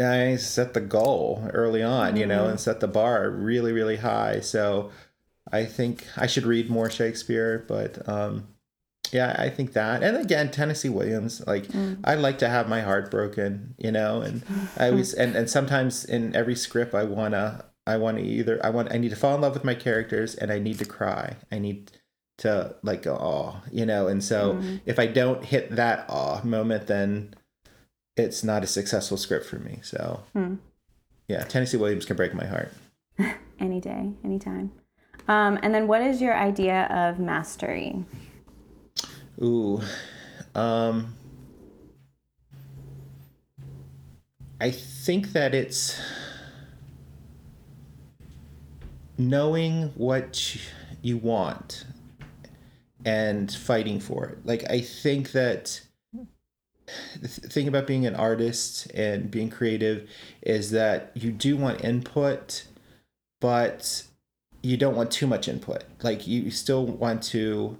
I 0.00 0.36
set 0.36 0.74
the 0.74 0.80
goal 0.80 1.48
early 1.52 1.82
on, 1.82 2.16
you 2.16 2.26
know, 2.26 2.46
and 2.46 2.58
set 2.58 2.80
the 2.80 2.88
bar 2.88 3.28
really, 3.30 3.72
really 3.72 3.96
high. 3.96 4.40
So, 4.40 4.90
I 5.52 5.64
think 5.64 6.06
I 6.16 6.26
should 6.26 6.46
read 6.46 6.70
more 6.70 6.90
Shakespeare, 6.90 7.64
but 7.68 8.08
um, 8.08 8.48
yeah, 9.12 9.34
I 9.38 9.50
think 9.50 9.72
that. 9.72 10.02
And 10.02 10.16
again, 10.16 10.50
Tennessee 10.50 10.88
Williams, 10.88 11.44
like 11.46 11.68
mm. 11.68 11.98
I 12.04 12.14
like 12.14 12.38
to 12.38 12.48
have 12.48 12.68
my 12.68 12.80
heart 12.80 13.10
broken, 13.10 13.74
you 13.78 13.92
know, 13.92 14.20
and 14.20 14.42
I 14.76 14.88
always 14.88 15.14
and 15.14 15.36
and 15.36 15.48
sometimes 15.48 16.04
in 16.04 16.34
every 16.34 16.54
script 16.54 16.94
I 16.94 17.04
wanna 17.04 17.64
I 17.86 17.96
want 17.96 18.18
to 18.18 18.24
either 18.24 18.60
I 18.64 18.70
want 18.70 18.92
I 18.92 18.98
need 18.98 19.10
to 19.10 19.16
fall 19.16 19.34
in 19.34 19.40
love 19.40 19.54
with 19.54 19.64
my 19.64 19.74
characters 19.74 20.34
and 20.34 20.52
I 20.52 20.58
need 20.58 20.78
to 20.78 20.84
cry. 20.84 21.36
I 21.50 21.58
need 21.58 21.92
to 22.38 22.76
like 22.82 23.02
go 23.02 23.16
oh, 23.16 23.62
you 23.72 23.86
know, 23.86 24.06
and 24.08 24.22
so 24.22 24.54
mm. 24.54 24.80
if 24.86 24.98
I 24.98 25.06
don't 25.06 25.44
hit 25.44 25.70
that 25.76 26.06
awe 26.08 26.40
moment, 26.44 26.86
then 26.86 27.34
it's 28.16 28.42
not 28.42 28.64
a 28.64 28.66
successful 28.66 29.16
script 29.16 29.46
for 29.46 29.58
me. 29.58 29.78
So 29.82 30.22
hmm. 30.32 30.56
yeah, 31.28 31.44
Tennessee 31.44 31.76
Williams 31.76 32.04
can 32.04 32.16
break 32.16 32.34
my 32.34 32.46
heart. 32.46 32.72
Any 33.60 33.80
day, 33.80 34.12
anytime. 34.24 34.72
Um, 35.26 35.58
and 35.62 35.74
then, 35.74 35.86
what 35.86 36.00
is 36.00 36.22
your 36.22 36.34
idea 36.34 36.86
of 36.86 37.18
mastery? 37.18 38.04
Ooh. 39.42 39.80
Um 40.54 41.14
I 44.60 44.70
think 44.70 45.32
that 45.32 45.54
it's 45.54 46.00
knowing 49.16 49.92
what 49.96 50.56
you 51.02 51.16
want 51.16 51.84
and 53.04 53.52
fighting 53.52 54.00
for 54.00 54.26
it. 54.26 54.38
Like 54.44 54.68
I 54.68 54.80
think 54.80 55.32
that 55.32 55.80
the 57.20 57.28
th- 57.28 57.52
thing 57.52 57.68
about 57.68 57.86
being 57.86 58.06
an 58.06 58.16
artist 58.16 58.90
and 58.94 59.30
being 59.30 59.50
creative 59.50 60.08
is 60.42 60.70
that 60.72 61.12
you 61.14 61.30
do 61.30 61.56
want 61.56 61.84
input, 61.84 62.66
but 63.40 64.04
you 64.62 64.76
don't 64.76 64.96
want 64.96 65.10
too 65.10 65.26
much 65.26 65.46
input. 65.46 65.84
Like 66.02 66.26
you 66.26 66.50
still 66.50 66.84
want 66.84 67.22
to 67.24 67.76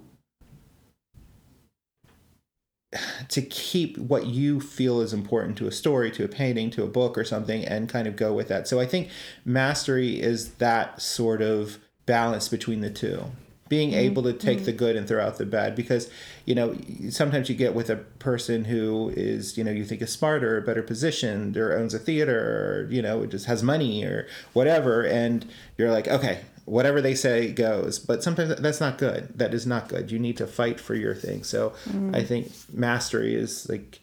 to 3.29 3.41
keep 3.41 3.97
what 3.97 4.25
you 4.25 4.59
feel 4.59 5.01
is 5.01 5.13
important 5.13 5.57
to 5.57 5.67
a 5.67 5.71
story, 5.71 6.11
to 6.11 6.23
a 6.23 6.27
painting, 6.27 6.69
to 6.71 6.83
a 6.83 6.87
book 6.87 7.17
or 7.17 7.23
something, 7.23 7.65
and 7.65 7.89
kind 7.89 8.07
of 8.07 8.15
go 8.15 8.33
with 8.33 8.47
that. 8.47 8.67
So 8.67 8.79
I 8.79 8.85
think 8.85 9.09
mastery 9.45 10.21
is 10.21 10.53
that 10.55 11.01
sort 11.01 11.41
of 11.41 11.79
balance 12.05 12.47
between 12.47 12.81
the 12.81 12.89
two. 12.89 13.25
Being 13.69 13.93
able 13.93 14.23
to 14.23 14.33
take 14.33 14.65
the 14.65 14.71
mm-hmm. 14.71 14.77
good 14.77 14.95
and 14.95 15.07
throw 15.07 15.23
out 15.23 15.37
the 15.37 15.45
bad, 15.45 15.75
because 15.75 16.09
you 16.45 16.55
know 16.55 16.75
sometimes 17.09 17.49
you 17.49 17.55
get 17.55 17.73
with 17.75 17.89
a 17.89 17.95
person 17.95 18.65
who 18.65 19.13
is 19.15 19.57
you 19.57 19.63
know 19.63 19.71
you 19.71 19.85
think 19.85 20.01
is 20.01 20.11
smarter, 20.11 20.57
or 20.57 20.61
better 20.61 20.81
positioned, 20.81 21.55
or 21.55 21.77
owns 21.77 21.93
a 21.93 21.99
theater, 21.99 22.39
or 22.87 22.91
you 22.91 23.01
know 23.01 23.21
it 23.23 23.29
just 23.29 23.45
has 23.45 23.61
money 23.63 24.03
or 24.03 24.27
whatever, 24.53 25.05
and 25.05 25.45
you're 25.77 25.91
like, 25.91 26.07
okay, 26.07 26.41
whatever 26.65 27.01
they 27.01 27.15
say 27.15 27.51
goes. 27.51 27.99
But 27.99 28.23
sometimes 28.23 28.55
that's 28.59 28.79
not 28.79 28.97
good. 28.97 29.37
That 29.37 29.53
is 29.53 29.65
not 29.65 29.87
good. 29.87 30.11
You 30.11 30.19
need 30.19 30.37
to 30.37 30.47
fight 30.47 30.79
for 30.79 30.95
your 30.95 31.15
thing. 31.15 31.43
So 31.43 31.69
mm-hmm. 31.85 32.15
I 32.15 32.23
think 32.23 32.51
mastery 32.73 33.35
is 33.35 33.69
like 33.69 34.01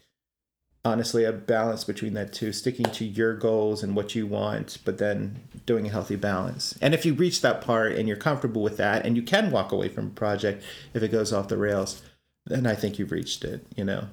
honestly 0.86 1.24
a 1.24 1.32
balance 1.32 1.84
between 1.84 2.14
that 2.14 2.32
two, 2.32 2.52
sticking 2.52 2.86
to 2.86 3.04
your 3.04 3.34
goals 3.34 3.82
and 3.82 3.96
what 3.96 4.14
you 4.14 4.26
want, 4.26 4.78
but 4.84 4.98
then 4.98 5.40
doing 5.66 5.86
a 5.86 5.90
healthy 5.90 6.16
balance. 6.16 6.78
And 6.80 6.94
if 6.94 7.04
you 7.04 7.12
reach 7.12 7.40
that 7.40 7.60
part 7.60 7.92
and 7.92 8.06
you're 8.06 8.16
comfortable 8.16 8.62
with 8.62 8.76
that 8.76 9.04
and 9.04 9.16
you 9.16 9.22
can 9.22 9.50
walk 9.50 9.72
away 9.72 9.88
from 9.88 10.06
a 10.06 10.10
project 10.10 10.62
if 10.94 11.02
it 11.02 11.10
goes 11.10 11.32
off 11.32 11.48
the 11.48 11.56
rails, 11.56 12.02
then 12.46 12.66
I 12.66 12.74
think 12.74 12.98
you've 12.98 13.10
reached 13.10 13.44
it, 13.44 13.66
you 13.76 13.84
know. 13.84 14.06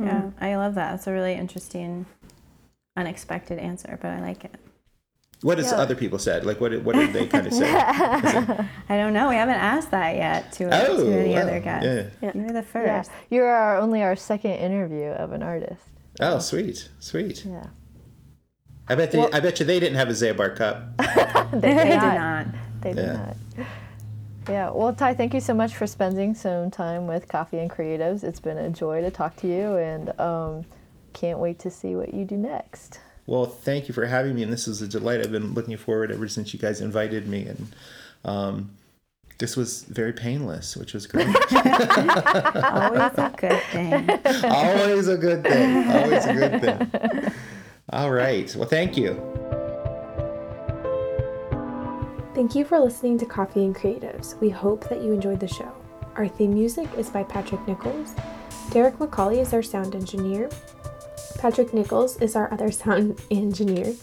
Yeah, 0.00 0.22
mm-hmm. 0.22 0.44
I 0.44 0.56
love 0.56 0.74
that. 0.74 0.96
It's 0.96 1.06
a 1.06 1.12
really 1.12 1.34
interesting, 1.34 2.06
unexpected 2.96 3.58
answer, 3.58 3.96
but 4.02 4.10
I 4.10 4.20
like 4.20 4.44
it. 4.44 4.56
What 5.44 5.58
has 5.58 5.74
other 5.74 5.94
people 5.94 6.18
said? 6.18 6.46
Like 6.46 6.58
what 6.58 6.70
did, 6.70 6.86
what 6.86 6.94
did 6.96 7.12
they 7.12 7.26
kind 7.26 7.46
of 7.46 7.52
say? 7.52 7.70
I 8.88 8.96
don't 8.96 9.12
know. 9.12 9.28
We 9.28 9.34
haven't 9.34 9.56
asked 9.56 9.90
that 9.90 10.16
yet 10.16 10.52
to, 10.52 10.64
Oh, 10.88 11.04
to 11.04 11.12
any 11.20 11.34
wow. 11.34 11.42
other 11.42 11.60
guests. 11.60 12.12
Yeah. 12.22 12.30
You're 12.34 12.48
the 12.48 12.54
Yeah. 12.54 12.60
first. 12.62 13.10
You're 13.28 13.48
our, 13.48 13.76
only 13.76 14.02
our 14.02 14.16
second 14.16 14.52
interview 14.52 15.08
of 15.08 15.32
an 15.32 15.42
artist. 15.42 15.82
Oh, 16.18 16.38
sweet. 16.38 16.88
Sweet. 16.98 17.44
Yeah. 17.44 17.66
I 18.88 18.94
bet 18.94 19.12
they, 19.12 19.20
I 19.32 19.40
bet 19.40 19.60
you 19.60 19.66
they 19.66 19.78
didn't 19.80 19.96
have 19.96 20.08
a 20.08 20.12
Zabar 20.12 20.56
cup. 20.56 20.96
They, 21.52 21.60
They 21.60 21.74
did 21.74 21.84
did 21.90 21.96
not. 21.96 22.14
not. 22.16 22.46
They 22.80 22.92
did 22.94 23.06
not. 23.12 23.36
Yeah. 24.48 24.70
Well, 24.70 24.94
Ty, 24.94 25.12
thank 25.12 25.34
you 25.34 25.40
so 25.40 25.52
much 25.52 25.74
for 25.76 25.86
spending 25.86 26.34
some 26.34 26.70
time 26.70 27.06
with 27.06 27.28
Coffee 27.28 27.58
and 27.58 27.70
Creatives. 27.70 28.24
It's 28.24 28.40
been 28.40 28.56
a 28.56 28.70
joy 28.70 29.02
to 29.02 29.10
talk 29.10 29.36
to 29.36 29.46
you, 29.46 29.76
and 29.76 30.18
um, 30.18 30.64
can't 31.12 31.38
wait 31.38 31.58
to 31.60 31.70
see 31.70 31.96
what 31.96 32.14
you 32.14 32.24
do 32.24 32.36
next. 32.38 33.00
Well, 33.26 33.46
thank 33.46 33.88
you 33.88 33.94
for 33.94 34.06
having 34.06 34.34
me, 34.34 34.42
and 34.42 34.52
this 34.52 34.66
was 34.66 34.82
a 34.82 34.88
delight. 34.88 35.20
I've 35.20 35.32
been 35.32 35.54
looking 35.54 35.76
forward 35.76 36.12
ever 36.12 36.28
since 36.28 36.52
you 36.52 36.58
guys 36.60 36.80
invited 36.80 37.26
me, 37.26 37.46
and 37.46 37.74
um, 38.24 38.70
this 39.38 39.56
was 39.56 39.84
very 39.84 40.12
painless, 40.12 40.76
which 40.76 40.92
was 40.92 41.06
great. 41.06 41.26
Always 41.52 43.18
a 43.18 43.34
good 43.36 43.62
thing. 43.72 44.10
Always 44.44 45.08
a 45.08 45.16
good 45.16 45.42
thing. 45.42 45.88
Always 45.90 46.26
a 46.26 46.34
good 46.34 46.60
thing. 46.92 47.32
All 47.90 48.10
right. 48.10 48.54
Well, 48.56 48.68
thank 48.68 48.96
you. 48.96 49.14
Thank 52.34 52.54
you 52.54 52.64
for 52.64 52.78
listening 52.80 53.16
to 53.18 53.26
Coffee 53.26 53.64
and 53.64 53.74
Creatives. 53.74 54.38
We 54.40 54.50
hope 54.50 54.88
that 54.88 55.02
you 55.02 55.12
enjoyed 55.12 55.40
the 55.40 55.48
show. 55.48 55.72
Our 56.16 56.28
theme 56.28 56.54
music 56.54 56.88
is 56.96 57.08
by 57.08 57.22
Patrick 57.22 57.66
Nichols. 57.66 58.14
Derek 58.70 58.98
McCauley 58.98 59.38
is 59.38 59.52
our 59.52 59.62
sound 59.62 59.94
engineer. 59.94 60.48
Patrick 61.38 61.74
Nichols 61.74 62.20
is 62.20 62.36
our 62.36 62.52
other 62.52 62.70
sound 62.70 63.20
engineer. 63.30 63.94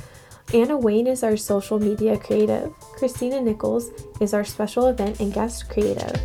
Anna 0.53 0.77
Wayne 0.77 1.07
is 1.07 1.23
our 1.23 1.37
social 1.37 1.79
media 1.79 2.17
creative. 2.17 2.77
Christina 2.79 3.41
Nichols 3.41 3.91
is 4.19 4.33
our 4.33 4.43
special 4.43 4.87
event 4.87 5.19
and 5.19 5.33
guest 5.33 5.69
creative. 5.69 6.19